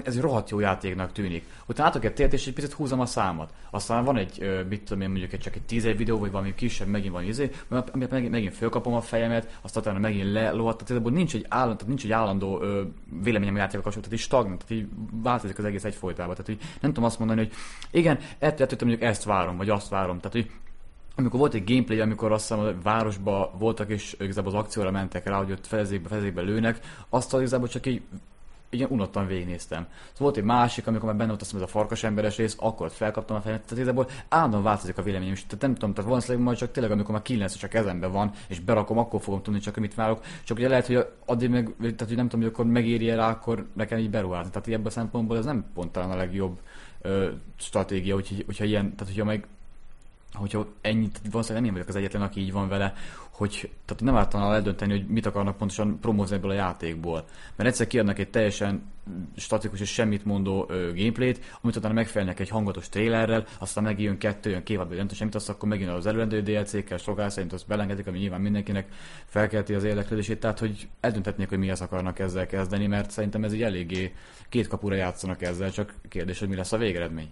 ez 0.04 0.16
egy 0.16 0.20
rohadt 0.20 0.50
jó 0.50 0.60
játéknak 0.60 1.12
tűnik. 1.12 1.44
Utána 1.66 1.88
átok 1.88 2.04
egy 2.04 2.12
tért, 2.12 2.32
és 2.32 2.46
egy 2.46 2.52
picit 2.52 2.72
húzom 2.72 3.00
a 3.00 3.06
számot. 3.06 3.52
Aztán 3.70 4.04
van 4.04 4.16
egy, 4.16 4.64
mit 4.68 4.82
tudom 4.82 5.00
én, 5.02 5.08
mondjuk 5.08 5.32
egy, 5.32 5.40
csak 5.40 5.54
egy 5.54 5.62
tíz 5.62 5.82
videó, 5.82 6.18
vagy 6.18 6.30
valami 6.30 6.54
kisebb, 6.54 6.88
megint 6.88 7.12
van 7.12 7.24
izé, 7.24 7.50
amit 7.68 8.10
megint, 8.10 8.30
megint 8.30 8.54
fölkapom 8.54 8.94
a 8.94 9.00
fejemet, 9.00 9.58
aztán 9.62 9.82
utána 9.82 9.98
megint 9.98 10.32
lelohadt. 10.32 10.84
Tehát 10.84 11.04
nincs 11.04 11.34
egy, 11.34 11.46
állandó, 11.48 11.84
nincs 11.86 12.04
egy 12.04 12.12
állandó 12.12 12.60
ö, 12.60 12.82
véleményem 13.22 13.54
a 13.54 13.58
játékkal 13.58 13.82
kapcsolatban, 13.82 14.02
tehát 14.02 14.12
így 14.12 14.26
stagnant, 14.26 14.64
tehát 14.66 14.82
így 14.82 14.88
változik 15.22 15.58
az 15.58 15.64
egész 15.64 15.84
egyfolytában. 15.84 16.34
Tehát 16.34 16.50
így 16.50 16.60
nem 16.80 16.90
tudom 16.92 17.04
azt 17.04 17.18
mondani, 17.18 17.40
hogy 17.40 17.52
igen, 17.90 18.18
ettől, 18.38 18.66
ettől 18.66 18.88
mondjuk 18.88 19.02
ezt 19.02 19.24
várom, 19.24 19.56
vagy 19.56 19.68
azt 19.68 19.88
várom. 19.88 20.16
Tehát, 20.16 20.32
hogy 20.32 20.50
amikor 21.16 21.38
volt 21.38 21.54
egy 21.54 21.64
gameplay, 21.64 22.00
amikor 22.00 22.32
azt 22.32 22.48
hiszem 22.48 22.64
a 22.64 22.82
városba 22.82 23.52
voltak, 23.58 23.88
és 23.88 24.16
igazából 24.18 24.52
az 24.52 24.58
akcióra 24.58 24.90
mentek 24.90 25.26
rá, 25.26 25.36
hogy 25.36 25.52
ott 25.52 25.66
fezékbe, 25.66 26.08
fezékbe 26.08 26.40
lőnek, 26.40 26.80
azt 27.08 27.34
az 27.34 27.40
igazából 27.40 27.68
csak 27.68 27.86
így 27.86 28.02
igen, 28.70 28.88
unottan 28.90 29.26
végignéztem. 29.26 29.86
Szóval 29.92 30.16
volt 30.18 30.36
egy 30.36 30.44
másik, 30.44 30.86
amikor 30.86 31.06
már 31.08 31.16
benne 31.16 31.28
volt 31.28 31.40
azt 31.40 31.54
ez 31.54 31.60
a 31.60 31.66
farkas 31.66 32.02
emberes 32.02 32.36
rész, 32.36 32.56
akkor 32.58 32.86
ott 32.86 32.92
felkaptam 32.92 33.36
a 33.36 33.40
fejemet, 33.40 33.64
tehát 33.64 33.78
igazából 33.78 34.08
állandóan 34.28 34.62
változik 34.62 34.98
a 34.98 35.02
véleményem, 35.02 35.34
és 35.34 35.44
tehát 35.46 35.60
nem 35.60 35.74
tudom, 35.74 35.94
tehát 35.94 36.10
valószínűleg 36.10 36.44
majd 36.44 36.58
csak 36.58 36.70
tényleg, 36.70 36.92
amikor 36.92 37.14
már 37.14 37.22
9 37.22 37.56
csak 37.56 37.70
kezemben 37.70 38.12
van, 38.12 38.30
és 38.48 38.60
berakom, 38.60 38.98
akkor 38.98 39.20
fogom 39.20 39.42
tudni 39.42 39.60
csak, 39.60 39.76
mit 39.76 39.94
várok. 39.94 40.24
Csak 40.44 40.56
ugye 40.56 40.68
lehet, 40.68 40.86
hogy 40.86 41.06
addig 41.26 41.50
meg, 41.50 41.74
tehát 41.78 42.06
hogy 42.06 42.16
nem 42.16 42.28
tudom, 42.28 42.44
hogy 42.44 42.54
akkor 42.54 42.64
megéri 42.64 43.14
rá, 43.14 43.30
akkor 43.30 43.66
nekem 43.74 43.98
így 43.98 44.10
beruházni. 44.10 44.50
Tehát 44.50 44.68
ebből 44.68 44.86
a 44.86 44.90
szempontból 44.90 45.36
ez 45.36 45.44
nem 45.44 45.64
pont 45.74 45.92
talán 45.92 46.10
a 46.10 46.16
legjobb 46.16 46.60
ö, 47.00 47.28
stratégia, 47.56 48.14
hogy, 48.14 48.42
hogyha 48.46 48.64
ilyen, 48.64 48.94
tehát 48.96 49.14
hogyha 49.14 49.24
meg 49.24 49.46
hogyha 50.32 50.66
ennyit, 50.80 51.20
valószínűleg 51.30 51.64
nem 51.64 51.72
vagyok 51.72 51.88
az 51.88 51.96
egyetlen, 51.96 52.22
aki 52.22 52.40
így 52.40 52.52
van 52.52 52.68
vele, 52.68 52.94
hogy 53.40 53.70
tehát 53.84 54.02
nem 54.02 54.16
általán 54.16 54.52
eldönteni, 54.52 54.92
hogy 54.92 55.06
mit 55.06 55.26
akarnak 55.26 55.56
pontosan 55.56 55.98
promózni 56.00 56.36
ebből 56.36 56.50
a 56.50 56.54
játékból. 56.54 57.24
Mert 57.56 57.68
egyszer 57.68 57.86
kiadnak 57.86 58.18
egy 58.18 58.30
teljesen 58.30 58.82
statikus 59.36 59.80
és 59.80 59.92
semmit 59.92 60.24
mondó 60.24 60.66
ö, 60.68 60.92
gameplayt, 60.94 61.58
amit 61.60 61.76
utána 61.76 61.94
megfelelnek 61.94 62.40
egy 62.40 62.48
hangatos 62.48 62.88
trailerrel, 62.88 63.46
aztán 63.58 63.84
megjön 63.84 64.18
kettő, 64.18 64.50
jön 64.50 64.62
kévad, 64.62 64.88
vagy 64.88 64.96
nem 64.96 65.08
semmit, 65.08 65.34
azt 65.34 65.48
akkor 65.48 65.68
megint 65.68 65.90
az 65.90 66.06
előrendő 66.06 66.42
DLC-kkel, 66.42 66.98
sokkal 66.98 67.28
szerint 67.28 67.52
azt 67.52 67.66
belengedik, 67.66 68.06
ami 68.06 68.18
nyilván 68.18 68.40
mindenkinek 68.40 68.88
felkelti 69.24 69.74
az 69.74 69.84
érdeklődését, 69.84 70.40
tehát 70.40 70.58
hogy 70.58 70.88
eldönthetnék, 71.00 71.48
hogy 71.48 71.58
mihez 71.58 71.80
akarnak 71.80 72.18
ezzel 72.18 72.46
kezdeni, 72.46 72.86
mert 72.86 73.10
szerintem 73.10 73.44
ez 73.44 73.52
így 73.52 73.62
eléggé 73.62 74.14
két 74.48 74.68
kapura 74.68 74.94
játszanak 74.94 75.42
ezzel, 75.42 75.70
csak 75.70 75.94
kérdés, 76.08 76.38
hogy 76.38 76.48
mi 76.48 76.56
lesz 76.56 76.72
a 76.72 76.76
végeredmény. 76.76 77.28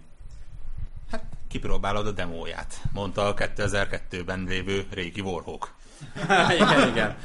Kipróbálod 1.49 2.07
a 2.07 2.11
demóját, 2.11 2.81
mondta 2.93 3.27
a 3.27 3.33
2002-ben 3.33 4.43
lévő 4.47 4.85
régi 4.91 5.21
Warhawk. 5.21 5.73
igen, 6.59 6.89
igen. 6.89 7.17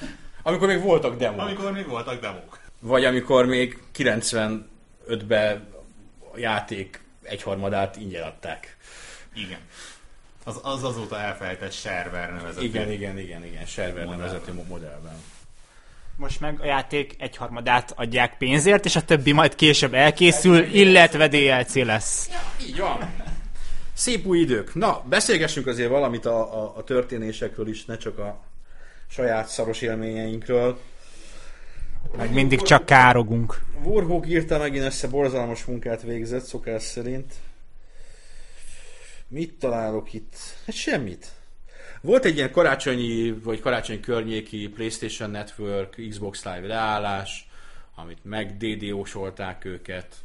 Amikor 0.42 0.68
még 0.68 0.82
voltak 0.82 1.16
demók. 1.16 1.40
Amikor 1.40 1.72
még 1.72 1.86
voltak 1.86 2.20
demók. 2.20 2.58
Vagy 2.80 3.04
amikor 3.04 3.46
még 3.46 3.82
95-ben 3.96 5.68
a 6.34 6.38
játék 6.38 7.04
egyharmadát 7.22 7.96
ingyen 7.96 8.22
adták. 8.22 8.76
Igen. 9.34 9.58
Az, 10.44 10.60
az 10.62 10.84
azóta 10.84 11.18
elfelejtett 11.18 11.72
server 11.72 12.32
nevezetű. 12.32 12.66
Igen, 12.66 12.90
igen, 12.90 13.18
igen, 13.18 13.44
igen, 13.44 13.66
server 13.66 14.04
modellben. 14.04 14.18
nevezetű 14.18 14.52
modellben. 14.68 15.16
Most 16.16 16.40
meg 16.40 16.60
a 16.60 16.64
játék 16.64 17.14
egyharmadát 17.18 17.92
adják 17.96 18.36
pénzért, 18.36 18.84
és 18.84 18.96
a 18.96 19.02
többi 19.02 19.32
majd 19.32 19.54
később 19.54 19.94
elkészül, 19.94 20.62
illetve 20.62 21.28
DLC 21.28 21.74
lesz. 21.74 22.28
Ja, 22.32 22.66
így 22.66 22.78
van. 22.78 23.12
Szép 23.94 24.26
új 24.26 24.38
idők. 24.38 24.74
Na, 24.74 25.02
beszélgessünk 25.08 25.66
azért 25.66 25.88
valamit 25.88 26.26
a, 26.26 26.62
a, 26.62 26.76
a 26.76 26.84
történésekről 26.84 27.68
is, 27.68 27.84
ne 27.84 27.96
csak 27.96 28.18
a 28.18 28.40
saját 29.08 29.48
szaros 29.48 29.82
élményeinkről. 29.82 30.78
Meg 32.16 32.32
mindig 32.32 32.62
csak 32.62 32.86
károgunk. 32.86 33.60
Warhawk 33.82 34.28
írta 34.28 34.58
megint 34.58 34.84
össze 34.84 35.08
borzalmas 35.08 35.64
munkát 35.64 36.02
végzett, 36.02 36.44
szokás 36.44 36.82
szerint. 36.82 37.34
Mit 39.28 39.52
találok 39.58 40.12
itt? 40.12 40.36
Hát 40.66 40.74
semmit. 40.74 41.26
Volt 42.00 42.24
egy 42.24 42.36
ilyen 42.36 42.50
karácsonyi, 42.50 43.30
vagy 43.42 43.60
karácsonyi 43.60 44.00
környéki 44.00 44.68
PlayStation 44.68 45.30
Network, 45.30 45.96
Xbox 46.08 46.44
Live 46.44 46.66
leállás, 46.66 47.48
amit 47.94 48.18
meg 48.22 48.56
DDO-solták 48.56 49.64
őket. 49.64 50.16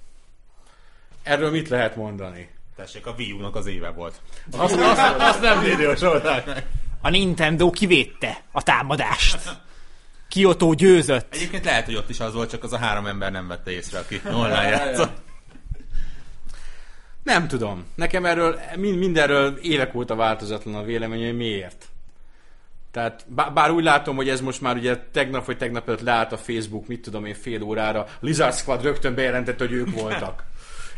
Erről 1.23 1.51
mit 1.51 1.69
lehet 1.69 1.95
mondani? 1.95 2.49
Tessék, 2.79 3.05
a 3.05 3.13
Wii 3.17 3.31
U-nak 3.31 3.55
az 3.55 3.65
éve 3.65 3.89
volt. 3.89 4.21
Azt, 4.51 4.75
azt, 4.75 5.15
azt 5.17 5.41
nem 5.41 5.63
DDO-solták 5.63 6.45
meg. 6.45 6.65
A 7.01 7.09
Nintendo 7.09 7.69
kivédte 7.69 8.43
a 8.51 8.63
támadást. 8.63 9.59
Kyoto 10.29 10.73
győzött. 10.73 11.33
Egyébként 11.33 11.65
lehet, 11.65 11.85
hogy 11.85 11.95
ott 11.95 12.09
is 12.09 12.19
az 12.19 12.33
volt, 12.33 12.49
csak 12.49 12.63
az 12.63 12.73
a 12.73 12.77
három 12.77 13.05
ember 13.05 13.31
nem 13.31 13.47
vette 13.47 13.71
észre, 13.71 13.99
aki 13.99 14.21
online 14.25 14.69
játszott. 14.69 15.17
Nem 17.23 17.47
tudom. 17.47 17.85
Nekem 17.95 18.25
erről, 18.25 18.59
mindenről 18.75 19.57
évek 19.61 19.95
óta 19.95 20.15
változatlan 20.15 20.75
a 20.75 20.83
vélemény, 20.83 21.25
hogy 21.25 21.37
miért. 21.37 21.85
Tehát 22.91 23.25
bár 23.53 23.71
úgy 23.71 23.83
látom, 23.83 24.15
hogy 24.15 24.29
ez 24.29 24.41
most 24.41 24.61
már 24.61 24.75
ugye 24.75 24.97
tegnap 25.11 25.45
vagy 25.45 25.57
tegnap 25.57 25.87
előtt 25.87 26.01
leállt 26.01 26.31
a 26.31 26.37
Facebook, 26.37 26.87
mit 26.87 27.01
tudom 27.01 27.25
én, 27.25 27.35
fél 27.35 27.63
órára, 27.63 28.05
Lizard 28.19 28.55
Squad 28.55 28.81
rögtön 28.81 29.15
bejelentett, 29.15 29.59
hogy 29.59 29.71
ők 29.71 29.91
voltak 29.91 30.48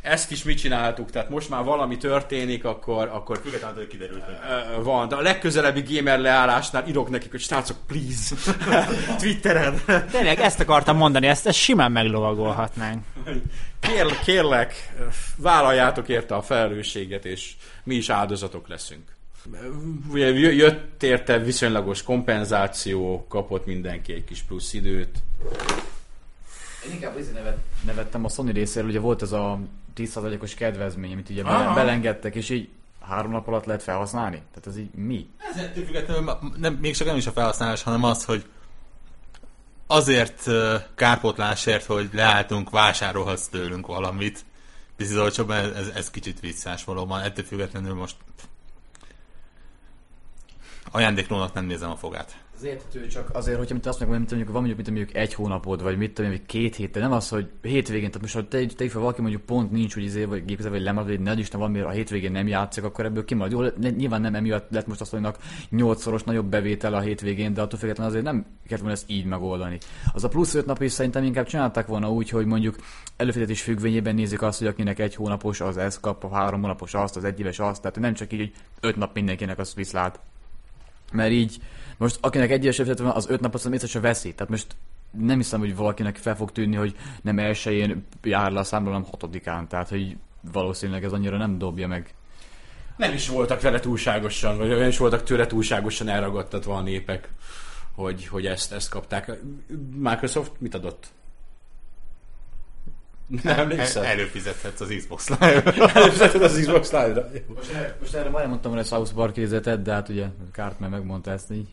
ezt 0.02 0.32
is 0.32 0.44
mit 0.44 0.58
csináltuk, 0.58 1.12
tehát 1.12 1.30
most 1.30 1.50
már 1.50 1.64
valami 1.64 1.98
történik, 1.98 2.66
akkor... 2.66 3.08
akkor 3.08 3.40
Függetlenül, 3.44 3.78
hogy 3.78 3.88
kiderült. 3.88 4.24
Van, 4.84 5.08
de 5.08 5.16
a 5.16 5.22
legközelebbi 5.22 5.96
gamer 5.96 6.20
leállásnál 6.20 6.88
írok 6.88 7.10
nekik, 7.10 7.32
hogy 7.32 7.40
srácok, 7.40 7.78
please, 7.88 8.36
Twitteren. 9.20 9.82
Tényleg 10.12 10.40
ezt 10.40 10.60
akartam 10.60 10.98
mondani, 10.98 11.28
ezt, 11.28 11.48
ezt 11.48 11.58
simán 11.58 11.92
meglovagolhatnánk. 11.92 13.04
Kér, 13.80 14.20
kérlek, 14.20 14.94
vállaljátok 15.36 16.08
érte 16.08 16.36
a 16.36 16.42
felelősséget, 16.42 17.26
és 17.26 17.54
mi 17.84 17.96
is 17.96 18.10
áldozatok 18.10 18.68
leszünk. 18.68 19.16
Ugye 20.12 20.28
jött 20.54 21.04
érte 21.04 21.38
viszonylagos 21.38 22.04
kompenzáció, 22.04 23.26
kapott 23.30 23.66
mindenki 23.66 24.14
egy 24.14 24.24
kis 24.24 24.42
plusz 24.42 24.74
időt. 24.74 25.24
Én 26.86 26.92
inkább 26.92 27.16
azért 27.16 27.34
nevet, 27.34 27.58
nevettem 27.86 28.26
a 28.26 28.30
Sony 28.30 28.52
részéről, 28.52 28.90
ugye 28.90 29.00
volt 29.00 29.22
ez 29.22 29.32
a 29.32 29.60
10%-os 29.96 30.54
kedvezmény, 30.54 31.12
amit 31.12 31.30
ugye 31.30 31.44
Aha. 31.44 31.74
belengedtek, 31.74 32.36
és 32.36 32.50
így 32.50 32.70
három 33.02 33.32
nap 33.32 33.48
alatt 33.48 33.66
lehet 33.66 33.84
felhasználni? 33.84 34.42
Tehát 34.52 34.68
ez 34.68 34.78
így 34.78 34.94
mi? 34.94 35.30
Ez 35.56 35.84
függetlenül 35.86 36.38
nem, 36.58 36.74
még 36.74 36.96
csak 36.96 37.08
nem 37.08 37.16
is 37.16 37.28
a 37.28 37.32
felhasználás, 37.32 37.84
hanem 37.84 38.04
az, 38.04 38.26
hogy 38.26 38.46
azért 39.88 40.50
kárpótlásért, 40.96 41.86
hogy 41.86 42.10
leálltunk, 42.14 42.70
vásárolhatsz 42.70 43.48
tőlünk 43.48 43.88
valamit. 43.88 44.46
Picit 44.96 45.18
olcsóban 45.18 45.58
ez, 45.58 45.72
ez, 45.76 45.88
ez 45.88 46.10
kicsit 46.10 46.40
visszás 46.40 46.84
valóban. 46.84 47.22
Ettől 47.22 47.46
függetlenül 47.46 47.94
most 47.94 48.16
ajándéklónak 50.92 51.54
nem 51.54 51.66
nézem 51.66 51.92
a 51.92 51.96
fogát. 51.96 52.38
Az 52.62 52.68
érthető, 52.68 53.08
csak 53.08 53.30
azért, 53.34 53.58
hogyha 53.58 53.74
mit 53.74 53.86
azt 53.86 54.00
mondjuk, 54.00 54.20
mint 54.20 54.30
mondjuk 54.30 54.52
van 54.52 54.64
mondjuk, 54.64 54.86
mint 54.86 54.98
mondjuk 54.98 55.18
egy 55.18 55.34
hónapod, 55.34 55.82
vagy 55.82 55.98
mit 55.98 56.14
tudom, 56.14 56.46
két 56.46 56.76
héten, 56.76 57.02
nem 57.02 57.12
az, 57.12 57.30
hogy 57.30 57.50
hétvégén, 57.62 58.08
tehát 58.08 58.22
most 58.22 58.34
ha 58.34 58.48
te, 58.48 58.66
te 58.66 58.90
fel 58.90 59.02
valaki 59.02 59.22
mondjuk 59.22 59.42
pont 59.42 59.72
nincs, 59.72 59.94
hogy 59.94 60.04
izé, 60.04 60.24
vagy 60.24 60.46
gépezve, 60.46 60.70
vagy 60.70 60.82
lemarad, 60.82 61.10
vagy 61.10 61.20
ne 61.20 61.34
Isten 61.34 61.60
valamiért 61.60 61.88
a 61.88 61.90
hétvégén 61.90 62.32
nem 62.32 62.48
játszik, 62.48 62.84
akkor 62.84 63.06
ebből 63.06 63.26
kimarad. 63.26 63.52
Jó, 63.52 63.90
nyilván 63.90 64.22
nem 64.22 64.36
emiatt 64.36 64.72
lett 64.72 64.88
most 64.88 65.02
azt 65.02 65.12
mondjuk 65.12 65.38
nyolcszoros 65.70 66.24
nagyobb 66.24 66.46
bevétel 66.46 66.94
a 66.94 67.00
hétvégén, 67.00 67.54
de 67.54 67.62
attól 67.62 67.80
függetlenül 67.80 68.12
azért 68.12 68.26
nem 68.26 68.46
kellett 68.68 68.84
volna 68.84 68.96
ezt 68.96 69.10
így 69.10 69.26
megoldani. 69.26 69.78
Az 70.14 70.24
a 70.24 70.28
plusz 70.28 70.54
öt 70.54 70.66
nap 70.66 70.82
is 70.82 70.92
szerintem 70.92 71.24
inkább 71.24 71.46
csinálták 71.46 71.88
volna 71.88 72.12
úgy, 72.12 72.30
hogy 72.30 72.46
mondjuk 72.46 72.76
előfizetés 73.18 73.62
függvényében 73.62 74.16
nézik 74.16 74.42
azt, 74.42 74.60
hogy 74.60 74.68
akinek 74.68 75.00
egy 75.00 75.16
hónapos 75.16 75.62
az 75.62 75.78
ez 75.78 76.00
kap, 76.00 76.24
a 76.24 76.34
három 76.36 76.62
hónapos 76.62 76.94
azt, 76.94 77.16
az 77.16 77.24
egy 77.24 77.40
éves 77.40 77.60
azt, 77.60 77.82
tehát 77.82 78.00
nem 78.00 78.14
csak 78.14 78.34
így, 78.34 78.40
hogy 78.40 78.54
öt 78.80 78.96
nap 78.96 79.14
mindenkinek 79.14 79.60
azt 79.60 79.76
viszlát. 79.76 80.20
Mert 81.12 81.32
így, 81.32 81.60
most 82.02 82.18
akinek 82.22 82.52
egy 82.52 82.64
éves 82.64 82.80
előfizetés 82.80 83.06
van, 83.06 83.16
az 83.16 83.30
öt 83.30 83.40
nap 83.40 83.54
azt 83.54 83.66
észre 83.66 83.88
se 83.88 84.00
veszi. 84.00 84.34
Tehát 84.34 84.52
most 84.52 84.76
nem 85.12 85.38
hiszem, 85.38 85.60
hogy 85.60 85.76
valakinek 85.76 86.16
fel 86.16 86.36
fog 86.36 86.52
tűnni, 86.52 86.76
hogy 86.76 86.96
nem 87.22 87.40
elsőjén 87.40 88.06
jár 88.24 88.52
le 88.52 88.60
a 88.60 88.64
számla, 88.64 88.90
hanem 88.90 89.08
hatodikán. 89.12 89.68
Tehát, 89.68 89.90
hogy 89.90 90.18
valószínűleg 90.52 91.04
ez 91.04 91.12
annyira 91.12 91.38
nem 91.38 91.58
dobja 91.58 91.88
meg. 91.88 92.14
Nem 92.98 93.14
is 93.14 93.28
voltak 93.28 93.62
vele 93.62 93.80
túlságosan, 93.80 94.58
vagy 94.58 94.68
nem 94.68 94.88
is 94.88 94.98
voltak 94.98 95.24
tőle 95.24 95.48
túlságosan 95.48 96.08
elragadtatva 96.08 96.76
a 96.76 96.82
népek, 96.82 97.30
hogy, 97.96 98.28
hogy 98.28 98.46
ezt, 98.46 98.72
ezt 98.72 98.90
kapták. 98.90 99.32
Microsoft 99.96 100.52
mit 100.60 100.76
adott? 100.76 101.08
Nem 103.44 103.60
emlékszel? 103.60 104.04
El, 104.04 104.12
előfizethetsz 104.12 104.80
az 104.82 104.94
Xbox 104.98 105.30
Live. 105.40 105.64
Előfizeted 105.94 106.42
az 106.44 106.58
Xbox 106.60 106.92
Live-ra. 106.92 107.30
Most, 107.56 107.72
erre, 107.74 107.98
most 108.00 108.14
erre 108.14 108.24
majdnem 108.30 108.50
mondtam, 108.50 108.72
hogy 108.72 108.80
a 108.80 108.84
South 108.84 109.14
Park 109.14 109.38
idézetet, 109.38 109.82
de 109.82 109.94
hát 109.94 110.10
ugye 110.10 110.26
Cartman 110.52 110.90
megmondta 110.90 111.32
ezt 111.32 111.52
így. 111.52 111.68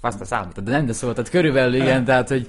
Azt 0.00 0.20
a 0.20 0.24
számot, 0.24 0.62
de 0.62 0.70
nem, 0.70 0.86
de 0.86 0.92
szóval, 0.92 1.14
tehát 1.14 1.30
körülbelül 1.30 1.74
igen, 1.74 2.04
tehát 2.04 2.28
hogy 2.28 2.46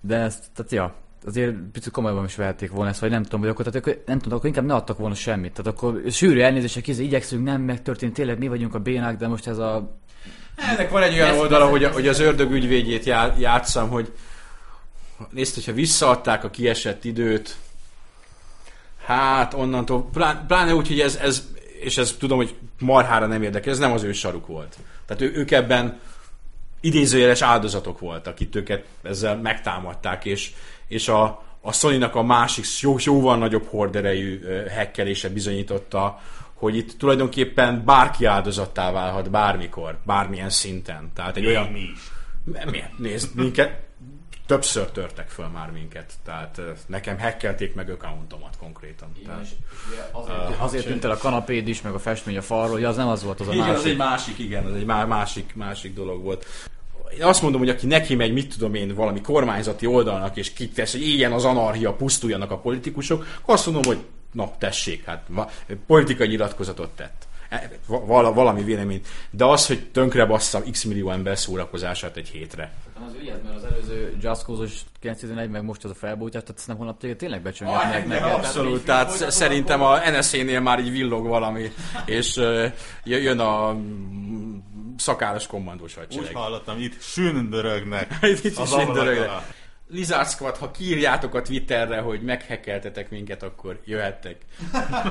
de 0.00 0.16
ezt, 0.16 0.44
tehát 0.54 0.72
ja, 0.72 0.94
azért 1.26 1.54
picit 1.72 1.92
komolyabban 1.92 2.24
is 2.24 2.36
vehették 2.36 2.70
volna 2.70 2.90
ezt, 2.90 3.00
vagy 3.00 3.10
nem 3.10 3.22
tudom, 3.22 3.40
vagy 3.40 3.48
akkor, 3.48 3.64
tehát 3.64 3.80
akkor, 3.86 4.02
nem 4.06 4.18
tudom, 4.18 4.36
akkor 4.38 4.48
inkább 4.48 4.64
ne 4.64 4.74
adtak 4.74 4.98
volna 4.98 5.14
semmit. 5.14 5.52
Tehát 5.52 5.66
akkor 5.78 6.02
sűrű 6.10 6.40
elnézések, 6.40 6.82
kézzel 6.82 7.04
igyekszünk, 7.04 7.44
nem 7.44 7.60
megtörtént, 7.62 8.12
tényleg 8.14 8.38
mi 8.38 8.48
vagyunk 8.48 8.74
a 8.74 8.78
bénák, 8.78 9.16
de 9.16 9.28
most 9.28 9.46
ez 9.46 9.58
a 9.58 9.96
Ennek 10.56 10.90
van 10.90 11.02
egy 11.02 11.12
olyan 11.14 11.28
Ez- 11.28 11.38
oldala, 11.38 11.64
ez- 11.64 11.70
hogy, 11.70 11.84
ez- 11.84 11.92
hogy 11.92 12.08
az 12.08 12.20
ördög 12.20 12.50
ügyvédjét 12.52 13.04
já- 13.04 13.38
játszam, 13.40 13.88
hogy 13.88 14.12
nézd, 15.30 15.54
hogyha 15.54 15.72
visszaadták 15.72 16.44
a 16.44 16.50
kiesett 16.50 17.04
időt, 17.04 17.56
hát 19.04 19.54
onnantól, 19.54 20.08
plá- 20.12 20.46
pláne 20.46 20.74
úgy, 20.74 20.88
hogy 20.88 21.00
ez, 21.00 21.16
ez, 21.16 21.46
és 21.80 21.98
ez 21.98 22.16
tudom, 22.18 22.36
hogy 22.36 22.54
marhára 22.78 23.26
nem 23.26 23.42
érdekel, 23.42 23.72
ez 23.72 23.78
nem 23.78 23.92
az 23.92 24.02
ő 24.02 24.12
saruk 24.12 24.46
volt. 24.46 24.76
Tehát 25.06 25.22
ő, 25.22 25.32
ők 25.34 25.50
ebben 25.50 26.00
idézőjeles 26.80 27.42
áldozatok 27.42 27.98
voltak, 27.98 28.40
itt 28.40 28.56
őket 28.56 28.84
ezzel 29.02 29.36
megtámadták, 29.36 30.24
és, 30.24 30.52
és 30.88 31.08
a, 31.08 31.42
a 31.60 31.72
Sony-nak 31.72 32.14
a 32.14 32.22
másik 32.22 32.64
jó, 32.80 32.96
jóval 32.98 33.36
nagyobb 33.36 33.66
horderejű 33.66 34.40
hekkelése 34.68 35.28
bizonyította, 35.28 36.20
hogy 36.54 36.76
itt 36.76 36.98
tulajdonképpen 36.98 37.84
bárki 37.84 38.24
áldozattá 38.24 38.92
válhat 38.92 39.30
bármikor, 39.30 39.98
bármilyen 40.04 40.50
szinten. 40.50 41.10
Tehát 41.14 41.36
egy 41.36 41.46
olyan... 41.46 41.66
mi 41.66 41.80
is. 41.80 42.10
Miért? 42.70 42.98
Nézd, 42.98 43.34
minket 43.34 43.87
többször 44.48 44.90
törtek 44.90 45.28
föl 45.28 45.46
már 45.46 45.70
minket. 45.70 46.12
Tehát 46.24 46.60
nekem 46.86 47.18
hackelték 47.18 47.74
meg 47.74 47.90
accountomat 47.90 48.56
konkrétan. 48.58 49.12
Tehát, 49.24 49.46
azért, 50.12 50.60
azért 50.60 50.86
tűnt 50.86 51.04
el 51.04 51.10
a 51.10 51.16
kanapéd 51.16 51.68
is, 51.68 51.82
meg 51.82 51.94
a 51.94 51.98
festmény 51.98 52.36
a 52.36 52.42
falról, 52.42 52.74
hogy 52.74 52.84
az 52.84 52.96
nem 52.96 53.08
az 53.08 53.22
volt 53.22 53.40
az 53.40 53.48
a 53.48 53.52
igen, 53.52 53.68
az 53.68 53.74
másik. 53.74 53.90
egy 53.90 53.96
másik, 53.96 54.38
igen, 54.38 54.64
az 54.64 54.74
egy 54.74 54.84
má- 54.84 55.08
másik, 55.08 55.54
másik 55.54 55.94
dolog 55.94 56.22
volt. 56.22 56.46
Én 57.18 57.24
azt 57.24 57.42
mondom, 57.42 57.60
hogy 57.60 57.68
aki 57.68 57.86
neki 57.86 58.14
megy, 58.14 58.32
mit 58.32 58.52
tudom 58.52 58.74
én, 58.74 58.94
valami 58.94 59.20
kormányzati 59.20 59.86
oldalnak, 59.86 60.36
és 60.36 60.52
kitesz, 60.52 60.92
hogy 60.92 61.06
éljen 61.08 61.32
az 61.32 61.44
anarchia, 61.44 61.92
pusztuljanak 61.92 62.50
a 62.50 62.58
politikusok, 62.58 63.26
azt 63.44 63.66
mondom, 63.66 63.82
hogy 63.84 64.04
na, 64.32 64.52
tessék, 64.58 65.04
hát 65.04 65.26
politikai 65.86 66.28
nyilatkozatot 66.28 66.90
tett. 66.90 67.27
Va- 67.86 68.06
vala- 68.06 68.34
valami 68.34 68.62
vélemény. 68.62 69.00
De 69.30 69.44
az, 69.44 69.66
hogy 69.66 69.90
tönkre 69.90 70.24
bassza 70.24 70.62
x 70.70 70.84
millió 70.84 71.10
ember 71.10 71.38
szórakozását 71.38 72.16
egy 72.16 72.28
hétre. 72.28 72.72
Az 73.06 73.14
ügyed, 73.20 73.42
mert 73.44 73.56
az 73.56 73.64
előző 73.64 74.16
Just 74.20 74.42
Cause-os 74.42 74.80
911, 75.00 75.50
meg 75.50 75.62
most 75.64 75.84
az 75.84 75.90
a 75.90 75.94
felbújtás, 75.94 76.42
tehát 76.42 76.56
ezt 76.58 76.66
nem 76.68 76.76
holnap 76.76 76.98
téged 76.98 77.16
tényleg 77.16 77.42
becsöngetnek 77.42 78.06
meg. 78.06 78.22
Abszolút, 78.22 78.84
tehát 78.84 79.30
szerintem 79.30 79.82
a 79.82 80.10
NSZ-nél 80.10 80.60
már 80.60 80.78
így 80.80 80.90
villog 80.90 81.26
valami, 81.26 81.72
és 82.04 82.40
jön 83.04 83.38
a 83.38 83.72
mm, 83.72 84.56
szakállas 84.96 85.46
kommandós 85.46 85.96
Úgy 85.96 86.04
hadsereg. 86.04 86.34
hallottam, 86.34 86.80
itt 86.80 87.00
sündörögnek. 87.00 88.18
Itt 88.34 88.44
is 88.44 88.56
Az 88.56 88.72
ablak 88.72 88.80
sündörögnek. 88.86 89.30
Lizard 89.90 90.28
Squad, 90.28 90.56
ha 90.56 90.70
kiírjátok 90.70 91.34
a 91.34 91.42
Twitterre, 91.42 92.00
hogy 92.00 92.22
meghekkeltetek 92.22 93.10
minket, 93.10 93.42
akkor 93.42 93.80
jöhettek. 93.84 94.36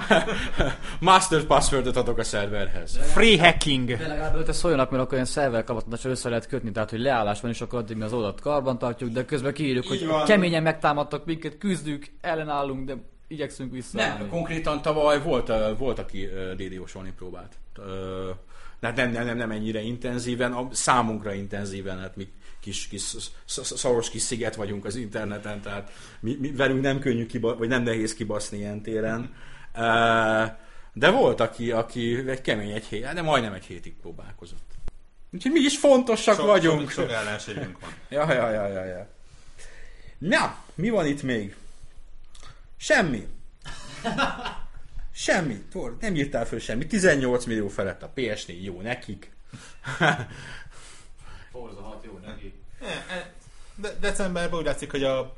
Master 0.99 1.43
passwordot 1.43 1.95
adok 1.95 2.17
a 2.17 2.23
szerverhez. 2.23 2.97
Free 2.97 3.39
hacking. 3.39 3.97
De 3.97 4.07
legalább 4.07 4.43
te 4.43 4.51
szóljanak, 4.51 4.89
mert 4.89 5.03
akkor 5.03 5.13
ilyen 5.13 5.25
szerver 5.25 5.63
kapatlatással 5.63 6.11
össze 6.11 6.30
lehet 6.30 6.47
kötni, 6.47 6.71
tehát 6.71 6.89
hogy 6.89 6.99
leállás 6.99 7.41
van, 7.41 7.51
és 7.51 7.61
akkor 7.61 7.80
addig 7.80 7.97
mi 7.97 8.03
az 8.03 8.13
oldalt 8.13 8.41
karban 8.41 8.78
tartjuk, 8.78 9.09
de 9.09 9.25
közben 9.25 9.53
kiírjuk, 9.53 9.84
Így 9.84 9.89
hogy 9.89 10.07
van. 10.07 10.25
keményen 10.25 10.63
megtámadtak 10.63 11.25
minket, 11.25 11.57
küzdünk, 11.57 12.05
ellenállunk, 12.21 12.86
de 12.86 12.95
igyekszünk 13.28 13.71
vissza. 13.71 13.97
Nem, 13.97 14.30
konkrétan 14.30 14.82
tavaly 14.82 15.21
volt, 15.21 15.51
volt 15.78 15.99
aki 15.99 16.30
DDoS-olni 16.55 17.13
próbált. 17.17 17.53
Hát 18.82 18.95
nem, 18.95 19.11
nem, 19.11 19.25
nem, 19.25 19.38
nem 19.38 19.51
ennyire 19.51 19.82
intenzíven, 19.82 20.51
a, 20.51 20.67
számunkra 20.71 21.34
intenzíven, 21.34 21.99
hát 21.99 22.15
mi 22.15 22.28
kis, 22.60 22.88
kis 22.88 23.01
sz- 23.01 23.32
sz- 23.45 23.78
szaros 23.78 24.10
kis 24.10 24.22
sziget 24.22 24.55
vagyunk 24.55 24.86
az 24.86 24.95
interneten, 24.95 25.62
tehát 25.62 25.91
mi, 26.20 26.38
mi, 26.39 26.51
velünk 26.51 26.82
nem 26.82 26.99
könnyű, 26.99 27.26
kiba, 27.26 27.55
vagy 27.58 27.68
nem 27.68 27.84
nehéz 27.84 28.14
kibaszni 28.14 28.58
ilyen 28.58 28.82
téren. 28.82 29.34
De 30.93 31.10
volt, 31.10 31.39
aki, 31.39 31.72
aki 31.72 32.30
egy 32.30 32.41
kemény 32.41 32.72
egy 32.72 32.86
hét, 32.86 33.14
de 33.14 33.22
majdnem 33.22 33.53
egy 33.53 33.66
hétig 33.66 33.95
próbálkozott. 34.01 34.66
Úgyhogy 35.32 35.51
mi 35.51 35.60
is 35.60 35.78
fontosak 35.78 36.36
Sok, 36.36 36.45
vagyunk. 36.45 36.89
Sok, 36.89 37.03
sok 37.03 37.12
ellenségünk 37.12 37.80
van. 37.80 37.89
Ja, 38.10 38.34
ja, 38.34 38.49
ja, 38.51 38.68
ja, 38.68 38.86
ja. 38.86 39.10
Na, 40.18 40.58
mi 40.76 40.89
van 40.89 41.05
itt 41.05 41.24
még? 41.24 41.55
Semmi. 42.78 43.28
Semmi. 45.12 45.64
Tor, 45.72 45.97
nem 45.99 46.16
írtál 46.16 46.45
föl 46.45 46.60
semmi. 46.60 46.86
18 46.88 47.45
millió 47.45 47.68
felett 47.68 48.03
a 48.03 48.14
PS4, 48.16 48.62
jó 48.62 48.82
nekik. 48.82 49.32
Forza 51.60 51.82
6 51.82 52.03
jó 52.05 52.20
neki. 52.26 52.53
De 53.76 53.95
decemberben 53.99 54.60
úgy 54.60 54.66
látszik, 54.66 54.91
hogy 54.91 55.03
a 55.03 55.38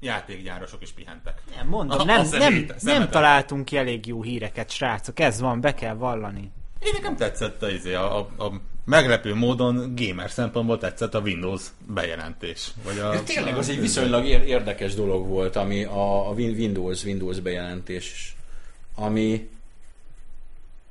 játékgyárosok 0.00 0.82
is 0.82 0.90
pihentek. 0.92 1.42
Nem, 1.56 1.66
mondom, 1.68 1.98
A- 1.98 2.04
nem, 2.04 2.18
a 2.18 2.22
nem, 2.22 2.40
szemét- 2.40 2.82
nem 2.82 3.08
találtunk 3.08 3.64
ki 3.64 3.76
elég 3.76 4.06
jó 4.06 4.22
híreket, 4.22 4.70
srácok. 4.70 5.20
Ez 5.20 5.40
van, 5.40 5.60
be 5.60 5.74
kell 5.74 5.94
vallani. 5.94 6.50
Én 6.80 6.92
nekem 6.92 7.16
tetszett 7.16 7.62
a, 7.62 7.68
izé, 7.70 7.94
a, 7.94 8.18
a, 8.18 8.44
a 8.44 8.60
meglepő 8.84 9.34
módon 9.34 9.94
gamer 9.96 10.30
szempontból 10.30 10.78
tetszett 10.78 11.14
a 11.14 11.20
Windows 11.20 11.62
bejelentés. 11.86 12.70
Vagy 12.84 12.98
a, 12.98 13.22
Tényleg 13.22 13.56
az 13.56 13.68
egy 13.68 13.80
viszonylag 13.80 14.24
ér- 14.26 14.44
érdekes 14.44 14.94
dolog 14.94 15.26
volt, 15.26 15.56
ami 15.56 15.84
a, 15.84 16.28
a 16.28 16.32
Win- 16.32 16.58
Windows, 16.58 17.04
Windows 17.04 17.40
bejelentés, 17.40 18.36
ami 18.94 19.48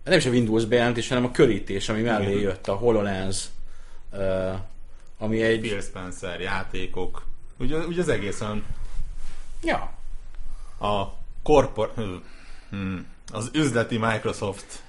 nem 0.04 0.18
is 0.18 0.26
a 0.26 0.30
Windows 0.30 0.66
bejelentés, 0.66 1.08
hanem 1.08 1.24
a 1.26 1.32
körítés, 1.32 1.90
ami 1.90 2.02
mellé 2.02 2.30
Igen. 2.30 2.42
jött, 2.42 2.68
a 2.68 2.74
HoloLens, 2.76 3.46
ami 5.18 5.42
egy... 5.42 5.60
Phil 5.60 5.82
Spencer 5.82 6.40
játékok. 6.40 7.26
Ugye, 7.58 7.78
ugye 7.78 8.02
az 8.02 8.10
egész 8.10 8.42
olyan 8.42 8.66
Ja, 9.64 9.94
a 10.80 11.14
korpor... 11.44 11.94
Hmm, 12.70 13.08
az 13.34 13.50
üzleti 13.54 13.98
Microsoft 13.98 14.84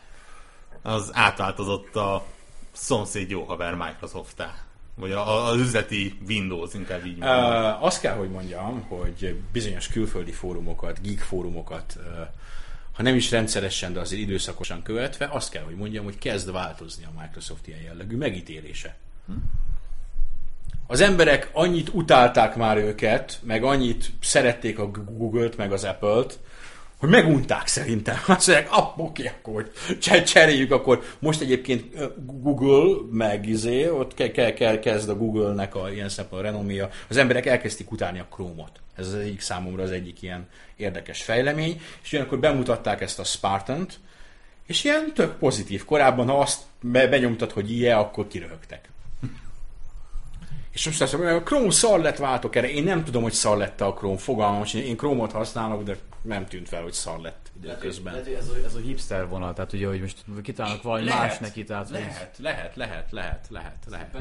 az 0.82 1.10
átváltozott 1.12 1.96
a 1.96 2.24
szomszéd 2.72 3.30
jó 3.30 3.42
haver 3.42 3.74
Microsoft-tá. 3.74 4.54
Vagy 4.94 5.12
a, 5.12 5.28
a, 5.28 5.44
az 5.44 5.60
üzleti 5.60 6.18
Windows, 6.28 6.74
inkább 6.74 7.06
így 7.06 7.16
mondom. 7.16 7.44
Uh, 7.44 7.84
azt 7.84 8.00
kell, 8.00 8.16
hogy 8.16 8.30
mondjam, 8.30 8.82
hogy 8.82 9.40
bizonyos 9.52 9.88
külföldi 9.88 10.32
fórumokat, 10.32 11.02
geek 11.02 11.18
fórumokat, 11.18 11.96
uh, 11.96 12.04
ha 12.92 13.02
nem 13.02 13.14
is 13.14 13.30
rendszeresen, 13.30 13.92
de 13.92 14.00
azért 14.00 14.22
időszakosan 14.22 14.82
követve, 14.82 15.28
azt 15.30 15.50
kell, 15.50 15.62
hogy 15.62 15.76
mondjam, 15.76 16.04
hogy 16.04 16.18
kezd 16.18 16.52
változni 16.52 17.04
a 17.04 17.20
Microsoft 17.20 17.66
ilyen 17.66 17.80
jellegű 17.80 18.16
megítélése. 18.16 18.96
Az 20.86 21.00
emberek 21.00 21.50
annyit 21.52 21.88
utálták 21.92 22.56
már 22.56 22.76
őket, 22.76 23.38
meg 23.42 23.64
annyit 23.64 24.12
szerették 24.20 24.78
a 24.78 24.90
Google-t, 24.90 25.56
meg 25.56 25.72
az 25.72 25.84
Apple-t, 25.84 26.38
hogy 26.96 27.08
megunták 27.08 27.66
szerintem. 27.66 28.16
Azt 28.26 28.46
mondják, 28.46 28.72
ah, 28.72 28.98
oké, 28.98 29.26
akkor 29.26 29.70
cseréljük, 30.24 30.72
akkor 30.72 31.02
most 31.18 31.40
egyébként 31.40 31.84
Google, 32.42 32.96
meg 33.10 33.46
izé, 33.48 33.88
ott 33.88 34.14
ke- 34.14 34.32
ke- 34.32 34.54
ke- 34.54 34.80
kezd 34.80 35.08
a 35.08 35.16
Google-nek 35.16 35.74
a 35.74 35.90
ilyen 35.90 36.08
szempontból 36.08 36.50
a 36.50 36.52
renoméja. 36.52 36.88
Az 37.08 37.16
emberek 37.16 37.46
elkezdték 37.46 37.90
utálni 37.90 38.18
a 38.18 38.26
Chrome-ot. 38.30 38.80
Ez 38.96 39.06
az 39.06 39.14
egyik 39.14 39.40
számomra 39.40 39.82
az 39.82 39.90
egyik 39.90 40.22
ilyen 40.22 40.48
érdekes 40.76 41.22
fejlemény. 41.22 41.80
És 42.02 42.12
ilyenkor 42.12 42.38
bemutatták 42.38 43.00
ezt 43.00 43.18
a 43.18 43.24
Spartan-t, 43.24 44.00
és 44.66 44.84
ilyen 44.84 45.12
tök 45.14 45.38
pozitív. 45.38 45.84
Korábban, 45.84 46.26
ha 46.28 46.38
azt 46.38 46.60
be- 46.80 47.08
benyomtad, 47.08 47.52
hogy 47.52 47.72
ilyen, 47.72 47.98
akkor 47.98 48.26
kiröhögtek. 48.26 48.88
És 50.76 50.84
most 50.84 51.02
azt 51.02 51.12
mondom, 51.12 51.36
a 51.36 51.42
Chrome 51.42 51.70
szar 51.70 52.00
lett 52.00 52.16
váltok 52.16 52.56
erre. 52.56 52.70
Én 52.70 52.84
nem 52.84 53.04
tudom, 53.04 53.22
hogy 53.22 53.32
szar 53.32 53.56
lett 53.56 53.80
a 53.80 53.94
Chrome, 53.94 54.18
fogalmam, 54.18 54.58
hogy 54.58 54.74
én 54.74 54.96
Chrome-ot 54.96 55.32
használok, 55.32 55.82
de 55.82 55.96
nem 56.22 56.46
tűnt 56.46 56.68
fel, 56.68 56.82
hogy 56.82 56.92
szar 56.92 57.20
lett 57.20 57.50
időközben. 57.56 58.12
Lehet, 58.12 58.28
hogy 58.28 58.36
ez, 58.36 58.48
a, 58.48 58.66
ez 58.66 58.74
a 58.74 58.78
hipster 58.78 59.28
vonal, 59.28 59.52
tehát 59.52 59.72
ugye, 59.72 59.86
hogy 59.86 60.00
most 60.00 60.24
kitalálnak 60.42 60.82
valami 60.82 61.04
más 61.04 61.38
neki, 61.38 61.64
tehát 61.64 61.88
hogy 61.88 61.98
lehet, 61.98 62.38
lehet, 62.38 62.76
lehet, 62.76 63.10
lehet, 63.10 63.46
lehet, 63.50 63.86
lehet. 63.90 64.16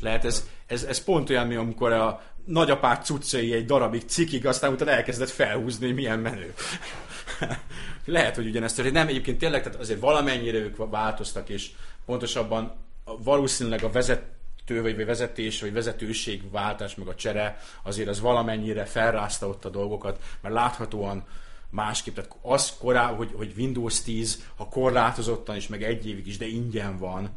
Lehet, 0.00 0.24
ez, 0.24 0.48
ez, 0.66 0.82
ez 0.82 1.04
pont 1.04 1.30
olyan, 1.30 1.46
mint 1.46 1.60
amikor 1.60 1.92
a 1.92 2.22
nagyapák 2.44 3.04
cuccai 3.04 3.52
egy 3.52 3.64
darabig 3.64 4.02
cikig, 4.06 4.46
aztán 4.46 4.72
utána 4.72 4.90
elkezdett 4.90 5.30
felhúzni, 5.30 5.86
hogy 5.86 5.94
milyen 5.94 6.18
menő. 6.18 6.54
Lehet, 8.04 8.36
hogy 8.36 8.46
ugyanezt 8.46 8.74
történt. 8.74 8.96
Nem, 8.96 9.08
egyébként 9.08 9.38
tényleg, 9.38 9.62
tehát 9.62 9.80
azért 9.80 10.00
valamennyire 10.00 10.58
ők 10.58 10.90
változtak, 10.90 11.48
és 11.48 11.70
pontosabban 12.06 12.74
valószínűleg 13.04 13.82
a 13.82 13.90
vezető, 14.66 14.82
vagy 14.82 14.96
vagy 14.96 15.06
vezetés, 15.06 15.60
vagy 15.60 15.72
vezetőség 15.72 16.50
váltás, 16.50 16.94
meg 16.94 17.06
a 17.06 17.14
csere, 17.14 17.58
azért 17.82 18.08
az 18.08 18.20
valamennyire 18.20 18.84
felrázta 18.84 19.48
ott 19.48 19.64
a 19.64 19.68
dolgokat, 19.68 20.22
mert 20.40 20.54
láthatóan 20.54 21.24
másképp, 21.70 22.14
tehát 22.14 22.36
az 22.42 22.76
korá, 22.78 23.06
hogy, 23.06 23.30
hogy 23.36 23.52
Windows 23.56 24.02
10, 24.02 24.48
ha 24.56 24.68
korlátozottan 24.68 25.56
is, 25.56 25.68
meg 25.68 25.82
egy 25.82 26.08
évig 26.08 26.26
is, 26.26 26.36
de 26.36 26.46
ingyen 26.46 26.98
van, 26.98 27.30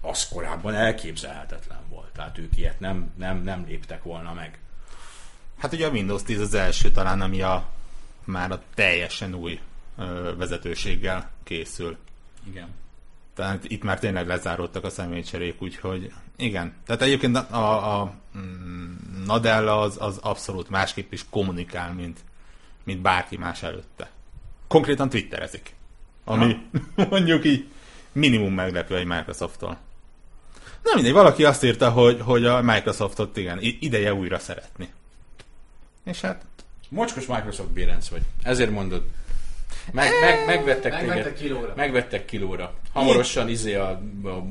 az 0.00 0.28
korábban 0.28 0.74
elképzelhetetlen 0.74 1.80
volt. 1.88 2.12
Tehát 2.12 2.38
ők 2.38 2.56
ilyet 2.56 2.80
nem, 2.80 3.12
nem, 3.16 3.42
nem 3.42 3.64
léptek 3.66 4.02
volna 4.02 4.32
meg. 4.32 4.58
Hát 5.58 5.72
ugye 5.72 5.86
a 5.86 5.90
Windows 5.90 6.22
10 6.22 6.40
az 6.40 6.54
első 6.54 6.90
talán, 6.90 7.20
ami 7.20 7.42
a 7.42 7.68
már 8.24 8.50
a 8.50 8.62
teljesen 8.74 9.34
új 9.34 9.60
ö, 9.98 10.32
vezetőséggel 10.36 11.30
készül. 11.42 11.96
Igen. 12.46 12.68
Tehát 13.34 13.64
itt 13.70 13.82
már 13.82 13.98
tényleg 13.98 14.26
lezáródtak 14.26 14.84
a 14.84 14.90
személycserék, 14.90 15.62
úgyhogy 15.62 16.12
igen. 16.36 16.74
Tehát 16.86 17.02
egyébként 17.02 17.36
a, 17.36 17.46
a, 17.50 18.00
a 18.00 18.14
mm, 18.38 18.94
Nadella 19.26 19.80
az, 19.80 19.96
az 20.00 20.18
abszolút 20.22 20.68
másképp 20.68 21.12
is 21.12 21.24
kommunikál, 21.30 21.92
mint, 21.92 22.20
mint 22.84 23.00
bárki 23.00 23.36
más 23.36 23.62
előtte. 23.62 24.10
Konkrétan 24.68 25.08
twitterezik. 25.08 25.74
Ami 26.24 26.56
mondjuk 27.10 27.44
így 27.44 27.68
minimum 28.12 28.54
meglepő 28.54 28.96
egy 28.96 29.06
Microsofttól. 29.06 29.78
Na 30.82 30.94
mindegy, 30.94 31.12
valaki 31.12 31.44
azt 31.44 31.64
írta, 31.64 31.90
hogy, 31.90 32.20
hogy 32.20 32.44
a 32.44 32.62
Microsoftot 32.62 33.36
igen, 33.36 33.58
ideje 33.60 34.14
újra 34.14 34.38
szeretni. 34.38 34.88
És 36.04 36.20
hát 36.20 36.44
Mocskos 36.88 37.26
Microsoft 37.26 37.70
bérenc 37.70 38.08
vagy. 38.08 38.22
Ezért 38.42 38.70
mondod. 38.70 39.02
Meg, 39.92 40.10
meg, 40.20 40.46
megvettek, 40.46 40.92
Megvettek 40.92 41.22
téged. 41.22 41.38
kilóra. 41.38 41.72
Megvettek 41.76 42.24
kilóra. 42.24 42.74
Hamarosan 42.92 43.48
izé 43.48 43.74
a, 43.74 43.88
a 44.24 44.44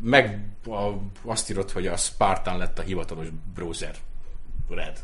meg 0.00 0.48
a, 0.66 0.90
azt 1.24 1.50
írod, 1.50 1.70
hogy 1.70 1.86
a 1.86 1.96
Spartan 1.96 2.58
lett 2.58 2.78
a 2.78 2.82
hivatalos 2.82 3.26
browser. 3.54 3.94
Red. 4.68 4.98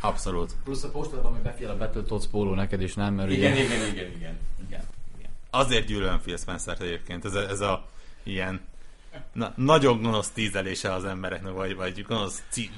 abszolút. 0.00 0.52
Plusz 0.64 0.82
a 0.84 0.90
postában 0.90 1.32
még 1.32 1.42
befél 1.42 1.68
a 1.70 1.76
Battletoads 1.76 2.26
póló 2.26 2.54
neked 2.54 2.82
is, 2.82 2.94
nem? 2.94 3.14
Mert 3.14 3.30
Igen, 3.30 3.52
ugye- 3.52 3.62
igen, 3.64 3.76
igen, 3.76 3.94
igen, 3.94 4.38
igen, 4.66 4.82
igen. 5.18 5.30
Azért 5.50 5.86
gyűlölöm 5.86 6.20
Phil 6.20 6.36
Spencer-t 6.36 6.80
egyébként. 6.80 7.24
Ez 7.24 7.34
a, 7.34 7.48
ez 7.48 7.60
a 7.60 7.86
ilyen 8.22 8.60
na, 9.32 9.52
nagyon 9.56 10.02
gonosz 10.02 10.28
tízelése 10.30 10.92
az 10.92 11.04
embereknek, 11.04 11.52
vagy, 11.52 11.74
vagy 11.76 12.02
gonosz 12.02 12.42
ci, 12.50 12.70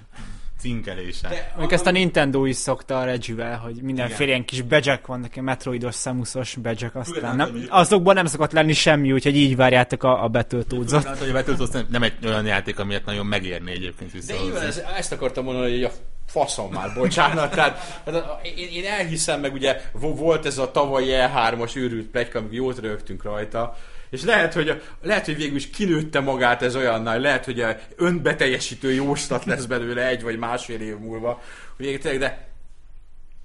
cinkelése. 0.58 1.28
De, 1.28 1.54
Még 1.58 1.72
ezt 1.72 1.86
a 1.86 1.90
Nintendo 1.90 2.44
is 2.44 2.56
szokta 2.56 2.98
a 3.00 3.04
Regivel, 3.04 3.56
hogy 3.56 3.82
mindenféle 3.82 4.28
ilyen 4.28 4.44
kis 4.44 4.62
bedzsek 4.62 5.06
vannak, 5.06 5.32
ilyen 5.32 5.44
metroidos, 5.44 5.96
samusos 5.96 6.54
bedzsek, 6.54 6.94
aztán 6.96 7.22
hát, 7.24 7.36
nem, 7.36 7.64
azokban 7.68 8.14
nem 8.14 8.26
szokott 8.26 8.52
lenni 8.52 8.72
semmi, 8.72 9.12
úgyhogy 9.12 9.36
így 9.36 9.56
várjátok 9.56 10.02
a, 10.02 10.24
a. 10.24 10.30
Hát, 10.32 11.18
hogy 11.18 11.28
a 11.28 11.32
Battletoads 11.32 11.86
nem- 11.88 12.02
egy 12.02 12.26
olyan 12.26 12.46
játék, 12.46 12.78
amiért 12.78 13.04
nagyon 13.04 13.26
megérné 13.26 13.72
egyébként 13.72 14.10
De 14.12 14.16
visszahozni. 14.18 14.48
igen, 14.48 14.62
ez, 14.62 14.82
ezt 14.96 15.12
akartam 15.12 15.44
mondani, 15.44 15.70
hogy 15.70 15.84
a 15.84 15.90
faszom 16.26 16.72
már, 16.72 16.94
bocsánat. 16.94 17.50
Tehát, 17.50 18.00
tehát 18.04 18.46
én, 18.56 18.68
én, 18.72 18.84
elhiszem 18.84 19.40
meg, 19.40 19.52
ugye 19.52 19.80
vo- 19.92 20.18
volt 20.18 20.46
ez 20.46 20.58
a 20.58 20.70
tavalyi 20.70 21.08
E3-as 21.10 21.76
őrült 21.76 22.06
plegyka, 22.06 22.38
amikor 22.38 22.56
jót 22.56 22.78
rögtünk 22.78 23.22
rajta, 23.22 23.76
és 24.10 24.22
lehet, 24.22 24.54
hogy, 24.54 24.82
lehet, 25.02 25.24
hogy 25.24 25.36
végül 25.36 25.56
is 25.56 25.70
kinőtte 25.70 26.20
magát 26.20 26.62
ez 26.62 26.76
olyannál, 26.76 27.20
lehet, 27.20 27.44
hogy 27.44 27.60
a 27.60 27.76
önbeteljesítő 27.96 28.92
jóslat 28.92 29.44
lesz 29.44 29.64
belőle 29.64 30.06
egy 30.06 30.22
vagy 30.22 30.38
másfél 30.38 30.80
év 30.80 30.98
múlva, 30.98 31.42
tényleg, 31.76 32.18
de 32.18 32.48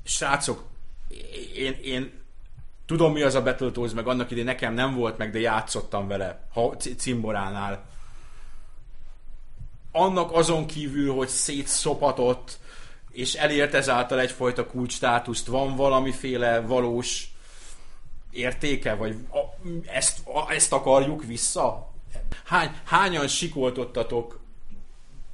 srácok, 0.03 0.63
én, 1.55 1.77
én 1.83 2.21
tudom 2.85 3.13
mi 3.13 3.21
az 3.21 3.35
a 3.35 3.43
Battletoads, 3.43 3.93
meg 3.93 4.07
annak 4.07 4.31
idén 4.31 4.43
nekem 4.43 4.73
nem 4.73 4.95
volt 4.95 5.17
meg, 5.17 5.31
de 5.31 5.39
játszottam 5.39 6.07
vele, 6.07 6.47
ha 6.53 6.75
cimboránál. 6.97 7.85
Annak 9.91 10.31
azon 10.31 10.65
kívül, 10.65 11.13
hogy 11.13 11.27
szétszopatott, 11.27 12.59
és 13.11 13.33
elért 13.33 13.73
ezáltal 13.73 14.19
egyfajta 14.19 14.67
kulcsstátuszt, 14.67 15.47
van 15.47 15.75
valamiféle 15.75 16.59
valós 16.59 17.32
értéke, 18.33 18.93
vagy 18.95 19.15
a, 19.31 19.67
ezt, 19.91 20.27
a, 20.27 20.51
ezt 20.51 20.73
akarjuk 20.73 21.25
vissza? 21.25 21.91
Hány, 22.43 22.69
hányan 22.83 23.27
sikoltottatok 23.27 24.39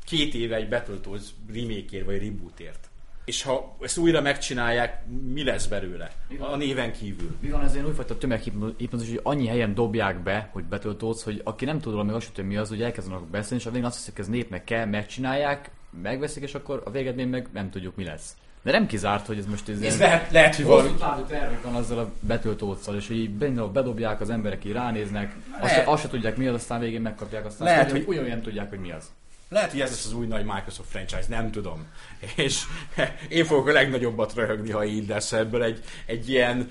két 0.06 0.34
éve 0.34 0.56
egy 0.56 0.70
Battletoads 0.70 1.26
remake 1.54 2.04
vagy 2.04 2.18
rebootért? 2.18 2.90
És 3.26 3.44
ha 3.44 3.76
ezt 3.82 3.98
újra 3.98 4.22
megcsinálják, 4.22 5.06
mi 5.34 5.44
lesz 5.44 5.66
belőle? 5.66 6.12
A 6.40 6.56
néven 6.56 6.92
kívül. 6.92 7.36
Mi 7.40 7.50
van 7.50 7.64
ez 7.64 7.74
ilyen 7.74 7.86
újfajta 7.86 8.18
tömeghipnózis, 8.18 9.10
hogy 9.10 9.20
annyi 9.24 9.48
helyen 9.48 9.74
dobják 9.74 10.24
be, 10.24 10.50
hogy 10.52 10.64
Battletoads, 10.64 11.24
hogy 11.24 11.42
aki 11.44 11.66
nem 11.66 11.80
tud 11.80 12.10
sem 12.10 12.20
tudja, 12.34 12.44
mi 12.44 12.58
az, 12.58 12.70
hogy 12.70 12.82
elkezdenek 12.82 13.22
beszélni, 13.22 13.64
és 13.64 13.66
a 13.66 13.72
végén 13.72 13.86
azt 13.86 13.98
hiszik, 13.98 14.16
hogy 14.16 14.24
ez 14.24 14.30
népnek 14.30 14.64
kell, 14.64 14.86
megcsinálják, 14.86 15.72
megveszik, 16.02 16.44
és 16.44 16.54
akkor 16.54 16.82
a 16.86 16.92
végeredmény 16.92 17.28
meg 17.28 17.48
nem 17.54 17.70
tudjuk, 17.70 17.96
mi 17.96 18.04
lesz. 18.04 18.36
De 18.62 18.72
nem 18.72 18.88
kizárt, 18.88 19.26
hogy 19.26 19.38
ez 19.38 19.46
most 19.46 19.70
ez, 19.70 19.82
Ez 19.82 20.00
lehet, 20.00 20.32
lehet 20.32 20.56
hogy 20.56 20.66
valami... 20.66 20.90
Tervek 21.28 21.64
van 21.64 21.76
azzal 21.76 22.00
a 22.00 22.12
Battletoads-szal, 22.28 22.96
és 22.96 23.08
hogy 23.08 23.18
így 23.18 23.30
bedobják, 23.72 24.22
az 24.22 24.30
emberek 24.30 24.66
így 24.66 24.72
ránéznek, 24.72 25.36
azt, 25.60 25.74
se, 25.74 25.84
azt 25.86 26.02
se 26.02 26.08
tudják 26.08 26.38
mi 26.38 26.48
az, 26.48 26.54
aztán 26.54 26.80
végén 26.80 27.02
megkapják, 27.02 27.46
aztán 27.46 27.68
Lehet, 27.68 27.82
azt 27.82 27.92
mondják, 27.92 28.08
hogy- 28.08 28.18
ugyanolyan 28.18 28.44
tudják, 28.44 28.70
hogy 28.70 28.80
mi 28.80 28.92
az. 28.92 29.12
Lehet, 29.50 29.72
hogy 29.72 29.82
ez 29.82 29.90
lesz 29.90 30.06
az 30.06 30.14
új 30.14 30.26
nagy 30.28 30.46
Microsoft 30.46 30.90
franchise, 30.90 31.26
nem 31.30 31.52
tudom. 31.52 31.88
És 32.36 32.62
én 33.30 33.46
fogok 33.46 33.68
a 33.68 33.72
legnagyobbat 33.72 34.34
röhögni, 34.34 34.72
ha 34.72 34.86
így 34.86 35.08
lesz 35.08 35.32
ebből 35.32 35.64
egy, 35.64 35.84
egy 36.06 36.30
ilyen 36.30 36.70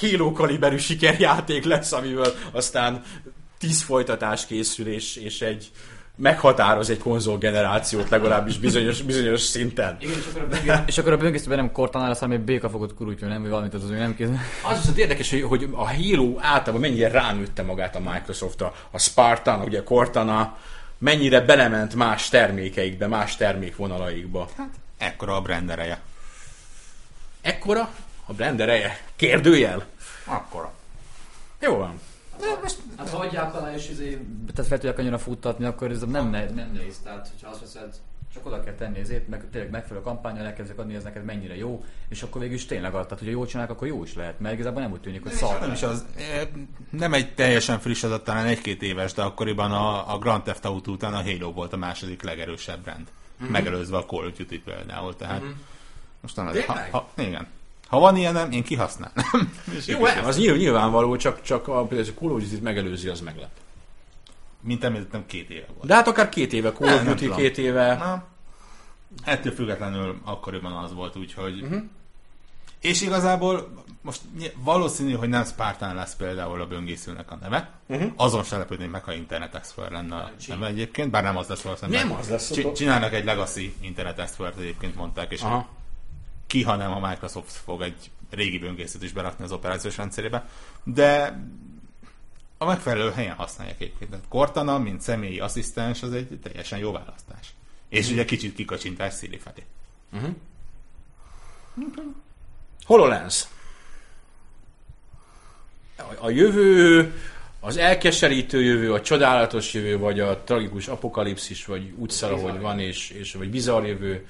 Halo 0.00 0.32
kaliberű 0.32 0.76
sikerjáték 0.76 1.64
lesz, 1.64 1.92
amiből 1.92 2.34
aztán 2.52 3.02
tíz 3.58 3.82
folytatás 3.82 4.46
készül, 4.46 4.86
és, 4.86 5.16
és 5.16 5.40
egy 5.40 5.70
meghatároz 6.22 6.90
egy 6.90 6.98
konzolgenerációt 6.98 8.08
legalábbis 8.08 8.58
bizonyos, 8.58 9.02
bizonyos 9.02 9.40
szinten. 9.40 9.96
Igen, 10.00 10.14
és 10.16 10.26
akkor 10.26 10.42
a, 10.42 10.46
böngész- 10.46 10.82
és 10.86 10.98
akkor 10.98 11.12
a 11.12 11.16
böngészőben 11.16 11.58
nem 11.58 11.72
kortanál 11.72 12.08
lesz, 12.08 12.18
hanem 12.18 12.36
egy 12.36 12.44
béka 12.44 12.70
fogott 12.70 12.94
kurutni, 12.94 13.26
nem, 13.26 13.40
vagy 13.40 13.50
valamit, 13.50 13.74
az, 13.74 13.82
az 13.84 13.88
nem 13.90 14.14
kéz. 14.16 14.28
Az 14.62 14.88
az 14.88 14.98
érdekes, 14.98 15.30
hogy, 15.30 15.42
hogy 15.42 15.68
a 15.72 15.86
Halo 15.88 16.36
általában 16.38 16.80
mennyire 16.80 17.08
ránőtte 17.08 17.62
magát 17.62 17.96
a 17.96 18.00
Microsoftra. 18.00 18.74
A 18.90 18.98
Spartan, 18.98 19.60
ugye 19.60 19.78
a 19.78 19.82
Cortana, 19.82 20.56
mennyire 20.98 21.40
belement 21.40 21.94
más 21.94 22.28
termékeikbe, 22.28 23.06
más 23.06 23.36
termékvonalaikba. 23.36 24.48
Ekkora 24.98 25.36
a 25.36 25.40
brand 25.40 25.70
ereje. 25.70 26.00
Ekkora 27.40 27.88
a 28.26 28.32
brand 28.32 28.60
ereje? 28.60 29.00
Kérdőjel? 29.16 29.84
Akkora. 30.24 30.72
Jó 31.60 31.76
van. 31.76 32.00
Hát 32.96 33.08
ha 33.08 33.16
hagyják 33.16 33.54
alá, 33.54 33.74
és 33.74 33.88
izé, 33.88 34.26
tehát 34.54 34.70
fel 34.70 34.78
tudják 34.78 34.98
annyira 34.98 35.18
futtatni, 35.18 35.64
akkor 35.64 35.90
ez 35.90 36.00
nem, 36.00 36.30
ne, 36.30 36.50
nem 36.50 36.70
nehéz. 36.72 36.98
Tehát, 37.04 37.28
hogyha 37.28 37.50
azt 37.50 37.60
veszed, 37.60 37.94
csak 38.34 38.46
oda 38.46 38.60
kell 38.60 38.74
tenni 38.74 38.98
ezért, 38.98 39.28
meg 39.28 39.44
tényleg 39.50 39.70
megfelelő 39.70 40.04
kampányra 40.04 40.44
elkezdek 40.44 40.78
adni, 40.78 40.94
ez 40.94 41.02
neked 41.02 41.24
mennyire 41.24 41.56
jó, 41.56 41.84
és 42.08 42.22
akkor 42.22 42.40
végül 42.40 42.56
is 42.56 42.66
tényleg 42.66 42.94
ad, 42.94 43.02
tehát 43.02 43.18
hogyha 43.18 43.34
jól 43.34 43.46
csinálják, 43.46 43.74
akkor 43.74 43.88
jó 43.88 44.02
is 44.02 44.14
lehet, 44.14 44.40
mert 44.40 44.54
igazából 44.54 44.82
nem 44.82 44.92
úgy 44.92 45.00
tűnik, 45.00 45.22
hogy 45.22 45.32
szar. 45.32 45.60
Nem 45.60 45.72
is 45.72 45.82
az, 45.82 46.04
nem 46.90 47.14
egy 47.14 47.34
teljesen 47.34 47.78
friss 47.78 48.02
adat, 48.02 48.24
talán 48.24 48.46
egy-két 48.46 48.82
éves, 48.82 49.12
de 49.12 49.22
akkoriban 49.22 49.72
a, 49.72 50.14
a 50.14 50.18
Grand 50.18 50.42
Theft 50.42 50.64
Auto 50.64 50.92
után 50.92 51.14
a 51.14 51.22
Halo 51.22 51.52
volt 51.52 51.72
a 51.72 51.76
második 51.76 52.22
legerősebb 52.22 52.82
brand. 52.82 53.06
Mm-hmm. 53.42 53.52
Megelőzve 53.52 53.96
a 53.96 54.04
Call 54.04 54.26
of 54.26 54.36
Duty 54.36 54.58
például, 54.58 55.16
tehát 55.16 55.42
mm-hmm. 55.42 55.52
most 56.20 56.36
nem 56.36 56.46
ez, 56.46 56.64
ha, 56.64 56.78
ha, 56.90 57.08
igen. 57.16 57.46
Ha 57.92 57.98
van 57.98 58.16
ilyenem, 58.16 58.50
én 58.50 58.62
kihasználnám. 58.62 59.52
Jó, 59.86 60.04
nem, 60.04 60.24
az 60.24 60.38
nyilv- 60.38 60.58
nyilvánvaló, 60.58 61.16
csak, 61.16 61.42
csak 61.42 61.68
a, 61.68 61.84
például 61.84 62.14
a 62.16 62.20
Call 62.20 62.30
of 62.30 62.42
Duty-t 62.42 62.62
megelőzi, 62.62 63.08
az 63.08 63.20
meglep. 63.20 63.50
Mint 64.60 64.84
említettem, 64.84 65.26
két 65.26 65.50
éve 65.50 65.66
volt. 65.74 65.86
De 65.86 65.94
hát 65.94 66.08
akár 66.08 66.28
két 66.28 66.52
éve, 66.52 66.72
Call 66.72 66.94
of 66.94 67.04
Duty 67.04 67.30
két 67.30 67.58
éve. 67.58 67.96
Na, 67.96 68.24
ettől 69.24 69.52
függetlenül 69.52 70.20
akkoriban 70.24 70.72
az 70.72 70.94
volt, 70.94 71.16
úgyhogy... 71.16 71.62
Uh-huh. 71.62 71.82
És 72.80 73.00
igazából 73.00 73.84
most 74.00 74.20
valószínű, 74.56 75.12
hogy 75.12 75.28
nem 75.28 75.44
Spartan 75.44 75.94
lesz 75.94 76.16
például 76.16 76.60
a 76.60 76.66
böngészőnek 76.66 77.30
a 77.30 77.38
neve. 77.40 77.70
Uh-huh. 77.86 78.12
Azon 78.16 78.44
se 78.44 78.56
lepődnék 78.56 78.90
meg, 78.90 79.04
ha 79.04 79.12
Internet 79.12 79.54
Explorer 79.54 79.92
lenne 79.92 80.16
a 80.16 80.30
neve 80.48 80.66
egyébként, 80.66 81.10
bár 81.10 81.22
nem 81.22 81.36
az 81.36 81.46
lesz 81.46 81.62
valószínűleg. 81.62 82.06
Nem 82.06 82.16
az 82.18 82.28
lesz, 82.28 82.72
Csinálnak 82.74 83.12
egy 83.12 83.24
Legacy 83.24 83.74
Internet 83.80 84.18
Explorer-t 84.18 84.58
egyébként 84.58 84.94
mondták, 84.94 85.32
és 85.32 85.42
Aha. 85.42 85.68
Ki, 86.52 86.62
ha 86.62 86.76
nem 86.76 86.92
a 86.92 87.08
Microsoft 87.08 87.52
fog 87.52 87.82
egy 87.82 88.10
régi 88.30 88.58
böngészőt 88.58 89.02
is 89.02 89.12
berakni 89.12 89.44
az 89.44 89.52
operációs 89.52 89.96
rendszerébe, 89.96 90.48
de 90.84 91.40
a 92.58 92.64
megfelelő 92.64 93.10
helyen 93.10 93.34
használják 93.34 93.80
egyébként. 93.80 94.10
Tehát 94.10 94.28
Cortana, 94.28 94.78
mint 94.78 95.00
személyi 95.00 95.40
asszisztens, 95.40 96.02
az 96.02 96.12
egy 96.12 96.38
teljesen 96.42 96.78
jó 96.78 96.92
választás. 96.92 97.54
És 97.88 98.10
ugye 98.10 98.24
kicsit 98.24 98.54
kikacsintás 98.54 99.14
Szili 99.14 99.38
felé. 99.38 99.64
HoloLens. 102.84 103.46
A, 105.96 106.02
a 106.18 106.30
jövő, 106.30 107.12
az 107.60 107.76
elkeserítő 107.76 108.62
jövő, 108.62 108.92
a 108.92 109.00
csodálatos 109.00 109.74
jövő, 109.74 109.98
vagy 109.98 110.20
a 110.20 110.42
tragikus 110.42 110.88
apokalipszis, 110.88 111.64
vagy 111.64 111.92
úgy 111.96 112.10
szar, 112.10 112.32
ahogy 112.32 112.60
van, 112.60 112.80
és, 112.80 113.10
és 113.10 113.34
vagy 113.34 113.50
bizarr 113.50 113.84
jövő. 113.84 114.26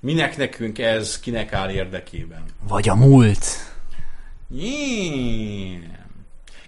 Minek 0.00 0.36
nekünk 0.36 0.78
ez, 0.78 1.20
kinek 1.20 1.52
áll 1.52 1.70
érdekében? 1.70 2.42
Vagy 2.68 2.88
a 2.88 2.94
múlt. 2.94 3.46
Yeah. 4.50 5.82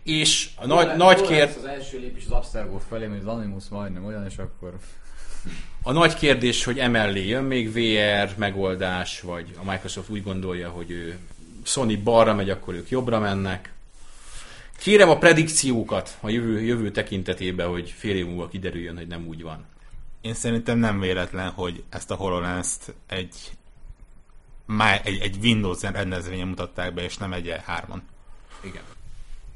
És 0.02 0.50
a 0.56 0.66
nagy, 0.66 0.96
nagy 0.96 1.20
kérdés... 1.20 1.56
Az 1.56 1.64
első 1.64 1.98
lépés 1.98 2.24
az 2.24 2.30
Abstergo 2.30 2.78
felé, 2.88 3.06
mint 3.06 3.20
az 3.20 3.34
Animus 3.34 3.68
majdnem 3.68 4.04
olyan, 4.04 4.26
és 4.26 4.36
akkor... 4.38 4.78
A 5.82 5.92
nagy 5.92 6.14
kérdés, 6.14 6.64
hogy 6.64 6.78
emellé 6.78 7.26
jön 7.26 7.44
még 7.44 7.72
VR 7.72 8.30
megoldás, 8.36 9.20
vagy 9.20 9.54
a 9.56 9.70
Microsoft 9.70 10.10
úgy 10.10 10.22
gondolja, 10.22 10.70
hogy 10.70 10.90
ő 10.90 11.18
Sony 11.62 12.02
balra 12.02 12.34
megy, 12.34 12.50
akkor 12.50 12.74
ők 12.74 12.88
jobbra 12.88 13.18
mennek. 13.18 13.72
Kérem 14.78 15.08
a 15.08 15.18
predikciókat 15.18 16.16
a 16.20 16.28
jövő, 16.28 16.60
jövő 16.60 16.90
tekintetében, 16.90 17.68
hogy 17.68 17.94
fél 17.96 18.16
év 18.16 18.26
múlva 18.26 18.48
kiderüljön, 18.48 18.96
hogy 18.96 19.06
nem 19.06 19.26
úgy 19.26 19.42
van. 19.42 19.66
Én 20.20 20.34
szerintem 20.34 20.78
nem 20.78 21.00
véletlen, 21.00 21.50
hogy 21.50 21.84
ezt 21.88 22.10
a 22.10 22.14
HoloLens-t 22.14 22.94
egy, 23.06 23.36
má- 24.66 25.06
egy, 25.06 25.20
egy 25.20 25.36
Windows 25.42 25.82
rendezvényen 25.82 26.48
mutatták 26.48 26.94
be, 26.94 27.02
és 27.02 27.16
nem 27.16 27.32
egy 27.32 27.54
E3-on. 27.66 28.00
Igen. 28.60 28.82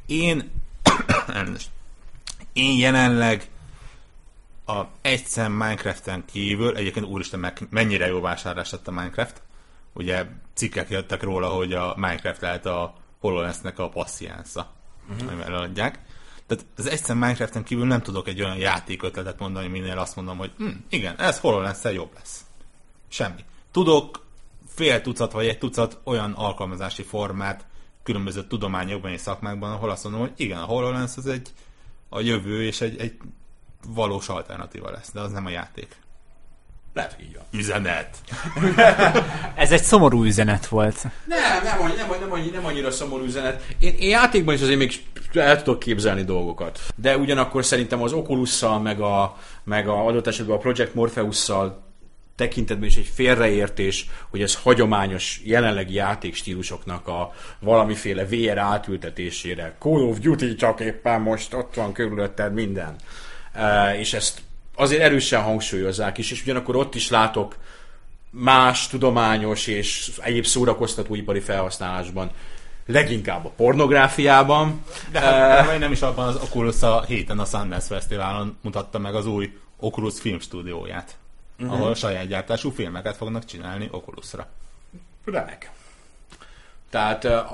Én, 0.07 0.51
én 2.53 2.79
jelenleg 2.79 3.49
a 4.67 4.83
egy 5.01 5.27
szem 5.27 5.53
Minecraften 5.53 6.25
kívül, 6.25 6.77
egyébként 6.77 7.07
úristen, 7.07 7.41
meg 7.41 7.67
mennyire 7.71 8.07
jó 8.07 8.21
vásárlás 8.21 8.71
lett 8.71 8.89
a 8.89 8.91
Minecraft. 8.91 9.43
Ugye 9.93 10.27
cikkek 10.55 10.91
jöttek 10.91 11.23
róla, 11.23 11.49
hogy 11.49 11.73
a 11.73 11.95
Minecraft 11.97 12.41
lehet 12.41 12.67
a 12.67 12.95
HoloLens-nek 13.19 13.79
a 13.79 13.89
passziánsza, 13.89 14.73
uh-huh. 15.11 15.33
amivel 15.33 15.55
adják. 15.55 15.99
Tehát 16.47 16.66
az 16.76 16.86
egy 16.86 17.03
szem 17.03 17.18
Minecraften 17.18 17.64
kívül 17.64 17.86
nem 17.86 18.03
tudok 18.03 18.28
egy 18.28 18.42
olyan 18.42 18.57
játékötletet 18.57 19.38
mondani, 19.38 19.68
minél 19.68 19.99
azt 19.99 20.16
mondom, 20.16 20.38
hogy 20.38 20.51
hm, 20.57 20.68
igen, 20.88 21.18
ez 21.18 21.40
hololens 21.40 21.82
jobb 21.82 22.11
lesz. 22.14 22.45
Semmi. 23.09 23.45
Tudok 23.70 24.24
fél 24.68 25.01
tucat 25.01 25.32
vagy 25.32 25.47
egy 25.47 25.59
tucat 25.59 26.01
olyan 26.05 26.32
alkalmazási 26.32 27.03
formát 27.03 27.66
különböző 28.03 28.47
tudományokban 28.47 29.11
és 29.11 29.20
szakmákban, 29.20 29.72
ahol 29.72 29.90
azt 29.90 30.03
mondom, 30.05 30.20
hogy 30.20 30.32
igen, 30.36 30.59
a 30.59 30.64
HoloLens 30.64 31.16
az 31.16 31.26
egy 31.26 31.53
a 32.09 32.20
jövő 32.20 32.62
és 32.62 32.80
egy, 32.80 32.99
egy 32.99 33.16
valós 33.88 34.28
alternatíva 34.28 34.90
lesz, 34.90 35.12
de 35.12 35.20
az 35.20 35.32
nem 35.32 35.47
a 35.47 35.51
játék. 35.51 35.97
Lehet, 36.95 37.12
hogy 37.12 37.24
így 37.24 37.34
van. 37.34 37.45
Üzenet. 37.61 38.16
Ez 39.55 39.72
egy 39.72 39.82
szomorú 39.82 40.24
üzenet 40.24 40.66
volt. 40.66 41.03
Nem, 41.26 41.62
nem, 41.62 41.80
annyi- 41.82 41.97
nem, 41.97 42.07
nem, 42.20 42.28
nem, 42.28 42.51
nem 42.53 42.64
annyira 42.64 42.90
szomorú 42.90 43.24
üzenet. 43.24 43.62
Én, 43.78 43.95
én 43.99 44.09
játékban 44.09 44.55
is 44.55 44.61
azért 44.61 44.78
még 44.78 45.03
el 45.32 45.62
tudok 45.62 45.78
képzelni 45.78 46.22
dolgokat. 46.22 46.80
De 46.97 47.16
ugyanakkor 47.16 47.64
szerintem 47.64 48.03
az 48.03 48.12
Oculus-szal, 48.12 48.80
meg 48.80 49.01
a, 49.01 49.36
meg 49.64 49.88
a 49.88 50.07
adott 50.07 50.26
esetben 50.26 50.57
a 50.57 50.59
Project 50.59 50.95
Morpheus-szal 50.95 51.82
tekintetben 52.36 52.88
is 52.88 52.97
egy 52.97 53.11
félreértés, 53.14 54.11
hogy 54.30 54.42
ez 54.42 54.55
hagyományos 54.55 55.40
jelenlegi 55.45 55.95
játékstílusoknak 55.95 57.09
a 57.09 57.32
valamiféle 57.61 58.24
VR 58.24 58.59
átültetésére. 58.59 59.76
Call 59.78 60.01
of 60.01 60.18
Duty 60.18 60.55
csak 60.55 60.80
éppen 60.80 61.20
most 61.20 61.55
ott 61.55 61.74
van 61.74 61.92
körülötted 61.92 62.53
minden. 62.53 62.97
E, 63.53 63.99
és 63.99 64.12
ezt 64.12 64.40
azért 64.75 65.03
erősen 65.03 65.43
hangsúlyozzák 65.43 66.18
is, 66.18 66.31
és 66.31 66.43
ugyanakkor 66.43 66.77
ott 66.77 66.95
is 66.95 67.11
látok 67.11 67.57
más 68.31 68.89
tudományos 68.89 69.66
és 69.66 70.11
egyéb 70.22 70.45
szórakoztatóipari 70.45 71.41
felhasználásban, 71.41 72.31
leginkább 72.87 73.45
a 73.45 73.53
pornográfiában. 73.57 74.85
De 75.12 75.20
hát, 75.20 75.66
uh, 75.66 75.79
nem 75.79 75.93
is 75.93 76.03
abban 76.03 76.29
az 76.29 76.37
Oculus 76.37 76.83
a 76.83 77.03
héten 77.03 77.39
a 77.39 77.45
Sundance 77.45 77.87
Fesztiválon 77.87 78.57
mutatta 78.61 78.99
meg 78.99 79.14
az 79.14 79.27
új 79.27 79.53
Oculus 79.77 80.20
filmstúdióját, 80.20 81.16
uh-huh. 81.59 81.75
ahol 81.75 81.95
saját 81.95 82.27
gyártású 82.27 82.70
filmeket 82.70 83.16
fognak 83.16 83.45
csinálni 83.45 83.89
Oculusra. 83.91 84.47
Remek. 85.25 85.70
Tehát 86.91 87.25
eh, 87.25 87.45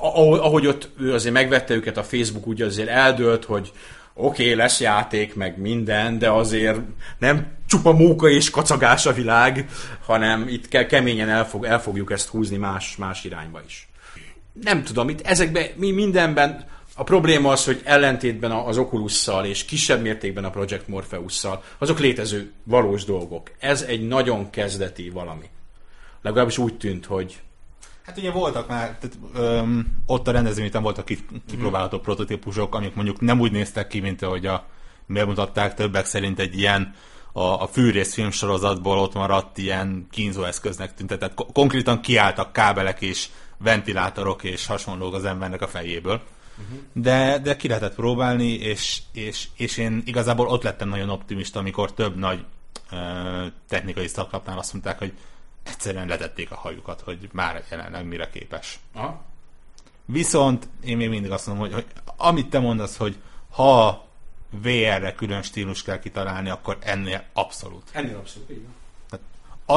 ahogy 0.00 0.38
ahogy 0.38 0.66
ott 0.66 0.88
ő 0.98 1.14
azért 1.14 1.34
megvette 1.34 1.74
őket 1.74 1.96
a 1.96 2.02
Facebook, 2.02 2.46
úgy 2.46 2.62
azért 2.62 2.88
eldőlt, 2.88 3.44
hogy 3.44 3.72
oké, 4.18 4.42
okay, 4.42 4.54
lesz 4.54 4.80
játék, 4.80 5.34
meg 5.34 5.58
minden, 5.58 6.18
de 6.18 6.30
azért 6.30 6.80
nem 7.18 7.46
csupa 7.66 7.92
móka 7.92 8.28
és 8.28 8.50
kacagás 8.50 9.06
a 9.06 9.12
világ, 9.12 9.68
hanem 10.04 10.48
itt 10.48 10.68
kell 10.68 10.86
keményen 10.86 11.28
elfog, 11.28 11.64
el 11.64 11.82
ezt 12.08 12.28
húzni 12.28 12.56
más, 12.56 12.96
más 12.96 13.24
irányba 13.24 13.60
is. 13.66 13.88
Nem 14.62 14.84
tudom, 14.84 15.08
itt 15.08 15.20
ezekben, 15.20 15.66
mi 15.76 15.90
mindenben 15.90 16.64
a 16.94 17.04
probléma 17.04 17.52
az, 17.52 17.64
hogy 17.64 17.80
ellentétben 17.84 18.50
az 18.50 18.78
Oculusszal 18.78 19.44
és 19.44 19.64
kisebb 19.64 20.02
mértékben 20.02 20.44
a 20.44 20.50
Project 20.50 20.88
Morpheus-szal, 20.88 21.62
azok 21.78 21.98
létező 21.98 22.52
valós 22.64 23.04
dolgok. 23.04 23.50
Ez 23.58 23.82
egy 23.82 24.06
nagyon 24.06 24.50
kezdeti 24.50 25.10
valami. 25.10 25.48
Legalábbis 26.22 26.58
úgy 26.58 26.76
tűnt, 26.76 27.06
hogy 27.06 27.40
Hát 28.08 28.18
ugye 28.18 28.30
voltak 28.30 28.68
már, 28.68 28.98
tehát, 28.98 29.18
öm, 29.34 29.86
ott 30.06 30.28
a 30.28 30.30
rendezvényen 30.30 30.82
voltak 30.82 31.04
ki, 31.04 31.18
kipróbálható 31.48 31.98
prototípusok, 31.98 32.74
amik 32.74 32.94
mondjuk 32.94 33.20
nem 33.20 33.40
úgy 33.40 33.52
néztek 33.52 33.86
ki, 33.86 34.00
mint 34.00 34.22
ahogy 34.22 34.46
a 34.46 34.66
bemutatták 35.06 35.74
többek 35.74 36.06
szerint 36.06 36.38
egy 36.38 36.58
ilyen 36.58 36.94
a, 37.32 37.42
a 37.42 37.66
fűrész 37.66 38.14
filmsorozatból 38.14 38.98
ott 38.98 39.14
maradt 39.14 39.58
ilyen 39.58 40.06
kínzóeszköznek 40.10 40.94
tűnt. 40.94 41.18
Tehát 41.18 41.34
ko- 41.34 41.52
konkrétan 41.52 42.00
kiálltak 42.00 42.52
kábelek 42.52 43.00
és 43.00 43.28
ventilátorok 43.58 44.44
és 44.44 44.66
hasonlók 44.66 45.14
az 45.14 45.24
embernek 45.24 45.62
a 45.62 45.68
fejéből. 45.68 46.22
Uh-huh. 46.62 46.78
De, 46.92 47.38
de 47.38 47.56
ki 47.56 47.68
lehetett 47.68 47.94
próbálni, 47.94 48.52
és, 48.52 49.02
és, 49.12 49.48
és 49.56 49.76
én 49.76 50.02
igazából 50.04 50.46
ott 50.46 50.62
lettem 50.62 50.88
nagyon 50.88 51.10
optimista, 51.10 51.58
amikor 51.58 51.92
több 51.92 52.16
nagy 52.16 52.44
ö, 52.90 52.96
technikai 53.68 54.06
szaklapnál 54.06 54.58
azt 54.58 54.72
mondták, 54.72 54.98
hogy 54.98 55.12
egyszerűen 55.68 56.06
letették 56.06 56.50
a 56.50 56.54
hajukat, 56.54 57.00
hogy 57.00 57.28
már 57.32 57.64
jelenleg 57.70 58.06
mire 58.06 58.30
képes. 58.30 58.78
Aha. 58.92 59.24
Viszont 60.04 60.68
én 60.84 60.96
még 60.96 61.08
mindig 61.08 61.30
azt 61.30 61.46
mondom, 61.46 61.64
hogy, 61.64 61.74
hogy 61.74 61.86
amit 62.16 62.50
te 62.50 62.58
mondasz, 62.58 62.96
hogy 62.96 63.16
ha 63.50 64.06
VR-re 64.50 65.14
külön 65.14 65.42
stílus 65.42 65.82
kell 65.82 65.98
kitalálni, 65.98 66.50
akkor 66.50 66.78
ennél 66.80 67.24
abszolút. 67.32 67.82
ennél 67.92 68.16
abszolút 68.16 68.50
így 68.50 68.62
van. 68.62 68.76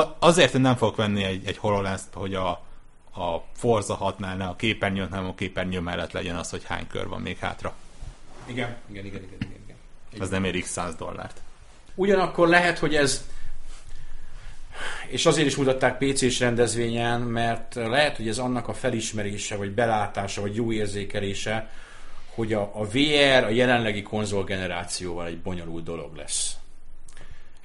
A, 0.02 0.16
azért 0.20 0.54
én 0.54 0.62
nem 0.62 0.76
fogok 0.76 0.96
venni 0.96 1.24
egy, 1.24 1.46
egy 1.46 1.58
hololens 1.58 2.02
hogy 2.14 2.36
a, 2.36 2.50
a 3.14 3.44
Forza 3.54 3.98
6-nál 4.02 4.38
ne 4.38 4.46
a 4.46 4.56
képernyőn, 4.56 5.10
hanem 5.10 5.26
a 5.26 5.36
képernyő 5.36 5.80
mellett 5.80 6.12
legyen 6.12 6.36
az, 6.36 6.50
hogy 6.50 6.64
hány 6.64 6.88
kör 6.88 7.08
van 7.08 7.22
még 7.22 7.38
hátra. 7.38 7.74
Igen, 8.46 8.78
igen, 8.89 9.06
igen, 9.06 9.24
igen, 9.24 9.38
igen. 9.39 9.62
igen. 9.66 10.22
Ez 10.22 10.30
nem 10.30 10.44
érik 10.44 10.66
100 10.66 10.96
dollárt. 10.96 11.42
Ugyanakkor 11.96 12.48
lehet, 12.48 12.80
hogy 12.80 12.96
ez 12.96 13.26
és 15.07 15.25
azért 15.25 15.47
is 15.47 15.55
mutatták 15.55 15.97
PC-s 15.97 16.39
rendezvényen, 16.39 17.21
mert 17.21 17.75
lehet, 17.75 18.17
hogy 18.17 18.27
ez 18.27 18.38
annak 18.38 18.67
a 18.67 18.73
felismerése, 18.73 19.55
vagy 19.55 19.71
belátása, 19.71 20.41
vagy 20.41 20.55
jó 20.55 20.71
érzékelése, 20.71 21.69
hogy 22.36 22.53
a, 22.53 22.71
a 22.73 22.86
VR 22.86 23.43
a 23.43 23.49
jelenlegi 23.49 24.01
konzolgenerációval 24.01 25.25
egy 25.25 25.41
bonyolult 25.41 25.84
dolog 25.84 26.15
lesz. 26.15 26.55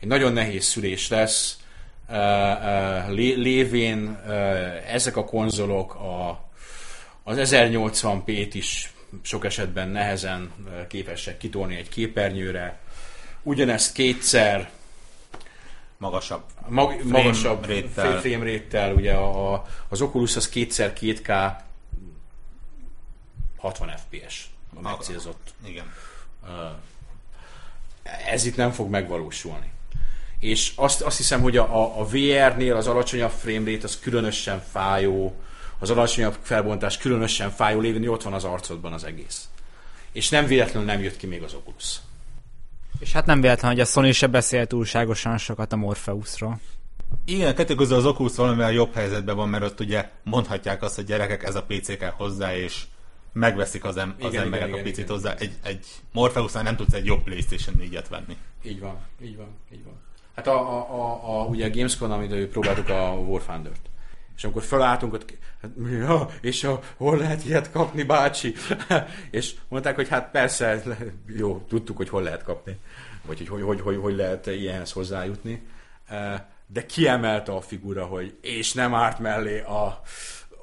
Egy 0.01 0.09
nagyon 0.09 0.33
nehéz 0.33 0.65
szülés 0.65 1.09
lesz, 1.09 1.59
lé, 3.09 3.33
lévén 3.33 4.19
ezek 4.87 5.17
a 5.17 5.25
konzolok 5.25 5.95
a, 5.95 6.45
az 7.23 7.37
1080p-t 7.41 8.51
is 8.53 8.93
sok 9.23 9.45
esetben 9.45 9.89
nehezen 9.89 10.53
képesek 10.89 11.37
kitolni 11.37 11.77
egy 11.77 11.89
képernyőre. 11.89 12.79
Ugyanezt 13.43 13.93
kétszer 13.93 14.71
Magasabb. 15.99 16.43
mag, 16.69 17.03
magasabb 17.05 17.67
rate-tel. 17.67 18.21
frame 18.21 18.53
rate-tel, 18.53 18.95
ugye 18.95 19.13
a, 19.13 19.55
a, 19.55 19.67
az 19.89 20.01
Oculus 20.01 20.37
az 20.37 20.49
kétszer 20.49 20.93
2K 21.01 21.53
60 23.57 23.89
FPS 23.97 24.47
a 24.77 24.81
megcélzott. 24.81 25.55
Igen. 25.65 25.93
Ez 28.27 28.45
itt 28.45 28.57
nem 28.57 28.71
fog 28.71 28.91
megvalósulni. 28.91 29.71
És 30.39 30.73
azt, 30.77 31.03
azt 31.03 31.17
hiszem, 31.17 31.41
hogy 31.41 31.57
a, 31.57 31.99
a, 32.01 32.05
VR-nél 32.05 32.77
az 32.77 32.87
alacsonyabb 32.87 33.31
frame 33.31 33.71
rate 33.71 33.85
az 33.85 33.99
különösen 33.99 34.63
fájó, 34.71 35.37
az 35.79 35.91
alacsonyabb 35.91 36.37
felbontás 36.43 36.99
különösen 36.99 37.51
fájó 37.51 37.81
lévén, 37.81 38.09
ott 38.09 38.23
van 38.23 38.33
az 38.33 38.45
arcodban 38.45 38.93
az 38.93 39.05
egész. 39.05 39.49
És 40.13 40.29
nem 40.29 40.47
véletlenül 40.47 40.89
nem 40.89 41.03
jött 41.03 41.17
ki 41.17 41.27
még 41.27 41.43
az 41.43 41.55
Oculus. 41.55 41.97
És 42.99 43.13
hát 43.13 43.27
nem 43.27 43.41
véletlen, 43.41 43.71
hogy 43.71 43.81
a 43.81 43.85
Sony 43.85 44.13
se 44.13 44.27
beszélt 44.27 44.69
túlságosan 44.69 45.39
sokat 45.39 45.73
a 45.73 45.77
Morpheusról. 45.77 46.61
Igen, 47.25 47.55
kettő 47.55 47.75
közül 47.75 47.97
az 47.97 48.07
Oculus 48.07 48.37
valamivel 48.37 48.73
jobb 48.73 48.95
helyzetben 48.95 49.37
van, 49.37 49.49
mert 49.49 49.65
ott 49.65 49.81
ugye 49.81 50.11
mondhatják 50.23 50.83
azt, 50.83 50.95
hogy 50.95 51.05
gyerekek, 51.05 51.43
ez 51.43 51.55
a 51.55 51.63
PC 51.63 51.99
kell 51.99 52.11
hozzá, 52.11 52.57
és 52.57 52.85
megveszik 53.33 53.85
az, 53.85 53.97
em- 53.97 54.23
az 54.23 54.33
Igen, 54.33 54.45
emberek 54.45 54.69
igen, 54.69 54.81
a 54.81 54.83
picit 54.83 55.05
igen. 55.05 55.11
hozzá. 55.11 55.35
Egy, 55.35 55.53
egy 55.63 55.87
Morpheusnál 56.13 56.63
nem 56.63 56.77
tudsz 56.77 56.95
egy 56.95 57.07
jobb 57.07 57.23
Playstation 57.23 57.77
4-et 57.79 58.05
venni. 58.11 58.37
Így 58.63 58.81
van, 58.81 58.97
így 59.23 59.37
van, 59.37 59.49
így 59.73 59.85
van. 59.85 59.95
Hát 60.35 60.47
a, 60.47 60.53
a, 60.53 60.79
a, 60.79 61.41
a 61.41 61.45
ugye 61.45 61.67
a 61.67 61.71
Gamescom, 61.71 62.11
amit 62.11 62.47
próbáltuk 62.47 62.89
a 62.89 63.13
War 63.27 63.43
Thunder-t. 63.43 63.91
És 64.37 64.45
amikor 64.45 64.63
felálltunk, 64.63 65.13
ott, 65.13 65.35
hát, 65.63 65.71
ja, 65.91 66.29
és 66.41 66.65
a, 66.65 66.81
hol 66.97 67.17
lehet 67.17 67.45
ilyet 67.45 67.71
kapni, 67.71 68.03
bácsi? 68.03 68.55
és 69.31 69.55
mondták, 69.69 69.95
hogy 69.95 70.09
hát 70.09 70.31
persze, 70.31 70.83
jó, 71.27 71.65
tudtuk, 71.69 71.97
hogy 71.97 72.09
hol 72.09 72.23
lehet 72.23 72.43
kapni, 72.43 72.79
vagy 73.27 73.39
hogy 73.39 73.49
hogy, 73.49 73.63
hogy, 73.63 73.81
hogy, 73.81 73.97
hogy 73.97 74.15
lehet 74.15 74.47
ilyenhez 74.47 74.93
hozzájutni. 74.93 75.67
De 76.67 76.87
kiemelte 76.87 77.53
a 77.53 77.61
figura, 77.61 78.05
hogy 78.05 78.37
és 78.41 78.73
nem 78.73 78.95
árt 78.95 79.19
mellé 79.19 79.61
a 79.61 80.01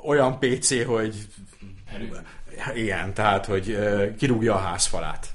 olyan 0.06 0.40
PC, 0.40 0.86
hogy 0.86 1.28
igen, 2.76 3.14
tehát, 3.14 3.46
hogy 3.46 3.78
kirúgja 4.18 4.56
a 4.56 4.60
házfalát. 4.60 5.34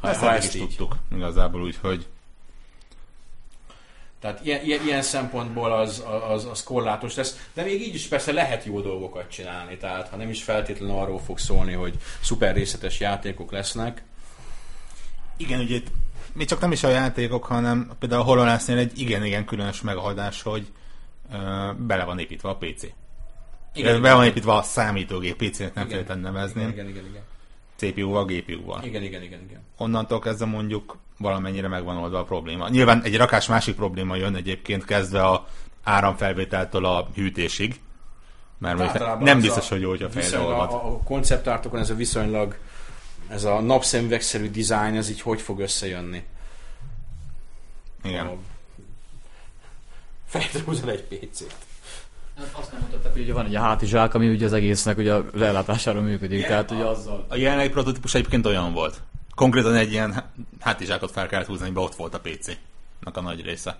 Ha, 0.00 0.08
ezt, 0.08 0.20
ha 0.20 0.32
ezt 0.32 0.54
is 0.54 0.60
így. 0.60 0.66
tudtuk 0.66 0.96
igazából 1.14 1.62
úgy, 1.62 1.78
hogy 1.80 2.06
tehát 4.24 4.44
ilyen, 4.44 4.64
ilyen, 4.64 4.84
ilyen 4.84 5.02
szempontból 5.02 5.72
az, 5.72 6.04
az, 6.28 6.44
az 6.44 6.62
korlátos 6.62 7.14
lesz, 7.14 7.48
de 7.54 7.62
még 7.62 7.80
így 7.80 7.94
is 7.94 8.06
persze 8.06 8.32
lehet 8.32 8.64
jó 8.64 8.80
dolgokat 8.80 9.30
csinálni, 9.30 9.76
tehát 9.76 10.08
ha 10.08 10.16
nem 10.16 10.28
is 10.28 10.42
feltétlenül 10.42 10.96
arról 10.96 11.20
fog 11.20 11.38
szólni, 11.38 11.72
hogy 11.72 11.94
szuper 12.20 12.54
részletes 12.54 13.00
játékok 13.00 13.52
lesznek. 13.52 14.02
Igen, 15.36 15.60
ugye 15.60 15.80
még 16.32 16.46
csak 16.46 16.60
nem 16.60 16.72
is 16.72 16.82
a 16.82 16.88
játékok, 16.88 17.44
hanem 17.44 17.90
például 17.98 18.20
a 18.20 18.24
HoloLens-nél 18.24 18.78
egy 18.78 18.98
igen-igen 18.98 19.44
különös 19.44 19.80
megoldás, 19.80 20.42
hogy 20.42 20.66
ö, 21.32 21.70
bele 21.78 22.04
van 22.04 22.18
építve 22.18 22.48
a 22.48 22.56
PC. 22.56 22.82
Igen, 23.74 24.02
bele 24.02 24.14
van 24.14 24.24
építve 24.24 24.52
a 24.52 24.62
számítógép, 24.62 25.48
PC-nek 25.48 25.74
nem 25.74 25.88
feltétlenül 25.88 26.22
nevezném. 26.22 26.68
Igen, 26.68 26.88
igen, 26.88 27.04
igen. 27.04 27.22
CPU-val, 27.76 28.24
GPU-val. 28.24 28.84
Igen, 28.84 29.02
igen, 29.02 29.22
igen, 29.22 29.40
igen. 29.48 29.60
Onnantól 29.76 30.18
kezdve 30.18 30.44
mondjuk 30.44 30.98
valamennyire 31.18 31.68
megvan 31.68 31.96
oldva 31.96 32.18
a 32.18 32.24
probléma. 32.24 32.68
Nyilván 32.68 33.02
egy 33.02 33.16
rakás 33.16 33.46
másik 33.46 33.74
probléma 33.74 34.16
jön 34.16 34.34
egyébként 34.34 34.84
kezdve 34.84 35.22
a 35.22 35.46
áramfelvételtől 35.82 36.84
a 36.84 37.08
hűtésig, 37.14 37.80
mert 38.58 39.18
nem 39.20 39.40
biztos, 39.40 39.70
a, 39.70 39.74
hogy 39.74 39.84
úgy 39.84 40.02
a 40.02 40.10
fejre 40.10 40.38
olvad. 40.38 40.70
A, 40.72 40.86
a 40.86 40.98
konceptártokon 40.98 41.80
ez 41.80 41.90
a 41.90 41.94
viszonylag 41.94 42.56
ez 43.28 43.44
a 43.44 43.60
napszemüvegszerű 43.60 44.50
design, 44.50 44.96
ez 44.96 45.10
így 45.10 45.20
hogy 45.20 45.40
fog 45.40 45.60
összejönni? 45.60 46.24
Igen. 48.02 48.30
Húzol 50.64 50.90
egy 50.90 51.02
PC-t. 51.02 51.56
Hát 52.36 52.48
azt 52.52 52.72
nem 52.72 52.80
mutatták, 52.80 53.12
hogy 53.12 53.22
ugye 53.22 53.32
van 53.32 53.46
egy 53.46 53.54
hátizsák, 53.54 54.14
ami 54.14 54.28
ugye 54.28 54.46
az 54.46 54.52
egésznek 54.52 54.98
ugye 54.98 55.14
a 55.14 55.24
leellátására 55.32 56.00
működik, 56.00 56.38
yeah. 56.38 56.50
tehát 56.50 56.70
ugye 56.70 56.84
azzal... 56.84 57.26
A 57.28 57.36
jelenlegi 57.36 57.68
prototípus 57.68 58.14
egyébként 58.14 58.46
olyan 58.46 58.72
volt. 58.72 59.02
Konkrétan 59.34 59.74
egy 59.74 59.92
ilyen 59.92 60.22
hátizsákot 60.60 61.10
fel 61.10 61.26
kellett 61.26 61.46
húzni, 61.46 61.66
hogy 61.66 61.84
ott 61.84 61.94
volt 61.94 62.14
a 62.14 62.20
PC-nak 62.20 63.16
a 63.16 63.20
nagy 63.20 63.44
része. 63.44 63.78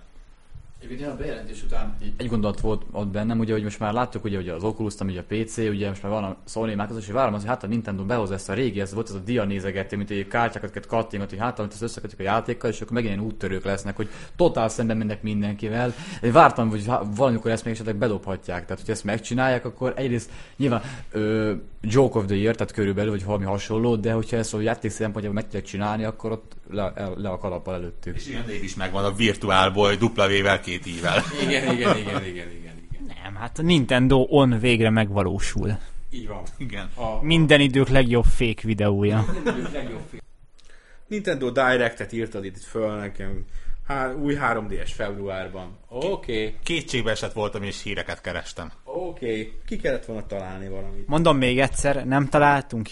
Egyébként 0.85 1.09
a 1.11 1.15
bejelentés 1.15 1.63
után 1.63 1.95
egy 2.17 2.27
gondolat 2.27 2.59
volt 2.59 2.81
ott 2.91 3.07
bennem, 3.07 3.39
ugye, 3.39 3.53
hogy 3.53 3.63
most 3.63 3.79
már 3.79 3.93
láttuk, 3.93 4.23
ugye, 4.23 4.35
hogy 4.35 4.49
az 4.49 4.63
Oculus, 4.63 4.93
ugye 4.99 5.19
a 5.19 5.23
PC, 5.27 5.57
ugye 5.57 5.87
most 5.89 6.03
már 6.03 6.11
van 6.11 6.23
a 6.23 6.37
Sony 6.45 6.69
Microsoft, 6.69 7.07
és 7.07 7.13
várom 7.13 7.33
az, 7.33 7.39
hogy 7.39 7.49
hát 7.49 7.63
a 7.63 7.67
Nintendo 7.67 8.03
behoz 8.03 8.31
ezt 8.31 8.49
a 8.49 8.53
régi, 8.53 8.81
ez 8.81 8.93
volt 8.93 9.09
ez 9.09 9.15
a 9.15 9.19
dia 9.19 9.43
nézegető, 9.43 9.97
mint 9.97 10.09
egy 10.09 10.27
kártyákat 10.27 10.71
kell 10.71 10.83
kattingat, 10.87 11.29
hogy 11.29 11.39
hát 11.39 11.59
ezt 11.59 11.81
összekötjük 11.81 12.19
a 12.19 12.23
játékkal, 12.23 12.69
és 12.69 12.81
akkor 12.81 12.93
megint 12.93 13.13
ilyen 13.13 13.25
úttörők 13.25 13.63
lesznek, 13.63 13.95
hogy 13.95 14.09
totál 14.35 14.69
szemben 14.69 14.97
mennek 14.97 15.21
mindenkivel. 15.21 15.93
Én 16.21 16.31
vártam, 16.31 16.69
hogy 16.69 16.85
valamikor 17.15 17.51
ezt 17.51 17.63
még 17.63 17.73
esetleg 17.73 17.95
bedobhatják. 17.95 18.65
Tehát, 18.65 18.81
hogy 18.81 18.93
ezt 18.93 19.03
megcsinálják, 19.03 19.65
akkor 19.65 19.93
egyrészt 19.95 20.29
nyilván 20.57 20.81
ö, 21.11 21.53
Joke 21.87 22.17
of 22.19 22.25
the 22.25 22.35
Year, 22.35 22.55
tehát 22.55 22.73
körülbelül, 22.73 23.11
vagy 23.11 23.25
valami 23.25 23.45
hasonló, 23.45 23.95
de 23.95 24.11
hogyha 24.11 24.37
ezt 24.37 24.53
a 24.53 24.61
játék 24.61 24.91
szempontjából 24.91 25.33
meg 25.33 25.43
tudják 25.43 25.63
csinálni, 25.63 26.03
akkor 26.03 26.31
ott 26.31 26.51
le, 26.69 26.93
le 27.17 27.29
a 27.29 27.37
kalappal 27.37 27.73
előttük. 27.73 28.15
És 28.15 28.27
ilyen 28.27 28.43
is 28.61 28.75
megvan 28.75 29.05
a 29.05 29.11
virtuálból, 29.11 29.95
dupla 29.95 30.27
V-vel, 30.27 30.59
két 30.59 30.85
ível. 30.85 31.23
Igen, 31.41 31.63
igen, 31.73 31.97
igen, 31.97 31.97
igen, 31.97 32.25
igen, 32.25 32.47
igen. 32.91 33.13
Nem, 33.23 33.35
hát 33.35 33.59
a 33.59 33.61
Nintendo 33.61 34.25
On 34.29 34.59
végre 34.59 34.89
megvalósul. 34.89 35.77
Így 36.09 36.27
van. 36.27 36.41
Igen. 36.57 36.89
A, 36.95 37.23
Minden 37.23 37.59
idők 37.59 37.87
legjobb 37.87 38.23
fake 38.23 38.61
videója. 38.63 39.25
Nintendo 41.07 41.51
Direct-et 41.51 42.13
írtad 42.13 42.45
itt 42.45 42.57
föl 42.57 42.95
nekem. 42.95 43.45
Há, 43.87 44.13
új 44.13 44.37
3DS 44.41 44.91
februárban. 44.95 45.77
Oké. 45.87 46.07
Okay. 46.07 46.55
Kétségbe 46.63 47.11
esett 47.11 47.33
voltam, 47.33 47.63
és 47.63 47.83
híreket 47.83 48.21
kerestem. 48.21 48.71
Oké. 48.83 49.29
Okay. 49.29 49.53
Ki 49.65 49.77
kellett 49.77 50.05
volna 50.05 50.25
találni 50.25 50.67
valamit? 50.67 51.07
Mondom 51.07 51.37
még 51.37 51.59
egyszer, 51.59 52.05
nem 52.05 52.27
találtunk 52.27 52.89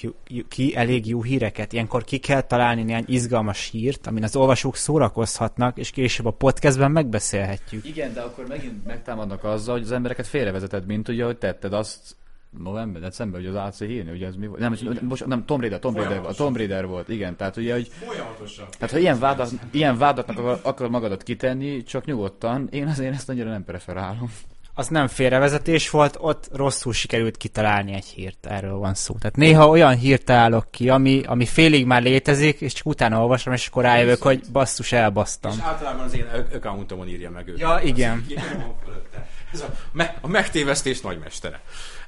ki 0.47 0.75
elég 0.75 1.07
jó 1.07 1.23
híreket. 1.23 1.73
Ilyenkor 1.73 2.03
ki 2.03 2.17
kell 2.17 2.41
találni 2.41 2.83
néhány 2.83 3.05
izgalmas 3.07 3.69
hírt, 3.69 4.07
amin 4.07 4.23
az 4.23 4.35
olvasók 4.35 4.75
szórakozhatnak, 4.75 5.77
és 5.77 5.89
később 5.89 6.25
a 6.25 6.31
podcastben 6.31 6.91
megbeszélhetjük. 6.91 7.85
Igen, 7.85 8.13
de 8.13 8.21
akkor 8.21 8.47
megint 8.47 8.85
megtámadnak 8.85 9.43
azzal, 9.43 9.73
hogy 9.75 9.83
az 9.83 9.91
embereket 9.91 10.27
félrevezeted, 10.27 10.85
mint 10.85 11.07
ugye, 11.07 11.25
hogy 11.25 11.37
tetted 11.37 11.73
azt 11.73 12.15
november, 12.57 13.01
december, 13.01 13.41
hogy 13.41 13.49
az 13.49 13.55
AC 13.55 13.79
hírni, 13.79 14.11
ugye 14.11 14.27
ez 14.27 14.35
mi 14.35 14.47
volt? 14.47 14.59
Nem, 14.59 14.75
most, 15.01 15.25
nem 15.25 15.45
Tom 15.45 15.59
Raider, 15.59 15.79
Tom 15.79 15.95
Raider, 15.95 16.17
a 16.25 16.33
Tom 16.33 16.55
Raider 16.55 16.87
volt, 16.87 17.09
igen, 17.09 17.35
tehát 17.35 17.57
ugye, 17.57 17.73
hogy... 17.73 17.87
Folyamatosan. 17.87 18.65
Tehát, 18.77 18.91
ha 18.91 18.97
ilyen, 18.97 19.19
vádat, 19.19 19.51
ilyen 19.71 19.97
vádatnak 19.97 20.37
akar, 20.37 20.59
akar 20.63 20.89
magadat 20.89 21.23
kitenni, 21.23 21.83
csak 21.83 22.05
nyugodtan, 22.05 22.67
én 22.71 22.87
azért 22.87 23.13
ezt 23.13 23.29
annyira 23.29 23.49
nem 23.49 23.63
preferálom. 23.63 24.31
Az 24.75 24.87
nem 24.87 25.07
félrevezetés 25.07 25.89
volt, 25.89 26.17
ott 26.19 26.49
rosszul 26.53 26.93
sikerült 26.93 27.37
kitalálni 27.37 27.93
egy 27.93 28.05
hírt, 28.05 28.45
erről 28.45 28.75
van 28.75 28.93
szó. 28.93 29.15
Tehát 29.19 29.35
néha 29.35 29.67
olyan 29.67 29.95
hírt 29.95 30.25
találok 30.25 30.71
ki, 30.71 30.89
ami, 30.89 31.21
ami 31.25 31.45
félig 31.45 31.85
már 31.85 32.01
létezik, 32.01 32.61
és 32.61 32.73
csak 32.73 32.85
utána 32.85 33.21
olvasom, 33.21 33.53
és 33.53 33.67
akkor 33.67 33.83
rájövök, 33.83 34.21
hogy 34.21 34.41
basszus, 34.51 34.91
elbasztam. 34.91 35.51
És 35.51 35.59
általában 35.61 36.05
az 36.05 36.15
én 36.15 36.25
accountomon 36.53 37.07
írja 37.07 37.29
meg 37.29 37.47
őt. 37.47 37.59
Ja, 37.59 37.79
igen. 37.83 38.25
Ez 39.53 39.61
a, 39.61 39.69
me- 39.91 40.17
a 40.21 40.27
megtévesztés 40.27 41.01
nagymestere. 41.01 41.61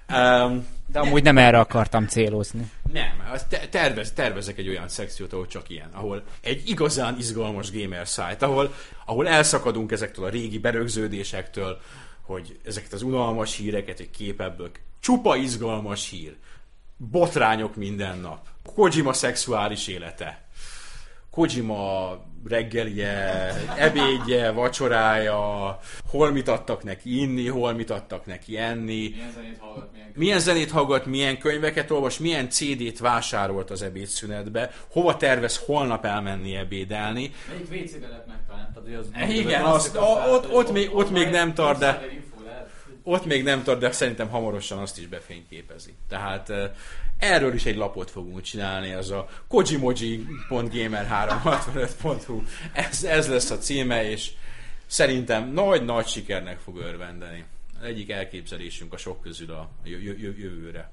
Um, 0.09 0.67
De 0.87 0.99
amúgy 0.99 1.23
nem, 1.23 1.35
nem 1.35 1.45
erre 1.45 1.59
akartam 1.59 2.07
célozni. 2.07 2.71
Nem, 2.93 3.23
tervez, 3.69 4.11
tervezek 4.11 4.57
egy 4.57 4.69
olyan 4.69 4.87
szekciót, 4.87 5.33
ahol 5.33 5.47
csak 5.47 5.69
ilyen, 5.69 5.89
ahol 5.93 6.23
egy 6.41 6.69
igazán 6.69 7.17
izgalmas 7.17 7.71
gamer 7.71 8.05
site, 8.05 8.45
ahol, 8.45 8.73
ahol 9.05 9.27
elszakadunk 9.27 9.91
ezektől 9.91 10.25
a 10.25 10.29
régi 10.29 10.59
berögződésektől, 10.59 11.79
hogy 12.21 12.59
ezeket 12.65 12.93
az 12.93 13.01
unalmas 13.01 13.55
híreket, 13.55 13.99
egy 13.99 14.09
kép 14.09 14.41
ebből. 14.41 14.71
Csupa 14.99 15.35
izgalmas 15.35 16.09
hír. 16.09 16.35
Botrányok 16.97 17.75
minden 17.75 18.17
nap. 18.17 18.47
Kojima 18.75 19.13
szexuális 19.13 19.87
élete. 19.87 20.43
Kojima 21.29 22.11
reggelje, 22.49 23.53
ebédje, 23.77 24.51
vacsorája, 24.51 25.79
hol 26.07 26.31
mit 26.31 26.47
adtak 26.47 26.83
neki 26.83 27.19
inni, 27.21 27.47
hol 27.47 27.73
mit 27.73 27.89
adtak 27.89 28.25
neki 28.25 28.57
enni. 28.57 29.15
Milyen 29.15 29.31
zenét 29.31 29.57
hallgat, 29.59 29.91
milyen, 29.93 30.11
milyen, 30.13 30.39
zenét 30.39 30.71
hallgat, 30.71 31.05
milyen 31.05 31.37
könyveket 31.37 31.91
olvas, 31.91 32.19
milyen 32.19 32.49
CD-t 32.49 32.99
vásárolt 32.99 33.71
az 33.71 33.81
ebédszünetbe, 33.81 34.71
hova 34.91 35.17
tervez 35.17 35.57
holnap 35.65 36.05
elmenni 36.05 36.55
ebédelni. 36.55 37.31
Melyik 37.47 37.85
WC-be 37.85 38.07
lett 38.07 38.27
megtaláltad? 38.27 38.93
Az 38.93 39.29
Igen, 39.29 39.63
azt, 39.63 39.95
a, 39.95 40.27
ott, 40.29 40.51
ott, 40.51 40.71
még, 40.71 40.95
ott 40.95 41.09
még 41.09 41.29
nem 41.29 41.53
tart, 41.53 41.79
de 41.79 42.07
ott 43.03 43.25
még 43.25 43.43
nem 43.43 43.63
tart, 43.63 43.79
de 43.79 43.91
szerintem 43.91 44.29
hamarosan 44.29 44.77
azt 44.77 44.97
is 44.99 45.07
befényképezi. 45.07 45.93
Tehát 46.09 46.51
Erről 47.17 47.53
is 47.53 47.65
egy 47.65 47.75
lapot 47.75 48.11
fogunk 48.11 48.41
csinálni, 48.41 48.93
az 48.93 49.11
a 49.11 49.29
kojimoji.gamer365.hu. 49.47 52.41
Ez, 52.73 53.03
ez 53.03 53.27
lesz 53.27 53.49
a 53.49 53.57
címe, 53.57 54.09
és 54.09 54.31
szerintem 54.85 55.51
nagy-nagy 55.51 56.07
sikernek 56.07 56.59
fog 56.59 56.77
örvendeni. 56.77 57.45
Egyik 57.83 58.11
elképzelésünk 58.11 58.93
a 58.93 58.97
sok 58.97 59.21
közül 59.21 59.51
a 59.51 59.69
jövőre. 59.83 60.91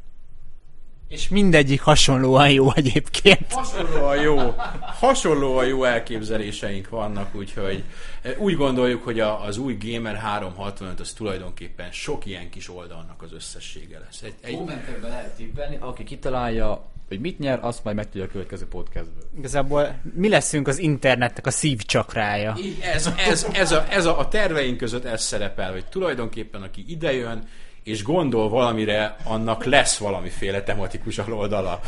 És 1.12 1.28
mindegyik 1.28 1.80
hasonlóan 1.80 2.50
jó 2.50 2.72
egyébként. 2.72 3.52
Hasonlóan 3.52 4.20
jó, 4.20 4.54
hasonlóan 4.80 5.66
jó 5.66 5.84
elképzeléseink 5.84 6.88
vannak, 6.88 7.34
úgyhogy 7.34 7.84
eh, 8.22 8.32
úgy 8.38 8.56
gondoljuk, 8.56 9.04
hogy 9.04 9.20
az 9.20 9.56
új 9.56 9.76
Gamer 9.80 10.16
365 10.16 11.00
az 11.00 11.12
tulajdonképpen 11.12 11.90
sok 11.90 12.26
ilyen 12.26 12.50
kis 12.50 12.70
oldalnak 12.70 13.22
az 13.22 13.32
összessége 13.32 13.98
lesz. 13.98 14.22
Egy, 14.22 14.34
egy... 14.40 14.54
Kommentekben 14.54 15.10
lehet 15.10 15.36
tippelni, 15.36 15.76
aki 15.80 16.04
kitalálja, 16.04 16.90
hogy 17.08 17.20
mit 17.20 17.38
nyer, 17.38 17.58
azt 17.62 17.84
majd 17.84 17.96
megtudja 17.96 18.24
a 18.24 18.30
következő 18.30 18.66
podcastből. 18.66 19.24
Igazából 19.38 20.00
mi 20.14 20.28
leszünk 20.28 20.68
az 20.68 20.78
internetnek 20.78 21.46
a 21.46 21.50
szívcsakrája. 21.50 22.56
Ez, 22.80 23.12
ez, 23.16 23.46
ez, 23.52 23.72
a, 23.72 23.86
ez 23.90 24.06
a, 24.06 24.18
a 24.18 24.28
terveink 24.28 24.76
között 24.76 25.04
ez 25.04 25.22
szerepel, 25.22 25.72
hogy 25.72 25.86
tulajdonképpen 25.86 26.62
aki 26.62 26.84
idejön, 26.86 27.48
és 27.82 28.02
gondol 28.02 28.48
valamire, 28.48 29.16
annak 29.24 29.64
lesz 29.64 29.96
valamiféle 29.96 30.62
tematikus 30.62 31.18
oldala. 31.18 31.80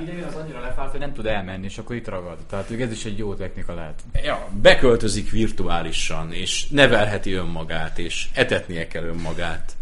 Idején 0.00 0.24
az 0.24 0.34
annyira 0.34 0.60
lefárt, 0.60 0.90
hogy 0.90 1.00
nem 1.00 1.12
tud 1.12 1.26
elmenni, 1.26 1.64
és 1.64 1.78
akkor 1.78 1.96
itt 1.96 2.08
ragad. 2.08 2.38
Tehát 2.48 2.70
ez 2.70 2.90
is 2.90 3.04
egy 3.04 3.18
jó 3.18 3.34
technika 3.34 3.74
lehet. 3.74 4.00
Ja, 4.24 4.48
beköltözik 4.62 5.30
virtuálisan, 5.30 6.32
és 6.32 6.68
nevelheti 6.68 7.32
önmagát, 7.32 7.98
és 7.98 8.28
etetnie 8.34 8.86
kell 8.86 9.04
önmagát. 9.04 9.72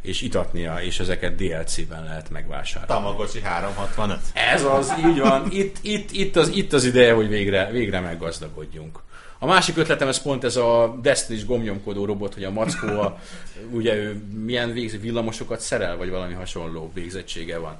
és 0.00 0.22
itatnia, 0.22 0.74
és 0.74 1.00
ezeket 1.00 1.34
DLC-ben 1.34 2.04
lehet 2.04 2.30
megvásárolni. 2.30 3.04
Tamagocsi 3.04 3.40
365. 3.42 4.18
Ez 4.34 4.64
az, 4.64 4.94
így 5.06 5.18
van. 5.18 5.46
Itt, 5.50 5.76
itt, 5.82 6.10
itt, 6.12 6.36
az, 6.36 6.48
itt 6.48 6.72
az 6.72 6.84
ideje, 6.84 7.12
hogy 7.12 7.28
végre, 7.28 7.68
végre 7.70 8.00
meggazdagodjunk. 8.00 9.00
A 9.38 9.46
másik 9.46 9.76
ötletem, 9.76 10.08
ez 10.08 10.22
pont 10.22 10.44
ez 10.44 10.56
a 10.56 10.98
Destiny-s 11.02 11.44
gomnyomkodó 11.44 12.04
robot, 12.04 12.34
hogy 12.34 12.44
a 12.44 12.50
mackó, 12.50 12.86
a, 12.86 13.18
ugye 13.70 13.94
ő 13.94 14.22
milyen 14.44 14.72
végz, 14.72 15.00
villamosokat 15.00 15.60
szerel, 15.60 15.96
vagy 15.96 16.10
valami 16.10 16.34
hasonló 16.34 16.90
végzettsége 16.94 17.58
van. 17.58 17.76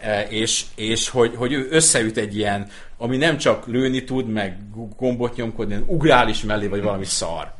E, 0.00 0.22
és, 0.22 0.64
és 0.74 1.08
hogy, 1.08 1.34
hogy 1.36 1.52
ő 1.52 1.68
összeüt 1.70 2.16
egy 2.16 2.36
ilyen, 2.36 2.68
ami 2.96 3.16
nem 3.16 3.36
csak 3.36 3.66
lőni 3.66 4.04
tud, 4.04 4.28
meg 4.28 4.58
gombot 4.96 5.36
nyomkodni, 5.36 5.72
hanem 5.72 5.88
ugrál 5.88 6.28
is 6.28 6.42
mellé, 6.42 6.66
vagy 6.66 6.82
valami 6.82 7.04
szar. 7.04 7.52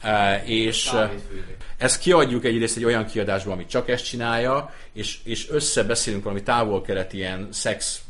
E, 0.00 0.42
és 0.44 0.92
ezt 1.76 2.00
kiadjuk 2.00 2.44
egyrészt 2.44 2.76
egy 2.76 2.84
olyan 2.84 3.06
kiadásban, 3.06 3.52
ami 3.52 3.66
csak 3.66 3.88
ezt 3.88 4.04
csinálja, 4.04 4.74
és, 4.92 5.18
és 5.24 5.50
összebeszélünk 5.50 6.22
valami 6.22 6.42
távol-kelet 6.42 7.12
ilyen 7.12 7.48
szex 7.50 8.00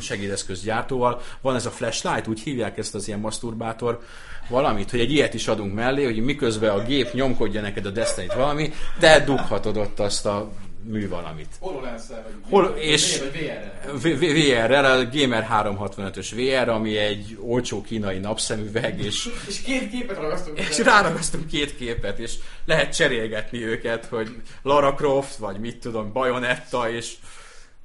segédeszközgyártóval. 0.00 1.20
Van 1.40 1.54
ez 1.54 1.66
a 1.66 1.70
flashlight, 1.70 2.26
úgy 2.26 2.40
hívják 2.40 2.78
ezt 2.78 2.94
az 2.94 3.06
ilyen 3.06 3.20
masturbátor 3.20 4.00
valamit, 4.48 4.90
hogy 4.90 5.00
egy 5.00 5.12
ilyet 5.12 5.34
is 5.34 5.48
adunk 5.48 5.74
mellé, 5.74 6.04
hogy 6.04 6.24
miközben 6.24 6.70
a 6.70 6.82
gép 6.82 7.12
nyomkodja 7.12 7.60
neked 7.60 7.86
a 7.86 7.90
destiny 7.90 8.30
valami, 8.36 8.72
te 8.98 9.20
dughatod 9.20 9.76
ott 9.76 10.00
azt 10.00 10.26
a 10.26 10.50
mű 10.86 11.08
valamit. 11.08 11.48
HoloLens-szel, 11.60 12.22
vagy 12.22 12.32
Hol, 12.50 12.64
és 12.64 13.22
VR-rel. 13.32 14.66
VR-rel, 14.66 14.84
a 14.84 15.08
Gamer 15.12 15.48
365-ös 15.52 16.28
VR, 16.34 16.68
ami 16.68 16.96
egy 16.96 17.38
olcsó 17.40 17.82
kínai 17.82 18.18
napszemüveg, 18.18 19.00
és, 19.00 19.28
És 19.48 19.60
két 19.60 19.90
képet 19.90 20.16
ragasztunk. 20.16 20.58
és 20.58 20.78
ráragasztunk 20.78 21.46
két 21.46 21.76
képet, 21.76 22.18
és 22.18 22.34
lehet 22.64 22.94
cserélgetni 22.94 23.64
őket, 23.64 24.06
hogy 24.06 24.28
Lara 24.62 24.94
Croft, 24.94 25.36
vagy 25.36 25.58
mit 25.58 25.76
tudom, 25.76 26.12
Bayonetta, 26.12 26.90
és 26.90 27.14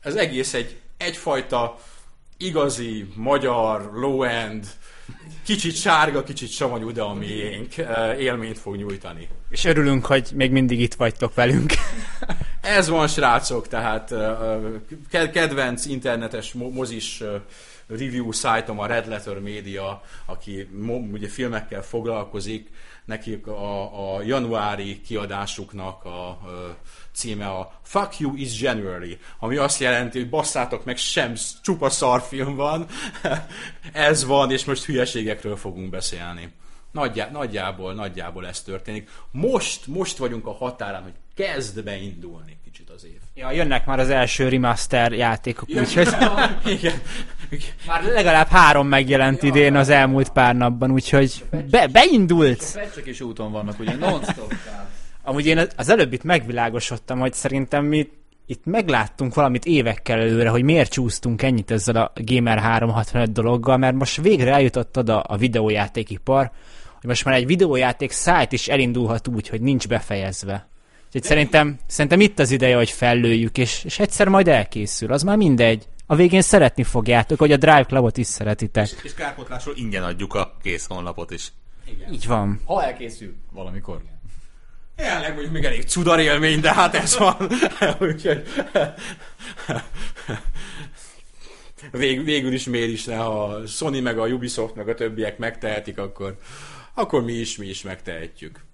ez 0.01 0.15
egész 0.15 0.53
egy 0.53 0.77
egyfajta 0.99 1.79
igazi, 2.37 3.07
magyar, 3.15 3.91
low-end, 3.93 4.67
kicsit 5.45 5.75
sárga, 5.75 6.23
kicsit 6.23 6.49
savanyú, 6.51 6.91
de 6.91 7.01
a 7.01 7.13
miénk 7.13 7.77
eh, 7.77 8.19
élményt 8.19 8.59
fog 8.59 8.75
nyújtani. 8.75 9.27
És 9.49 9.65
örülünk, 9.65 10.05
hogy 10.05 10.29
még 10.33 10.51
mindig 10.51 10.79
itt 10.79 10.93
vagytok 10.93 11.33
velünk. 11.33 11.73
Ez 12.61 12.89
van, 12.89 13.07
srácok, 13.07 13.67
tehát 13.67 14.11
uh, 14.11 14.19
ke- 15.09 15.31
kedvenc 15.31 15.85
internetes 15.85 16.53
mo- 16.53 16.73
mozis 16.73 17.23
review 17.87 18.31
szájtom 18.31 18.79
a 18.79 18.85
Red 18.85 19.07
Letter 19.07 19.39
Media, 19.39 20.01
aki 20.25 20.69
ugye 21.11 21.27
filmekkel 21.27 21.81
foglalkozik, 21.81 22.69
nekik 23.05 23.47
a, 23.47 24.15
a 24.15 24.21
januári 24.21 25.01
kiadásuknak 25.01 26.05
a 26.05 26.39
uh, 26.43 26.51
címe 27.19 27.47
a 27.47 27.71
Fuck 27.83 28.19
You 28.19 28.35
is 28.35 28.61
January, 28.61 29.19
ami 29.39 29.55
azt 29.55 29.79
jelenti, 29.79 30.19
hogy 30.19 30.29
basszátok 30.29 30.85
meg, 30.85 30.97
sem 30.97 31.33
csupa 31.61 31.89
szarfilm 31.89 32.55
van, 32.55 32.85
ez 33.93 34.25
van, 34.25 34.51
és 34.51 34.65
most 34.65 34.85
hülyeségekről 34.85 35.55
fogunk 35.55 35.89
beszélni. 35.89 36.51
Nagyjá, 36.91 37.29
nagyjából, 37.31 37.93
nagyjából 37.93 38.47
ez 38.47 38.61
történik. 38.61 39.09
Most, 39.31 39.87
most 39.87 40.17
vagyunk 40.17 40.45
a 40.45 40.53
határán, 40.53 41.03
hogy 41.03 41.13
kezd 41.35 41.83
beindulni 41.83 42.57
kicsit 42.63 42.89
az 42.89 43.05
év. 43.05 43.19
Ja, 43.35 43.51
jönnek 43.51 43.85
már 43.85 43.99
az 43.99 44.09
első 44.09 44.49
remaster 44.49 45.11
játékok, 45.11 45.69
úgyhogy 45.69 46.07
Igen. 46.65 47.01
már 47.87 48.03
legalább 48.03 48.47
három 48.47 48.87
megjelent 48.87 49.43
idén 49.43 49.75
az 49.75 49.89
elmúlt 49.89 50.29
pár 50.29 50.55
napban, 50.55 50.91
úgyhogy 50.91 51.45
be, 51.69 51.87
beindult. 51.87 52.63
Fecsek 52.63 53.05
is 53.05 53.21
úton 53.21 53.51
vannak, 53.51 53.79
ugye 53.79 53.95
non-stop. 53.95 54.53
Amúgy 55.29 55.45
én 55.45 55.67
az 55.75 55.89
előbb 55.89 56.13
itt 56.13 56.23
megvilágosodtam, 56.23 57.19
hogy 57.19 57.33
szerintem 57.33 57.85
mi 57.85 58.09
itt 58.45 58.65
megláttunk 58.65 59.33
valamit 59.33 59.65
évekkel 59.65 60.19
előre, 60.19 60.49
hogy 60.49 60.63
miért 60.63 60.91
csúsztunk 60.91 61.41
ennyit 61.41 61.71
ezzel 61.71 61.95
a 61.95 62.11
Gamer 62.15 62.59
365 62.59 63.31
dologgal, 63.31 63.77
mert 63.77 63.95
most 63.95 64.21
végre 64.21 64.53
eljutott 64.53 64.97
oda 64.97 65.19
a 65.19 65.37
videójátékipar, 65.37 66.51
hogy 66.99 67.09
most 67.09 67.25
már 67.25 67.35
egy 67.35 67.45
videójáték 67.45 68.11
szájt 68.11 68.51
is 68.51 68.67
elindulhat 68.67 69.27
úgy, 69.27 69.47
hogy 69.47 69.61
nincs 69.61 69.87
befejezve. 69.87 70.67
Úgyhogy 71.05 71.23
szerintem, 71.23 71.79
szerintem 71.87 72.19
itt 72.19 72.39
az 72.39 72.51
ideje, 72.51 72.75
hogy 72.75 72.89
fellőjük, 72.89 73.57
és, 73.57 73.83
és 73.83 73.99
egyszer 73.99 74.27
majd 74.27 74.47
elkészül, 74.47 75.11
az 75.11 75.23
már 75.23 75.37
mindegy. 75.37 75.87
A 76.05 76.15
végén 76.15 76.41
szeretni 76.41 76.83
fogjátok, 76.83 77.39
hogy 77.39 77.51
a 77.51 77.57
Drive 77.57 77.85
Clubot 77.85 78.17
is 78.17 78.27
szeretitek. 78.27 78.89
És 79.03 79.13
kárpotlásról 79.13 79.75
ingyen 79.77 80.03
adjuk 80.03 80.33
a 80.33 80.57
kész 80.61 80.87
honlapot 80.87 81.31
is. 81.31 81.51
Így 82.11 82.27
van. 82.27 82.61
Ha 82.65 82.83
elkészül 82.83 83.35
valamikor. 83.51 84.01
Jelenleg 84.99 85.31
mondjuk 85.31 85.53
még 85.53 85.63
elég 85.63 85.83
cudar 85.83 86.19
élmény, 86.19 86.59
de 86.59 86.73
hát 86.73 86.95
ez 86.95 87.17
van. 87.17 87.35
Úgyhogy... 88.09 88.43
Vég, 91.91 92.23
végül 92.23 92.53
is 92.53 92.65
miért 92.65 92.89
is 92.89 93.05
ne, 93.05 93.15
ha 93.15 93.43
a 93.43 93.67
Sony 93.67 94.01
meg 94.01 94.19
a 94.19 94.27
Ubisoft 94.27 94.75
meg 94.75 94.87
a 94.87 94.93
többiek 94.93 95.37
megtehetik, 95.37 95.97
akkor, 95.97 96.37
akkor 96.93 97.23
mi 97.23 97.33
is, 97.33 97.57
mi 97.57 97.67
is 97.67 97.81
megtehetjük. 97.81 98.65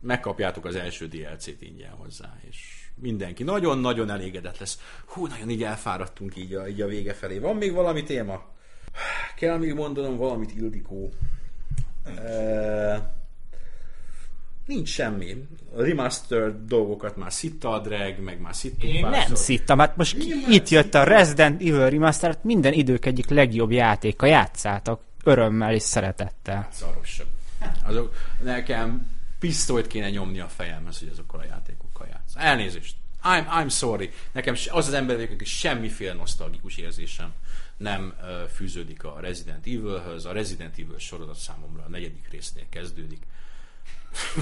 Megkapjátok 0.00 0.64
az 0.64 0.74
első 0.74 1.06
DLC-t 1.06 1.62
ingyen 1.62 1.90
hozzá, 1.90 2.34
és 2.48 2.56
mindenki 2.94 3.42
nagyon-nagyon 3.42 4.10
elégedett 4.10 4.58
lesz. 4.58 4.78
Hú, 5.06 5.26
nagyon 5.26 5.50
így 5.50 5.62
elfáradtunk 5.62 6.36
így 6.36 6.54
a, 6.54 6.68
így 6.68 6.80
a 6.80 6.86
vége 6.86 7.14
felé. 7.14 7.38
Van 7.38 7.56
még 7.56 7.72
valami 7.72 8.02
téma? 8.02 8.42
Kell 9.36 9.58
még 9.58 9.74
mondanom 9.74 10.16
valamit, 10.16 10.54
Ildikó? 10.56 11.12
Uh, 12.06 12.96
nincs 14.66 14.88
semmi. 14.88 15.46
A 15.76 15.82
remaster 15.82 16.64
dolgokat 16.64 17.16
már 17.16 17.32
szitta 17.32 17.70
a 17.70 17.78
drag, 17.78 18.18
meg 18.18 18.40
már 18.40 18.54
szittunk 18.54 18.92
Én 18.92 19.00
nem 19.00 19.10
párszor. 19.10 19.36
szittam, 19.36 19.78
hát 19.78 19.96
most 19.96 20.16
itt 20.48 20.68
jött 20.68 20.94
a 20.94 21.04
Resident 21.04 21.60
Evil 21.60 21.90
Remaster, 21.90 22.30
hát 22.30 22.44
minden 22.44 22.72
idők 22.72 23.06
egyik 23.06 23.28
legjobb 23.28 23.70
játéka, 23.70 24.26
játszátok 24.26 25.00
örömmel 25.24 25.74
és 25.74 25.82
szeretettel. 25.82 26.68
Szarosabb. 26.72 27.26
Azok, 27.84 28.14
nekem 28.42 29.06
pisztolyt 29.38 29.86
kéne 29.86 30.10
nyomni 30.10 30.40
a 30.40 30.48
fejemhez, 30.48 30.98
hogy 30.98 31.08
azokkal 31.12 31.40
a 31.40 31.44
játékokkal 31.44 32.06
játsz. 32.10 32.32
Elnézést. 32.34 32.96
I'm, 33.24 33.46
I'm 33.46 33.70
sorry. 33.70 34.10
Nekem 34.32 34.54
az 34.70 34.86
az 34.86 34.92
ember 34.92 35.20
aki 35.20 35.44
semmiféle 35.44 36.12
nosztalgikus 36.12 36.76
érzésem 36.76 37.32
nem 37.76 38.14
uh, 38.20 38.48
fűződik 38.48 39.04
a 39.04 39.18
Resident 39.20 39.66
Evilhöz. 39.66 40.24
A 40.24 40.32
Resident 40.32 40.78
Evil 40.78 40.98
sorozat 40.98 41.36
számomra 41.36 41.82
a 41.82 41.88
negyedik 41.88 42.28
résznél 42.30 42.64
kezdődik. 42.68 43.22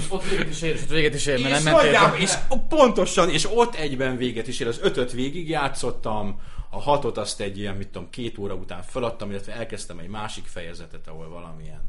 Ott 0.09 0.29
véget 0.29 0.49
is 0.49 0.61
ér, 0.61 0.73
és 0.75 0.81
ott 0.81 0.89
véget 0.89 1.13
is 1.13 1.25
ér, 1.25 1.41
mert 1.41 1.63
nem 1.63 1.75
és, 1.75 1.81
nagyjából, 1.81 2.17
és 2.17 2.33
pontosan, 2.69 3.29
és 3.29 3.47
ott 3.51 3.75
egyben 3.75 4.17
véget 4.17 4.47
is 4.47 4.59
ér. 4.59 4.67
Az 4.67 4.79
ötöt 4.81 5.11
végig 5.11 5.49
játszottam, 5.49 6.41
a 6.69 6.81
hatot 6.81 7.17
azt 7.17 7.39
egy 7.39 7.57
ilyen, 7.57 7.75
mit 7.75 7.87
tudom, 7.87 8.09
két 8.09 8.37
óra 8.37 8.53
után 8.53 8.83
feladtam, 8.83 9.29
illetve 9.29 9.53
elkezdtem 9.53 9.99
egy 9.99 10.07
másik 10.07 10.45
fejezetet, 10.45 11.07
ahol 11.07 11.29
valamilyen 11.29 11.81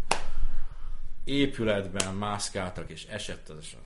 épületben 1.25 2.15
mászkáltak, 2.15 2.91
és 2.91 3.05
esett 3.05 3.49
az, 3.49 3.57
és. 3.61 3.77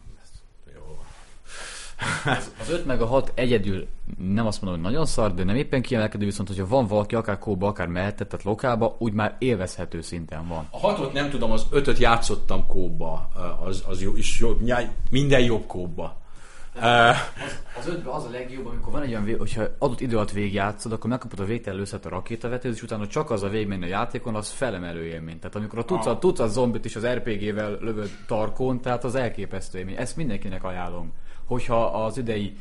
Az 2.61 2.70
5 2.70 2.86
meg 2.86 3.01
a 3.01 3.07
6 3.07 3.32
egyedül 3.34 3.86
nem 4.18 4.47
azt 4.47 4.62
mondom, 4.62 4.80
hogy 4.80 4.90
nagyon 4.90 5.07
szar, 5.07 5.34
de 5.34 5.44
nem 5.44 5.57
éppen 5.57 5.82
kiemelkedő, 5.82 6.24
viszont 6.24 6.49
hogyha 6.49 6.66
van 6.66 6.86
valaki, 6.86 7.14
akár 7.14 7.38
kóba, 7.38 7.66
akár 7.66 7.86
mehetett, 7.86 8.28
tehát 8.28 8.44
lokálba, 8.44 8.97
úgy 8.99 9.12
már 9.12 9.36
élvezhető 9.38 10.01
szinten 10.01 10.49
van. 10.49 10.66
A 10.70 10.78
hatot 10.78 11.12
nem 11.12 11.30
tudom, 11.30 11.51
az 11.51 11.66
ötöt 11.70 11.99
játszottam 11.99 12.66
kóba, 12.66 13.28
az, 13.64 13.84
az 13.88 14.03
jó, 14.03 14.16
és 14.16 14.40
jó, 14.40 14.57
minden 15.11 15.40
jobb 15.40 15.66
kóba. 15.66 16.24
Uh, 16.77 17.16
Az 17.79 17.87
ötben 17.89 18.14
az 18.14 18.24
a 18.24 18.31
legjobb, 18.31 18.66
amikor 18.66 18.93
van 18.93 19.03
egy 19.03 19.11
olyan, 19.11 19.24
vég, 19.24 19.39
hogyha 19.39 19.62
adott 19.79 20.01
idő 20.01 20.16
alatt 20.16 20.31
végigjátszod, 20.31 20.93
akkor 20.93 21.11
megkapod 21.11 21.41
a 21.41 21.45
végtelenlőszet 21.45 22.07
a 22.07 22.09
rakétavetőt, 22.09 22.74
és 22.74 22.83
utána 22.83 23.07
csak 23.07 23.31
az 23.31 23.43
a 23.43 23.49
végigmenni 23.49 23.85
a 23.85 23.89
játékon, 23.89 24.35
az 24.35 24.51
felemelő 24.51 25.05
élmény. 25.05 25.39
Tehát 25.39 25.57
amikor 25.57 25.79
a 25.79 25.85
tucat, 25.85 26.20
tucat 26.20 26.51
zombit 26.51 26.85
is 26.85 26.97
az 26.97 27.07
RPG-vel 27.07 27.79
lövöd 27.81 28.11
tarkon, 28.27 28.81
tehát 28.81 29.05
az 29.05 29.14
elképesztő 29.14 29.79
élmény. 29.79 29.97
Ezt 29.97 30.16
mindenkinek 30.16 30.64
ajánlom. 30.64 31.12
Hogyha 31.45 31.85
az 31.85 32.18
idei 32.18 32.57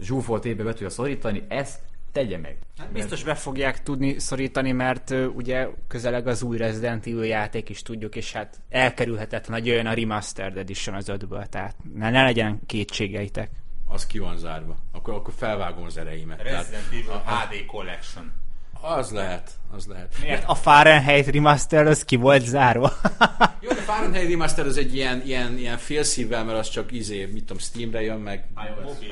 zsúfolt 0.00 0.44
évbe 0.44 0.62
be 0.62 0.72
tudja 0.72 0.90
szorítani, 0.90 1.42
ezt 1.48 1.80
tegye 2.12 2.38
meg. 2.38 2.56
Biztos 2.92 3.24
be 3.24 3.34
fogják 3.34 3.82
tudni 3.82 4.18
szorítani, 4.18 4.72
mert 4.72 5.10
ugye 5.10 5.68
közeleg 5.88 6.26
az 6.26 6.42
új 6.42 6.56
Resident 6.56 7.06
Evil 7.06 7.24
játék 7.24 7.68
is 7.68 7.82
tudjuk, 7.82 8.16
és 8.16 8.32
hát 8.32 8.60
elkerülhetetlen, 8.68 9.58
hogy 9.58 9.66
jöjjön 9.66 9.86
a 9.86 9.92
Remastered 9.94 10.56
Edition 10.56 10.94
az 10.94 11.08
ötből, 11.08 11.46
tehát 11.46 11.76
ne, 11.94 12.10
ne 12.10 12.22
legyen 12.22 12.60
kétségeitek. 12.66 13.50
az 13.86 14.06
ki 14.06 14.18
van 14.18 14.36
zárva. 14.36 14.76
Akkor, 14.92 15.14
akkor 15.14 15.34
felvágom 15.36 15.84
az 15.84 15.96
ereimet. 15.96 16.42
Tehát 16.42 16.70
Resident 16.70 16.86
Evil 16.92 17.22
HD 17.24 17.66
Collection. 17.66 18.32
Az 18.82 19.10
lehet, 19.10 19.50
az 19.70 19.86
lehet. 19.86 20.14
Miért 20.20 20.44
a 20.46 20.54
Fahrenheit 20.54 21.26
Remastered 21.26 21.86
az 21.86 22.04
ki 22.04 22.16
volt 22.16 22.44
zárva? 22.44 22.92
Jó, 23.60 23.68
de 23.68 23.80
Fahrenheit 23.80 24.30
Remaster 24.30 24.66
az 24.66 24.76
egy 24.76 24.94
ilyen, 24.94 25.22
ilyen, 25.24 25.58
ilyen 25.58 25.78
félszívvel, 25.78 26.44
mert 26.44 26.58
az 26.58 26.68
csak 26.68 26.92
izé, 26.92 27.24
mit 27.24 27.44
tudom, 27.44 27.58
Steamre 27.58 28.02
jön, 28.02 28.20
meg, 28.20 28.44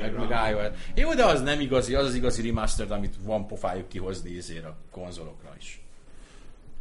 meg, 0.01 0.13
meg 0.17 0.51
iOS. 0.51 0.67
Jó, 0.95 1.13
de 1.13 1.25
az 1.25 1.41
nem 1.41 1.59
igazi, 1.59 1.95
az 1.95 2.05
az 2.05 2.15
igazi 2.15 2.47
remaster, 2.47 2.91
amit 2.91 3.15
van 3.23 3.47
pofájuk 3.47 3.89
kihozni 3.89 4.29
izére 4.29 4.67
a 4.67 4.75
konzolokra 4.91 5.53
is. 5.59 5.80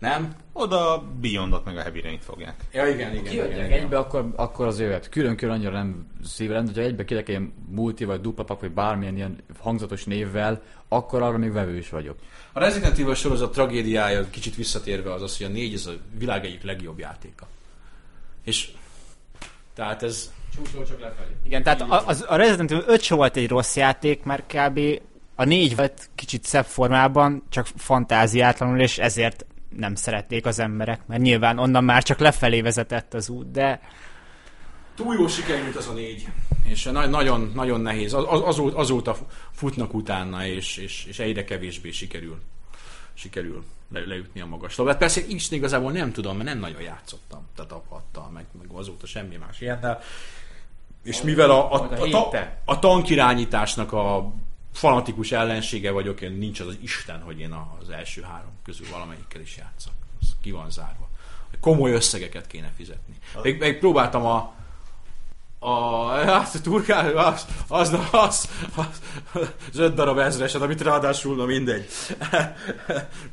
Nem? 0.00 0.34
Oda 0.52 1.04
Beyondot 1.20 1.64
meg 1.64 1.76
a 1.76 1.80
Heavy 1.80 2.00
Rain 2.00 2.18
fogják. 2.18 2.54
Ja, 2.72 2.88
igen, 2.88 3.14
igen. 3.14 3.32
igen, 3.32 3.50
igen. 3.50 3.70
egybe, 3.70 3.98
akkor, 3.98 4.32
akkor 4.36 4.66
az 4.66 4.80
jöhet. 4.80 5.08
Külön-külön 5.08 5.54
annyira 5.54 5.70
nem 5.70 6.06
szívem, 6.24 6.66
hogyha 6.66 6.80
egybe 6.80 7.04
kiadják 7.04 7.28
ilyen 7.28 7.52
multi, 7.68 8.04
vagy 8.04 8.20
dupla 8.20 8.44
pak, 8.44 8.60
vagy 8.60 8.70
bármilyen 8.70 9.16
ilyen 9.16 9.38
hangzatos 9.58 10.04
névvel, 10.04 10.62
akkor 10.88 11.22
arra 11.22 11.38
még 11.38 11.52
vevő 11.52 11.76
is 11.76 11.88
vagyok. 11.88 12.18
A 12.52 12.58
Resident 12.58 12.98
Evil 12.98 13.14
sorozat 13.14 13.52
tragédiája 13.52 14.30
kicsit 14.30 14.56
visszatérve 14.56 15.12
az 15.12 15.22
az, 15.22 15.36
hogy 15.36 15.46
a 15.46 15.50
négy 15.50 15.74
ez 15.74 15.86
a 15.86 15.92
világ 16.18 16.44
egyik 16.44 16.62
legjobb 16.62 16.98
játéka. 16.98 17.46
És 18.44 18.70
tehát 19.74 20.02
ez... 20.02 20.32
Csúcsról 20.54 20.84
csak 20.84 21.00
lefelé. 21.00 21.30
Igen, 21.44 21.62
tehát 21.62 21.80
a, 21.80 22.06
az, 22.06 22.24
a 22.28 22.36
Resident 22.36 22.70
Evil 22.70 22.84
5 22.86 23.02
se 23.02 23.14
volt 23.14 23.36
egy 23.36 23.48
rossz 23.48 23.76
játék, 23.76 24.22
mert 24.22 24.56
kb. 24.56 24.80
a 25.34 25.44
4 25.44 25.76
volt 25.76 26.10
kicsit 26.14 26.44
szebb 26.44 26.64
formában, 26.64 27.42
csak 27.48 27.66
fantáziátlanul, 27.76 28.80
és 28.80 28.98
ezért 28.98 29.44
nem 29.76 29.94
szerették 29.94 30.46
az 30.46 30.58
emberek, 30.58 31.06
mert 31.06 31.22
nyilván 31.22 31.58
onnan 31.58 31.84
már 31.84 32.02
csak 32.02 32.18
lefelé 32.18 32.60
vezetett 32.60 33.14
az 33.14 33.28
út, 33.28 33.50
de 33.50 33.80
Túl 34.94 35.14
jó 35.14 35.26
sikerült 35.26 35.76
az 35.76 35.88
a 35.88 35.92
négy. 35.92 36.28
És 36.64 36.84
na- 36.84 37.06
nagyon, 37.06 37.52
nagyon 37.54 37.80
nehéz. 37.80 38.14
Az, 38.14 38.24
az, 38.44 38.60
azóta, 38.74 39.16
futnak 39.50 39.94
utána, 39.94 40.46
és, 40.46 40.76
és, 40.76 41.04
és 41.04 41.18
egyre 41.18 41.44
kevésbé 41.44 41.90
sikerül 41.90 42.38
sikerül 43.14 43.64
le, 43.92 44.00
leütni 44.06 44.40
a 44.40 44.46
magas 44.46 44.76
labdát. 44.76 44.98
Persze 44.98 45.20
én 45.20 45.36
is 45.36 45.50
igazából 45.50 45.92
nem 45.92 46.12
tudom, 46.12 46.36
mert 46.36 46.48
nem 46.48 46.58
nagyon 46.58 46.80
játszottam. 46.80 47.46
Tehát 47.56 47.72
apattal, 47.72 48.30
meg, 48.30 48.44
meg 48.58 48.66
azóta 48.72 49.06
semmi 49.06 49.36
más 49.36 49.60
ilyennel. 49.60 50.00
És 51.02 51.22
mivel 51.22 51.50
a, 51.50 51.72
a, 51.72 51.88
a 52.00 52.16
a, 52.16 52.58
a 52.64 52.78
tankirányításnak 52.78 53.92
a 53.92 54.32
fanatikus 54.72 55.32
ellensége 55.32 55.90
vagyok, 55.90 56.20
én 56.20 56.32
nincs 56.32 56.60
az, 56.60 56.66
az 56.66 56.76
Isten, 56.80 57.20
hogy 57.20 57.40
én 57.40 57.52
az 57.80 57.90
első 57.90 58.22
három 58.22 58.52
közül 58.64 58.86
valamelyikkel 58.90 59.40
is 59.40 59.56
játszak. 59.56 59.92
Az 60.20 60.36
ki 60.42 60.50
van 60.50 60.70
zárva. 60.70 61.08
Komoly 61.60 61.92
összegeket 61.92 62.46
kéne 62.46 62.72
fizetni. 62.76 63.14
Még, 63.42 63.58
még 63.58 63.78
próbáltam 63.78 64.26
a, 64.26 64.54
a, 65.58 66.06
hát 66.08 66.54
a 66.54 66.60
turkál, 66.60 67.16
az, 67.16 67.46
az, 67.68 67.98
az, 68.12 68.48
az, 68.74 69.00
az 69.70 69.78
öt 69.78 69.94
darab 69.94 70.18
ezreset, 70.18 70.62
amit 70.62 70.80
ráadásul, 70.80 71.36
na 71.36 71.44
mindegy. 71.44 71.86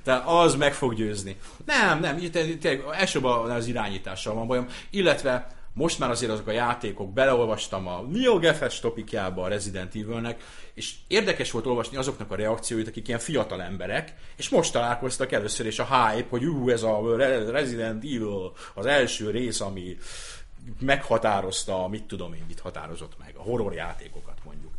De 0.04 0.14
az 0.14 0.56
meg 0.56 0.74
fog 0.74 0.94
győzni. 0.94 1.38
Nem, 1.66 2.00
nem, 2.00 2.18
itt 2.18 2.66
elsőbb 2.92 3.24
az 3.24 3.68
irányítással 3.68 4.34
van 4.34 4.48
bajom, 4.48 4.68
illetve 4.90 5.57
most 5.78 6.00
már 6.00 6.10
azért 6.10 6.32
azok 6.32 6.48
a 6.48 6.52
játékok, 6.52 7.14
beleolvastam 7.14 7.88
a 7.88 8.02
NeoGFS 8.02 8.80
topikjába 8.80 9.44
a 9.44 9.48
Resident 9.48 9.96
Evilnek, 9.96 10.44
és 10.74 10.94
érdekes 11.08 11.52
volt 11.52 11.66
olvasni 11.66 11.98
azoknak 11.98 12.32
a 12.32 12.36
reakcióit, 12.36 12.88
akik 12.88 13.08
ilyen 13.08 13.20
fiatal 13.20 13.62
emberek, 13.62 14.14
és 14.36 14.50
most 14.50 14.72
találkoztak 14.72 15.32
először, 15.32 15.66
és 15.66 15.80
a 15.80 16.08
hype, 16.10 16.28
hogy 16.30 16.46
ú, 16.46 16.70
ez 16.70 16.84
a 16.84 17.16
Re- 17.16 17.52
Resident 17.52 18.04
Evil, 18.04 18.54
az 18.74 18.86
első 18.86 19.30
rész, 19.30 19.62
ami 19.62 19.98
meghatározta, 20.80 21.88
mit 21.88 22.04
tudom 22.04 22.34
én, 22.34 22.44
mit 22.48 22.60
határozott 22.60 23.18
meg, 23.20 23.34
a 23.38 23.42
horror 23.42 23.74
játékokat 23.74 24.38
mondjuk. 24.44 24.72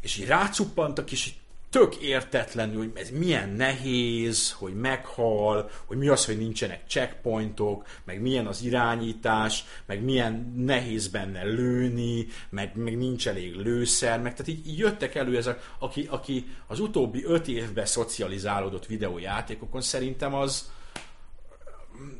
És 0.00 0.16
így 0.16 0.26
rácuppantak, 0.26 1.12
és 1.12 1.26
így 1.26 1.36
tök 1.70 1.96
értetlenül, 1.96 2.78
hogy 2.78 2.92
ez 2.94 3.10
milyen 3.10 3.48
nehéz, 3.48 4.52
hogy 4.52 4.74
meghal, 4.74 5.70
hogy 5.84 5.98
mi 5.98 6.08
az, 6.08 6.26
hogy 6.26 6.38
nincsenek 6.38 6.80
checkpointok, 6.86 7.86
meg 8.04 8.20
milyen 8.20 8.46
az 8.46 8.62
irányítás, 8.62 9.64
meg 9.86 10.02
milyen 10.02 10.52
nehéz 10.56 11.08
benne 11.08 11.42
lőni, 11.42 12.26
meg, 12.48 12.72
meg 12.74 12.96
nincs 12.96 13.28
elég 13.28 13.54
lőszer, 13.54 14.20
meg 14.20 14.32
tehát 14.32 14.48
így, 14.48 14.66
így 14.66 14.78
jöttek 14.78 15.14
elő 15.14 15.36
ezek, 15.36 15.70
aki, 15.78 16.06
aki 16.10 16.46
az 16.66 16.80
utóbbi 16.80 17.24
öt 17.24 17.48
évben 17.48 17.86
szocializálódott 17.86 18.86
videójátékokon, 18.86 19.80
szerintem 19.80 20.34
az 20.34 20.70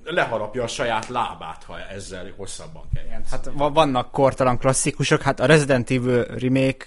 leharapja 0.05 0.63
a 0.63 0.67
saját 0.67 1.09
lábát, 1.09 1.65
ha 1.65 1.81
ezzel 1.81 2.33
hosszabban 2.37 2.83
kell 2.95 3.05
játszani. 3.05 3.43
hát 3.45 3.51
va- 3.59 3.75
vannak 3.75 4.11
kortalan 4.11 4.59
klasszikusok, 4.59 5.23
hát 5.23 5.41
a 5.41 5.47
Resident 5.47 5.91
Evil 5.91 6.25
remake, 6.25 6.87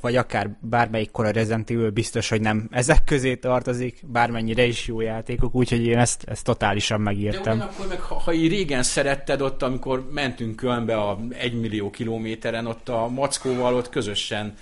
vagy 0.00 0.16
akár 0.16 0.50
bármelyik 0.60 1.10
kora 1.10 1.30
Resident 1.30 1.70
Evil 1.70 1.90
biztos, 1.90 2.28
hogy 2.28 2.40
nem 2.40 2.68
ezek 2.70 3.04
közé 3.04 3.36
tartozik, 3.36 4.00
bármennyire 4.06 4.64
is 4.64 4.86
jó 4.86 5.00
játékok, 5.00 5.54
úgyhogy 5.54 5.86
én 5.86 5.98
ezt, 5.98 6.24
ezt 6.26 6.44
totálisan 6.44 6.98
De 6.98 7.04
megírtam. 7.04 7.56
ugyanakkor 7.56 7.86
meg, 7.86 8.00
ha, 8.00 8.14
ha 8.14 8.32
így 8.32 8.48
régen 8.48 8.82
szeretted 8.82 9.40
ott, 9.40 9.62
amikor 9.62 10.08
mentünk 10.10 10.56
Kölnbe 10.56 10.96
a 10.96 11.18
egymillió 11.30 11.90
kilométeren, 11.90 12.66
ott 12.66 12.88
a 12.88 13.08
mackóval 13.08 13.74
ott 13.74 13.88
közösen 13.88 14.54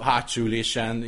hátsó 0.00 0.42
ülésen 0.42 1.04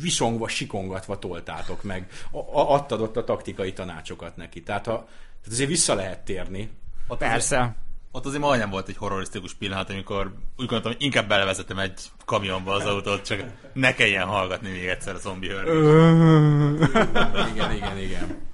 visongva, 0.00 0.48
sikongatva 0.48 1.18
toltátok 1.18 1.82
meg. 1.82 2.06
A, 2.30 2.60
adtad 2.60 3.00
ott 3.00 3.16
a 3.16 3.24
taktikai 3.24 3.72
tanácsokat 3.72 4.36
neki. 4.36 4.62
Tehát, 4.62 4.86
ha, 4.86 4.92
tehát 4.92 5.50
azért 5.50 5.68
vissza 5.68 5.94
lehet 5.94 6.24
térni. 6.24 6.70
Ott 7.08 7.22
Azért, 7.22 7.32
Persze. 7.32 7.74
Ott 8.12 8.26
azért 8.26 8.42
majdnem 8.42 8.70
volt 8.70 8.88
egy 8.88 8.96
horrorisztikus 8.96 9.54
pillanat, 9.54 9.90
amikor 9.90 10.24
úgy 10.56 10.66
gondoltam, 10.66 10.92
hogy 10.92 11.02
inkább 11.02 11.28
belevezetem 11.28 11.78
egy 11.78 12.00
kamionba 12.24 12.72
az 12.72 12.84
autót, 12.84 13.24
csak 13.24 13.44
ne 13.72 13.94
kelljen 13.94 14.26
hallgatni 14.26 14.70
még 14.70 14.86
egyszer 14.86 15.14
a 15.14 15.18
zombi 15.18 15.48
hőr. 15.48 15.64
Igen, 17.52 17.72
igen, 17.72 17.98
igen. 17.98 18.44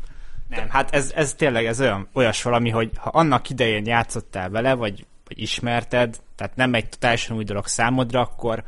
Nem, 0.49 0.69
hát 0.69 0.95
ez, 0.95 1.13
ez 1.15 1.35
tényleg 1.35 1.67
ez 1.67 1.81
olyan, 1.81 2.09
olyas 2.13 2.43
valami, 2.43 2.71
hogy 2.71 2.91
ha 2.97 3.11
annak 3.11 3.51
idején 3.51 3.87
játszottál 3.87 4.51
vele, 4.51 4.75
vagy, 4.75 5.07
vagy 5.27 5.41
ismerted, 5.41 6.21
tehát 6.37 6.57
nem 6.57 6.75
egy 6.75 6.89
totálisan 6.89 7.37
új 7.37 7.45
dolog 7.45 7.67
számodra, 7.67 8.21
akkor 8.21 8.65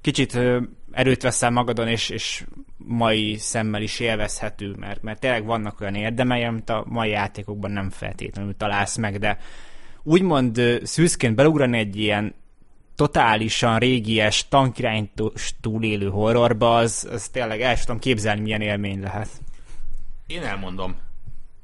kicsit 0.00 0.38
erőt 0.92 1.22
veszel 1.22 1.50
magadon, 1.50 1.88
és, 1.88 2.08
és 2.08 2.44
mai 2.76 3.36
szemmel 3.36 3.82
is 3.82 4.00
élvezhető, 4.00 4.74
mert, 4.78 5.02
mert 5.02 5.20
tényleg 5.20 5.44
vannak 5.44 5.80
olyan 5.80 5.94
érdemei, 5.94 6.44
amit 6.44 6.70
a 6.70 6.84
mai 6.86 7.10
játékokban 7.10 7.70
nem 7.70 7.90
feltétlenül 7.90 8.56
találsz 8.56 8.96
meg, 8.96 9.18
de 9.18 9.38
úgymond 10.02 10.60
szűzként 10.82 11.34
beugrani 11.34 11.78
egy 11.78 11.96
ilyen 11.96 12.34
totálisan 12.94 13.78
régies 13.78 14.48
tankirányítós 14.48 15.54
túlélő 15.60 16.08
horrorba, 16.08 16.76
az, 16.76 17.08
az 17.12 17.28
tényleg 17.28 17.60
el 17.60 17.74
sem 17.74 17.84
tudom 17.84 18.00
képzelni, 18.00 18.40
milyen 18.40 18.60
élmény 18.60 19.00
lehet. 19.00 19.28
Én 20.26 20.42
elmondom, 20.42 20.96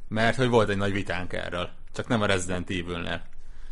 mert 0.08 0.36
hogy 0.36 0.48
volt 0.48 0.68
egy 0.68 0.76
nagy 0.76 0.92
vitánk 0.92 1.32
erről, 1.32 1.68
csak 1.94 2.08
nem 2.08 2.22
a 2.22 2.26
Resident 2.26 2.70
Evil-nél. 2.70 3.22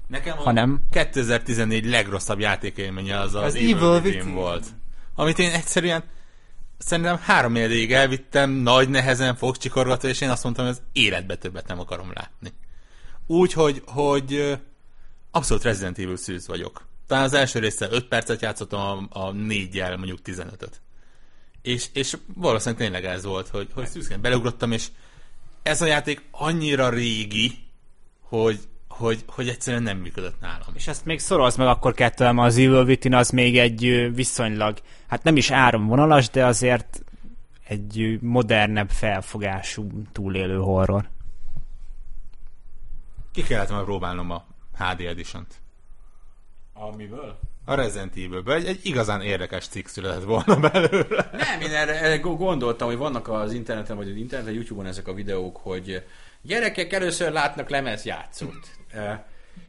Nekem 0.07 0.39
a 0.39 0.43
Hanem? 0.43 0.81
2014 0.91 1.85
legrosszabb 1.87 2.39
játékélménye 2.39 3.21
az 3.21 3.35
az, 3.35 3.43
Az 3.43 3.55
Evil, 3.55 4.01
Within. 4.05 4.35
volt. 4.35 4.67
Amit 5.15 5.39
én 5.39 5.51
egyszerűen 5.51 6.03
szerintem 6.79 7.19
három 7.19 7.55
évig 7.55 7.93
elvittem, 7.93 8.51
nagy 8.51 8.89
nehezen 8.89 9.35
fogcsikorgatva, 9.37 10.09
és 10.09 10.21
én 10.21 10.31
azt 10.31 10.45
mondtam, 10.45 10.65
hogy 10.65 10.75
az 10.75 10.83
életbe 10.93 11.37
többet 11.37 11.67
nem 11.67 11.79
akarom 11.81 12.11
látni. 12.15 12.53
Úgy, 13.27 13.53
hogy, 13.53 13.83
abszolút 15.31 15.63
Resident 15.63 15.99
Evil 15.99 16.17
szűz 16.17 16.47
vagyok. 16.47 16.87
Talán 17.07 17.25
az 17.25 17.33
első 17.33 17.59
része 17.59 17.89
5 17.91 18.09
percet 18.09 18.41
játszottam, 18.41 19.09
a, 19.11 19.19
a 19.19 19.33
négyel 19.33 19.97
mondjuk 19.97 20.19
15-öt. 20.25 20.81
És, 21.63 21.87
és 21.93 22.17
valószínűleg 22.35 22.81
tényleg 22.83 23.05
ez 23.05 23.25
volt, 23.25 23.49
hogy, 23.49 23.69
hogy 23.75 23.87
szűzként 23.87 24.21
beleugrottam, 24.21 24.73
és 24.73 24.87
ez 25.63 25.83
a 25.83 25.87
játék 25.87 26.23
annyira 26.31 26.89
régi, 26.89 27.59
hogy, 28.21 28.59
hogy, 28.89 29.25
hogy 29.27 29.49
egyszerűen 29.49 29.83
nem 29.83 29.99
működött 29.99 30.41
nálam. 30.41 30.73
És 30.75 30.87
ezt 30.87 31.05
még 31.05 31.19
szorolsz 31.19 31.57
meg 31.57 31.67
akkor 31.67 31.95
kettőm, 31.95 32.39
az 32.39 32.57
Evil 32.57 32.85
Within 32.85 33.15
az 33.15 33.31
még 33.31 33.59
egy 33.59 34.11
viszonylag, 34.15 34.79
hát 35.07 35.23
nem 35.23 35.37
is 35.37 35.51
áramvonalas, 35.51 36.31
de 36.31 36.47
azért 36.47 37.03
egy 37.65 38.19
modernebb 38.21 38.91
felfogású 38.91 40.03
túlélő 40.13 40.57
horror. 40.57 41.09
Ki 43.33 43.43
kellett 43.43 43.71
már 43.71 43.85
próbálnom 43.85 44.31
a 44.31 44.45
HD 44.79 45.01
Edition-t. 45.01 45.55
Amiből? 46.73 47.39
A 47.65 47.75
Resident 47.75 48.17
Evil-ből. 48.17 48.55
Egy, 48.55 48.67
egy 48.67 48.81
igazán 48.83 49.21
érdekes 49.21 49.67
cikk 49.67 49.87
született 49.87 50.25
volna 50.25 50.61
belőle. 50.71 51.31
Nem, 51.33 51.61
én 51.61 51.71
erre, 51.71 52.01
erre 52.01 52.19
go- 52.19 52.39
gondoltam, 52.39 52.89
hogy 52.89 52.97
vannak 52.97 53.29
az 53.29 53.53
interneten, 53.53 53.97
vagy 53.97 54.09
az 54.09 54.17
interneten, 54.17 54.55
YouTube-on 54.55 54.87
ezek 54.87 55.09
a 55.09 55.15
videók, 55.15 55.57
hogy 55.57 56.05
gyerekek 56.43 56.93
először 56.93 57.33
látnak 57.33 57.69
lemezjátszót. 57.69 58.71
Eh, 58.91 59.21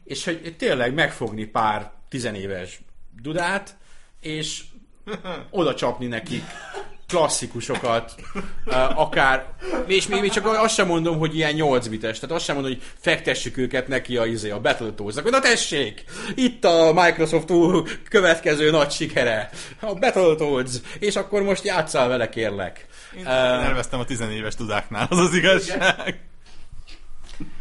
és 0.04 0.24
hogy 0.24 0.54
tényleg 0.58 0.94
megfogni 0.94 1.44
pár 1.44 1.92
tizenéves 2.08 2.80
dudát, 3.22 3.76
és 4.20 4.64
oda 5.50 5.74
csapni 5.74 6.06
nekik 6.06 6.44
klasszikusokat, 7.14 8.14
eh, 8.66 9.00
akár, 9.00 9.46
és 9.86 10.06
még, 10.06 10.20
még 10.20 10.30
csak 10.30 10.46
azt 10.46 10.74
sem 10.74 10.86
mondom, 10.86 11.18
hogy 11.18 11.36
ilyen 11.36 11.54
8 11.54 11.86
bites, 11.86 12.18
tehát 12.18 12.36
azt 12.36 12.44
sem 12.44 12.54
mondom, 12.54 12.72
hogy 12.72 12.82
fektessük 13.00 13.56
őket 13.56 13.88
neki 13.88 14.16
a, 14.16 14.26
izé, 14.26 14.50
a 14.50 14.60
Battletoads-nak, 14.60 15.22
hogy 15.22 15.32
na 15.32 15.40
tessék, 15.40 16.04
itt 16.34 16.64
a 16.64 16.92
Microsoft 16.94 17.50
új 17.50 17.82
következő 18.08 18.70
nagy 18.70 18.90
sikere, 18.90 19.50
a 19.80 19.94
Battletoads, 19.94 20.72
és 20.98 21.16
akkor 21.16 21.42
most 21.42 21.64
játsszál 21.64 22.08
vele, 22.08 22.28
kérlek. 22.28 22.86
Én 23.18 23.26
Eh, 23.26 23.66
elvesztem 23.66 24.00
a 24.00 24.04
tizenéves 24.04 24.54
tudáknál, 24.54 25.06
az 25.10 25.18
az 25.18 25.34
igazság. 25.34 26.20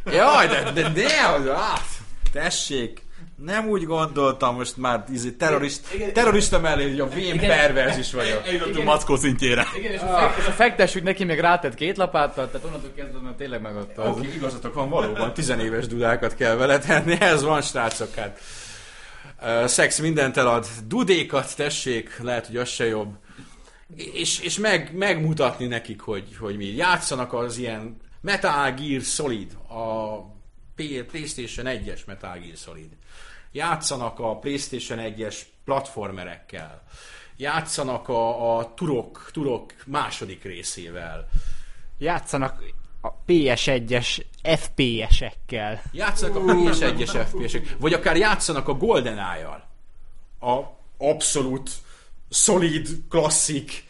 Jaj, 0.05 0.47
de, 0.47 0.71
de, 0.71 0.89
de, 0.89 1.07
az, 1.37 1.47
ah, 1.47 1.79
tessék. 2.31 3.01
Nem 3.45 3.67
úgy 3.67 3.85
gondoltam, 3.85 4.55
most 4.55 4.77
már 4.77 5.03
izé, 5.11 5.31
terrorist, 5.31 5.81
terrorista 6.13 6.59
mellé, 6.59 6.89
hogy 6.89 6.99
a 6.99 7.07
vén 7.07 7.39
perverz 7.39 7.97
is 7.97 8.13
vagyok. 8.13 8.47
Eljutottunk 8.47 8.85
Mackó 8.85 9.15
szintjére. 9.15 9.65
Igen, 9.77 9.91
és 9.91 9.99
a, 9.99 10.17
fek, 10.17 10.37
és 10.37 10.45
a 10.47 10.51
fektessük 10.51 11.03
neki 11.03 11.23
még 11.23 11.39
rátett 11.39 11.73
két 11.73 11.97
lapáttal, 11.97 12.49
tehát 12.49 12.65
onnantól 12.65 12.91
kezdve 12.95 13.19
már 13.19 13.33
tényleg 13.33 13.61
megadta. 13.61 14.01
Oké, 14.01 14.09
okay, 14.09 14.35
igazatok 14.35 14.73
van, 14.73 14.89
valóban 14.89 15.33
tizenéves 15.33 15.87
dudákat 15.87 16.35
kell 16.35 16.55
vele 16.55 16.79
tenni, 16.79 17.21
ez 17.21 17.43
van, 17.43 17.61
srácok, 17.61 18.15
hát. 18.15 18.39
Uh, 19.41 19.65
szex 19.65 19.99
mindent 19.99 20.37
elad, 20.37 20.67
dudékat 20.87 21.55
tessék, 21.55 22.17
lehet, 22.21 22.47
hogy 22.47 22.57
az 22.57 22.69
se 22.69 22.85
jobb. 22.85 23.13
És, 23.95 24.39
és 24.39 24.57
meg, 24.57 24.95
megmutatni 24.95 25.65
nekik, 25.65 26.01
hogy, 26.01 26.37
hogy 26.39 26.57
mi 26.57 26.75
játszanak 26.75 27.33
az 27.33 27.57
ilyen 27.57 27.97
Metal 28.21 28.71
Gear 28.71 29.01
Solid, 29.01 29.51
a 29.69 30.31
PlayStation 31.07 31.65
1-es 31.69 32.05
Metal 32.05 32.37
Gear 32.39 32.57
Solid. 32.57 32.89
Játszanak 33.53 34.19
a 34.19 34.37
PlayStation 34.37 34.99
1-es 35.01 35.37
platformerekkel. 35.65 36.83
Játszanak 37.37 38.09
a, 38.09 38.57
a 38.57 38.73
Turok, 38.73 39.29
Turok 39.33 39.73
második 39.85 40.43
részével. 40.43 41.29
Játszanak 41.97 42.63
a 43.01 43.09
PS1-es 43.27 44.23
FPS-ekkel. 44.43 45.81
Játszanak 45.91 46.35
a 46.35 46.39
PS1-es 46.39 47.25
FPS-ek. 47.27 47.75
Vagy 47.79 47.93
akár 47.93 48.17
játszanak 48.17 48.67
a 48.67 48.73
GoldenEye-jal. 48.73 49.63
A 50.39 50.61
abszolút 50.97 51.71
szolid, 52.29 52.87
klasszik 53.09 53.85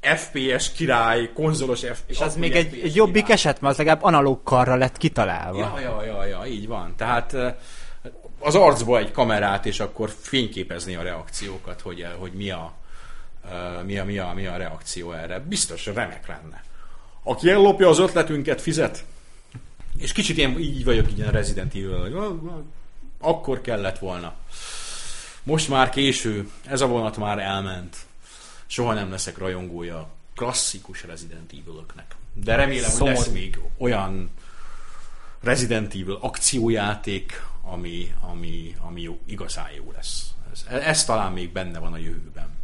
FPS 0.00 0.72
király, 0.72 1.32
konzolos 1.32 1.80
FPS. 1.80 2.02
És 2.06 2.20
az 2.20 2.36
még 2.36 2.52
egy, 2.52 2.80
egy 2.82 2.94
jobbik 2.94 3.28
eset, 3.28 3.60
mert 3.60 3.72
az 3.72 3.78
legalább 3.78 4.02
analóg 4.02 4.42
karra 4.42 4.74
lett 4.74 4.96
kitalálva. 4.96 5.58
Ja, 5.58 5.80
ja, 5.80 6.04
ja, 6.04 6.24
ja, 6.24 6.46
így 6.46 6.66
van. 6.66 6.94
Tehát 6.96 7.36
az 8.38 8.54
arcba 8.54 8.98
egy 8.98 9.12
kamerát, 9.12 9.66
és 9.66 9.80
akkor 9.80 10.10
fényképezni 10.20 10.94
a 10.94 11.02
reakciókat, 11.02 11.80
hogy, 11.80 12.06
hogy 12.18 12.32
mi, 12.32 12.50
a, 12.50 12.72
mi, 13.84 13.98
a, 13.98 14.04
mi, 14.04 14.18
a, 14.18 14.32
mi 14.34 14.46
a 14.46 14.56
reakció 14.56 15.12
erre. 15.12 15.38
Biztos 15.38 15.86
remek 15.86 16.26
lenne. 16.26 16.64
Aki 17.22 17.50
ellopja 17.50 17.88
az 17.88 17.98
ötletünket, 17.98 18.60
fizet. 18.60 19.04
És 19.98 20.12
kicsit 20.12 20.38
én 20.38 20.58
így 20.58 20.84
vagyok 20.84 21.10
így 21.10 21.20
a 21.20 21.30
Resident 21.30 21.74
Evil, 21.74 22.00
hogy 22.00 22.16
akkor 23.20 23.60
kellett 23.60 23.98
volna. 23.98 24.34
Most 25.42 25.68
már 25.68 25.90
késő, 25.90 26.50
ez 26.66 26.80
a 26.80 26.86
vonat 26.86 27.16
már 27.16 27.38
elment. 27.38 27.96
Soha 28.66 28.92
nem 28.92 29.10
leszek 29.10 29.38
rajongója 29.38 30.08
klasszikus 30.34 31.04
Resident 31.04 31.52
evil 31.52 31.86
De 32.32 32.54
remélem, 32.54 32.90
Szomor... 32.90 33.14
hogy 33.14 33.24
lesz 33.24 33.32
még 33.32 33.60
olyan 33.78 34.30
Resident 35.40 35.94
Evil 35.94 36.18
akciójáték, 36.20 37.42
ami, 37.72 38.14
ami, 38.20 38.74
ami 38.80 39.00
jó, 39.00 39.18
igazán 39.26 39.70
jó 39.76 39.92
lesz. 39.92 40.34
Ez, 40.52 40.64
ez 40.82 41.04
talán 41.04 41.32
még 41.32 41.52
benne 41.52 41.78
van 41.78 41.92
a 41.92 41.96
jövőben. 41.96 42.56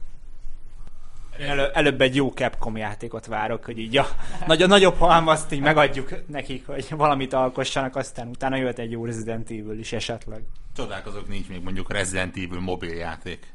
Elő, 1.39 1.71
előbb 1.73 2.01
egy 2.01 2.15
jó 2.15 2.29
Capcom 2.29 2.77
játékot 2.77 3.27
várok, 3.27 3.65
hogy 3.65 3.79
így 3.79 3.97
a, 3.97 4.07
nagy, 4.47 4.63
a 4.63 4.67
nagyobb 4.67 4.97
halmazt 4.97 5.53
így 5.53 5.61
megadjuk 5.61 6.27
nekik, 6.27 6.67
hogy 6.67 6.87
valamit 6.91 7.33
alkossanak, 7.33 7.97
aztán 7.97 8.29
utána 8.29 8.57
jöhet 8.57 8.79
egy 8.79 8.91
jó 8.91 9.05
Resident 9.05 9.51
Evil 9.51 9.79
is 9.79 9.93
esetleg. 9.93 10.43
Csodálkozok, 10.77 11.29
nincs 11.29 11.49
még 11.49 11.63
mondjuk 11.63 11.93
Resident 11.93 12.37
Evil 12.37 12.61
mobiljáték. 12.61 13.53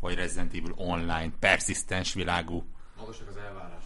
Vagy 0.00 0.14
Resident 0.14 0.54
Evil 0.54 0.72
online, 0.76 1.30
persisztens 1.38 2.14
világú. 2.14 2.64
Magasak 2.98 3.28
az 3.28 3.36
elvárások. 3.36 3.77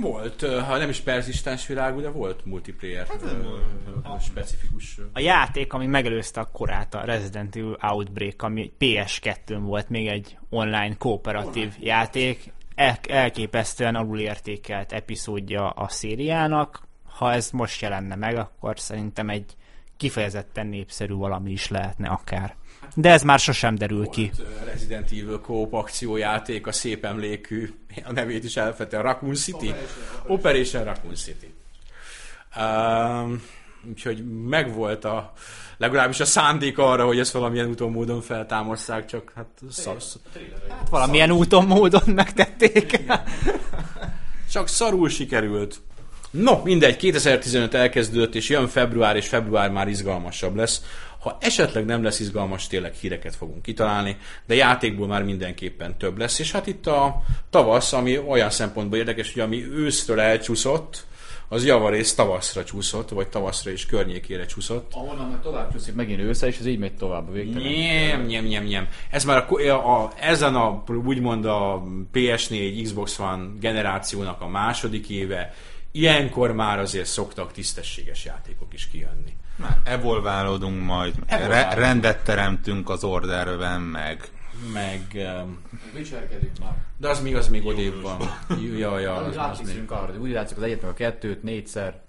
Volt, 0.00 0.46
ha 0.66 0.76
nem 0.76 0.88
is 0.88 1.00
perzisztens 1.00 1.66
világú, 1.66 2.00
de 2.00 2.10
volt 2.10 2.44
multiplayer 2.44 3.06
hát, 3.06 3.22
uh, 3.22 4.20
specifikus. 4.20 4.98
A 5.12 5.20
játék, 5.20 5.72
ami 5.72 5.86
megelőzte 5.86 6.40
a 6.40 6.50
korát, 6.52 6.94
a 6.94 7.04
Resident 7.04 7.56
Evil 7.56 7.78
Outbreak, 7.82 8.42
ami 8.42 8.72
PS2-n 8.78 9.60
volt 9.60 9.88
még 9.88 10.06
egy 10.06 10.38
online 10.50 10.94
kooperatív 10.98 11.62
online. 11.62 11.86
játék, 11.86 12.52
el, 12.74 12.98
elképesztően 13.08 13.94
alulértékelt 13.94 14.92
epizódja 14.92 15.70
a 15.70 15.88
szériának. 15.88 16.82
Ha 17.04 17.32
ez 17.32 17.50
most 17.50 17.80
jelenne 17.80 18.14
meg, 18.14 18.36
akkor 18.36 18.78
szerintem 18.80 19.28
egy 19.28 19.56
kifejezetten 19.96 20.66
népszerű 20.66 21.14
valami 21.14 21.50
is 21.50 21.68
lehetne 21.68 22.08
akár. 22.08 22.56
De 22.94 23.10
ez 23.10 23.22
már 23.22 23.38
sosem 23.38 23.74
derül 23.74 24.06
ki. 24.06 24.30
Resident 24.64 25.10
Evil 25.10 25.40
Coop 25.40 25.72
akciójáték, 25.72 26.66
a 26.66 26.72
szép 26.72 27.04
emlékű, 27.04 27.74
a 28.04 28.12
nevét 28.12 28.44
is 28.44 28.56
elfette, 28.56 29.00
Raccoon 29.00 29.34
City? 29.34 29.68
Operation, 29.68 30.36
Operation 30.36 30.84
Raccoon 30.84 31.14
City. 31.14 31.54
Um, 32.56 33.42
úgyhogy 33.88 34.24
megvolt 34.48 35.04
a 35.04 35.32
legalábbis 35.76 36.20
a 36.20 36.24
szándék 36.24 36.78
arra, 36.78 37.06
hogy 37.06 37.18
ezt 37.18 37.32
valamilyen 37.32 37.68
úton 37.68 37.90
módon 37.90 38.20
feltámaszták, 38.20 39.06
csak 39.06 39.32
hát 39.34 39.46
szasz. 39.70 40.16
Hát 40.68 40.88
valamilyen 40.88 41.30
úton 41.30 41.64
módon 41.66 42.02
megtették. 42.06 43.00
csak 44.52 44.68
szarul 44.68 45.08
sikerült. 45.08 45.80
No, 46.30 46.60
mindegy, 46.64 46.96
2015 46.96 47.74
elkezdődött, 47.74 48.34
és 48.34 48.48
jön 48.48 48.68
február, 48.68 49.16
és 49.16 49.28
február 49.28 49.70
már 49.70 49.88
izgalmasabb 49.88 50.56
lesz. 50.56 50.82
Ha 51.24 51.36
esetleg 51.40 51.84
nem 51.84 52.02
lesz 52.02 52.20
izgalmas, 52.20 52.66
tényleg 52.66 52.92
híreket 52.92 53.34
fogunk 53.34 53.62
kitalálni, 53.62 54.16
de 54.46 54.54
játékból 54.54 55.06
már 55.06 55.22
mindenképpen 55.22 55.98
több 55.98 56.18
lesz. 56.18 56.38
És 56.38 56.52
hát 56.52 56.66
itt 56.66 56.86
a 56.86 57.22
tavasz, 57.50 57.92
ami 57.92 58.18
olyan 58.18 58.50
szempontból 58.50 58.98
érdekes, 58.98 59.32
hogy 59.32 59.42
ami 59.42 59.64
ősztől 59.72 60.20
elcsúszott, 60.20 61.06
az 61.48 61.64
javarész 61.64 62.14
tavaszra 62.14 62.64
csúszott, 62.64 63.08
vagy 63.08 63.28
tavaszra 63.28 63.70
és 63.70 63.86
környékére 63.86 64.46
csúszott. 64.46 64.92
Ahonnan 64.94 65.28
meg 65.28 65.40
tovább 65.42 65.72
csúszik 65.72 65.94
megint 65.94 66.20
ősze, 66.20 66.46
és 66.46 66.58
ez 66.58 66.66
így 66.66 66.78
megy 66.78 66.96
tovább 66.96 67.28
a 67.28 67.32
végtelen. 67.32 67.72
Nem, 67.72 68.26
nem, 68.26 68.44
nem, 68.44 68.64
nem. 68.64 68.88
Ez 69.10 69.24
már 69.24 69.46
a, 69.48 69.72
a, 69.72 70.12
ezen 70.20 70.54
a, 70.54 70.82
úgymond 71.04 71.44
a 71.44 71.82
PS4, 72.12 72.80
Xbox 72.82 73.18
One 73.18 73.46
generációnak 73.60 74.40
a 74.40 74.48
második 74.48 75.08
éve, 75.08 75.54
ilyenkor 75.92 76.52
már 76.52 76.78
azért 76.78 77.06
szoktak 77.06 77.52
tisztességes 77.52 78.24
játékok 78.24 78.74
is 78.74 78.88
kijönni. 78.88 79.36
Evolválódunk 79.84 80.84
majd, 80.84 81.14
Re- 81.26 81.74
rendet 81.74 82.24
teremtünk 82.24 82.90
az 82.90 83.04
orderben, 83.04 83.80
meg 83.80 84.28
meg... 84.72 85.00
Um, 85.14 85.58
Vicselkedünk 85.94 86.58
már. 86.60 86.74
De 86.96 87.08
az 87.08 87.20
még, 87.20 87.36
az 87.36 87.48
még 87.48 87.66
odébb 87.66 88.00
van. 88.02 88.20
Ja, 88.78 88.98
ja, 88.98 89.14
az, 89.14 89.36
az 89.36 89.60
még. 89.60 89.90
arra, 89.90 90.12
hogy 90.12 90.20
úgy 90.20 90.30
látszik 90.30 90.56
az 90.56 90.62
egyet, 90.62 90.82
meg 90.82 90.90
a 90.90 90.94
kettőt, 90.94 91.42
négyszer. 91.42 92.02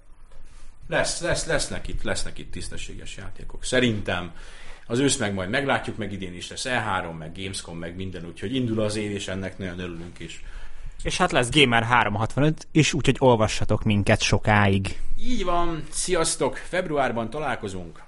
Lesz, 0.87 1.21
lesz, 1.21 1.45
lesznek 1.45 1.87
itt, 1.87 2.03
lesznek 2.03 2.37
itt 2.37 2.51
tisztességes 2.51 3.17
játékok. 3.17 3.63
Szerintem 3.63 4.31
az 4.87 4.99
ősz 4.99 5.17
meg 5.17 5.33
majd 5.33 5.49
meglátjuk, 5.49 5.97
meg 5.97 6.11
idén 6.11 6.33
is 6.33 6.49
lesz 6.49 6.65
E3, 6.67 7.17
meg 7.17 7.31
Gamescom, 7.35 7.77
meg 7.77 7.95
minden, 7.95 8.25
úgyhogy 8.25 8.55
indul 8.55 8.81
az 8.81 8.95
év, 8.95 9.11
és 9.11 9.27
ennek 9.27 9.57
nagyon 9.57 9.79
örülünk 9.79 10.19
is. 10.19 10.43
És 11.03 11.17
hát 11.17 11.31
lesz 11.31 11.49
Gamer 11.51 11.83
365 11.83 12.67
is, 12.71 12.93
úgyhogy 12.93 13.15
olvassatok 13.19 13.83
minket 13.83 14.21
sokáig. 14.21 14.99
Így 15.19 15.43
van, 15.43 15.83
sziasztok, 15.89 16.55
februárban 16.55 17.29
találkozunk. 17.29 18.05